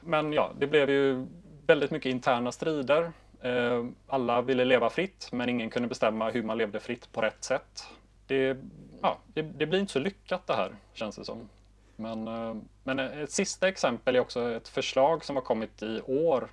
Men 0.00 0.32
ja, 0.32 0.50
det 0.58 0.66
blev 0.66 0.90
ju 0.90 1.26
väldigt 1.66 1.90
mycket 1.90 2.10
interna 2.10 2.52
strider. 2.52 3.12
Eh, 3.42 3.84
alla 4.06 4.42
ville 4.42 4.64
leva 4.64 4.90
fritt, 4.90 5.28
men 5.32 5.48
ingen 5.48 5.70
kunde 5.70 5.88
bestämma 5.88 6.30
hur 6.30 6.42
man 6.42 6.58
levde 6.58 6.80
fritt 6.80 7.12
på 7.12 7.22
rätt 7.22 7.44
sätt. 7.44 7.84
Det, 8.26 8.56
ja, 9.02 9.18
det, 9.34 9.42
det 9.42 9.66
blir 9.66 9.80
inte 9.80 9.92
så 9.92 9.98
lyckat 9.98 10.46
det 10.46 10.54
här, 10.54 10.72
känns 10.94 11.16
det 11.16 11.24
som. 11.24 11.48
Men, 11.96 12.28
eh, 12.28 12.56
men 12.84 12.98
ett 12.98 13.30
sista 13.30 13.68
exempel 13.68 14.16
är 14.16 14.20
också 14.20 14.50
ett 14.50 14.68
förslag 14.68 15.24
som 15.24 15.36
har 15.36 15.42
kommit 15.42 15.82
i 15.82 16.00
år 16.06 16.48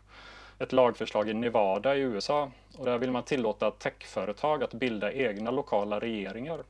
ett 0.59 0.71
lagförslag 0.71 1.29
i 1.29 1.33
Nevada 1.33 1.95
i 1.95 1.99
USA 1.99 2.51
och 2.77 2.85
där 2.85 2.97
vill 2.97 3.11
man 3.11 3.23
tillåta 3.23 3.71
techföretag 3.71 4.63
att 4.63 4.73
bilda 4.73 5.11
egna 5.11 5.51
lokala 5.51 5.99
regeringar. 5.99 6.63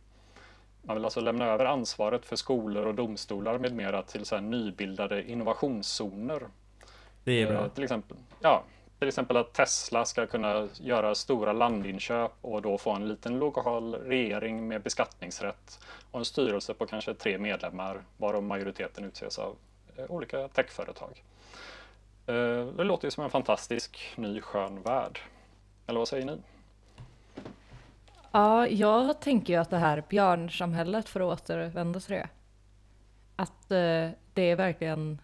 Man 0.82 0.96
vill 0.96 1.06
alltså 1.06 1.20
lämna 1.20 1.46
över 1.46 1.66
ansvaret 1.66 2.26
för 2.26 2.36
skolor 2.36 2.86
och 2.86 2.96
domstolar 2.96 3.58
med 3.58 3.76
mera 3.76 4.02
till 4.02 4.26
så 4.26 4.40
nybildade 4.40 5.32
innovationszoner. 5.32 6.42
Det 7.24 7.42
är 7.42 7.48
bra. 7.48 7.62
Eh, 7.62 7.68
till, 7.68 7.84
exempel, 7.84 8.18
ja, 8.40 8.64
till 9.00 9.08
exempel 9.08 9.38
att 9.38 9.54
Tesla 9.54 10.06
ska 10.06 10.26
kunna 10.26 10.68
göra 10.74 11.16
stora 11.16 11.54
landinköp 11.54 12.32
och 12.42 12.62
då 12.62 12.78
få 12.78 12.92
en 12.92 13.08
liten 13.08 13.40
lokal 13.40 13.96
regering 13.96 14.68
med 14.68 14.82
beskattningsrätt 14.82 15.80
och 16.12 16.20
en 16.20 16.26
styrelse 16.26 16.74
på 16.74 16.86
kanske 16.86 17.14
tre 17.14 17.38
medlemmar 17.38 18.02
varav 18.18 18.44
majoriteten 18.44 19.06
utses 19.06 19.40
av 19.40 19.56
eh, 19.98 20.06
olika 20.10 20.48
techföretag. 20.48 21.24
Eh, 22.28 22.66
det 22.66 22.84
låter 22.84 23.08
ju 23.08 23.12
som 23.12 23.24
en 23.24 23.30
fantastisk 23.30 24.14
ny 24.16 24.42
skön 24.42 24.82
värld. 24.82 25.20
Eller 25.88 26.00
vad 26.00 26.08
säger 26.08 26.26
ni? 26.26 26.38
Ja, 28.32 28.68
jag 28.68 29.20
tänker 29.20 29.54
ju 29.54 29.60
att 29.60 29.70
det 29.70 29.78
här 29.78 30.04
björnsamhället, 30.10 31.10
för 31.10 31.20
att 31.20 31.42
återvända 31.42 32.00
till 32.00 32.16
det, 32.16 32.30
att 33.36 33.72
eh, 33.72 34.10
det 34.34 34.42
är 34.42 34.56
verkligen, 34.56 35.22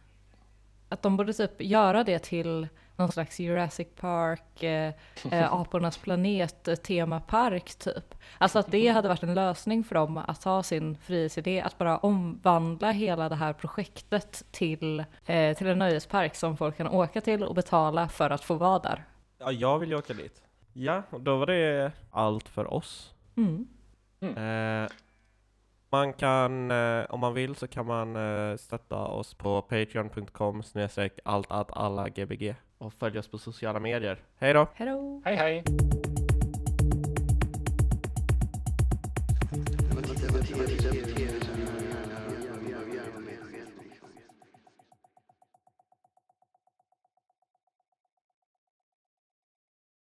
att 0.89 1.01
de 1.01 1.17
borde 1.17 1.33
typ 1.33 1.61
göra 1.61 2.03
det 2.03 2.19
till 2.19 2.67
någon 2.95 3.11
slags 3.11 3.39
Jurassic 3.39 3.87
Park, 3.95 4.63
eh, 4.63 4.93
eh, 5.31 5.53
Apornas 5.61 5.97
planet 5.97 6.67
eh, 6.67 6.75
temapark 6.75 7.75
typ. 7.75 8.15
Alltså 8.37 8.59
att 8.59 8.71
det 8.71 8.87
hade 8.87 9.07
varit 9.07 9.23
en 9.23 9.33
lösning 9.33 9.83
för 9.83 9.95
dem 9.95 10.17
att 10.17 10.43
ha 10.43 10.63
sin 10.63 10.97
frihetsidé, 10.97 11.61
att 11.61 11.77
bara 11.77 11.97
omvandla 11.97 12.91
hela 12.91 13.29
det 13.29 13.35
här 13.35 13.53
projektet 13.53 14.43
till, 14.51 14.99
eh, 15.25 15.57
till 15.57 15.67
en 15.67 15.79
nöjespark 15.79 16.35
som 16.35 16.57
folk 16.57 16.77
kan 16.77 16.87
åka 16.87 17.21
till 17.21 17.43
och 17.43 17.55
betala 17.55 18.09
för 18.09 18.29
att 18.29 18.43
få 18.43 18.55
vara 18.55 18.79
där. 18.79 19.03
Ja, 19.37 19.51
jag 19.51 19.79
vill 19.79 19.89
ju 19.89 19.97
åka 19.97 20.13
dit. 20.13 20.41
Ja, 20.73 21.03
och 21.09 21.21
då 21.21 21.37
var 21.37 21.45
det 21.45 21.91
allt 22.11 22.49
för 22.49 22.73
oss. 22.73 23.13
Mm. 23.37 23.67
Eh, 24.21 24.89
man 25.89 26.13
kan, 26.13 26.71
eh, 26.71 27.05
om 27.09 27.19
man 27.19 27.33
vill 27.33 27.55
så 27.55 27.67
kan 27.67 27.85
man 27.85 28.15
eh, 28.15 28.57
stötta 28.57 28.97
oss 28.97 29.33
på 29.33 29.61
patreon.com 29.61 30.63
snedstreck 30.63 31.19
allt 31.25 31.51
att 31.51 31.77
alla 31.77 32.09
gbg 32.09 32.55
och 32.77 32.93
följa 32.93 33.19
oss 33.19 33.27
på 33.27 33.37
sociala 33.37 33.79
medier. 33.79 34.19
Hej 34.37 34.53
då! 34.53 34.67
Hejdå! 34.73 35.21
Hej 35.25 35.35
hej! 35.35 35.63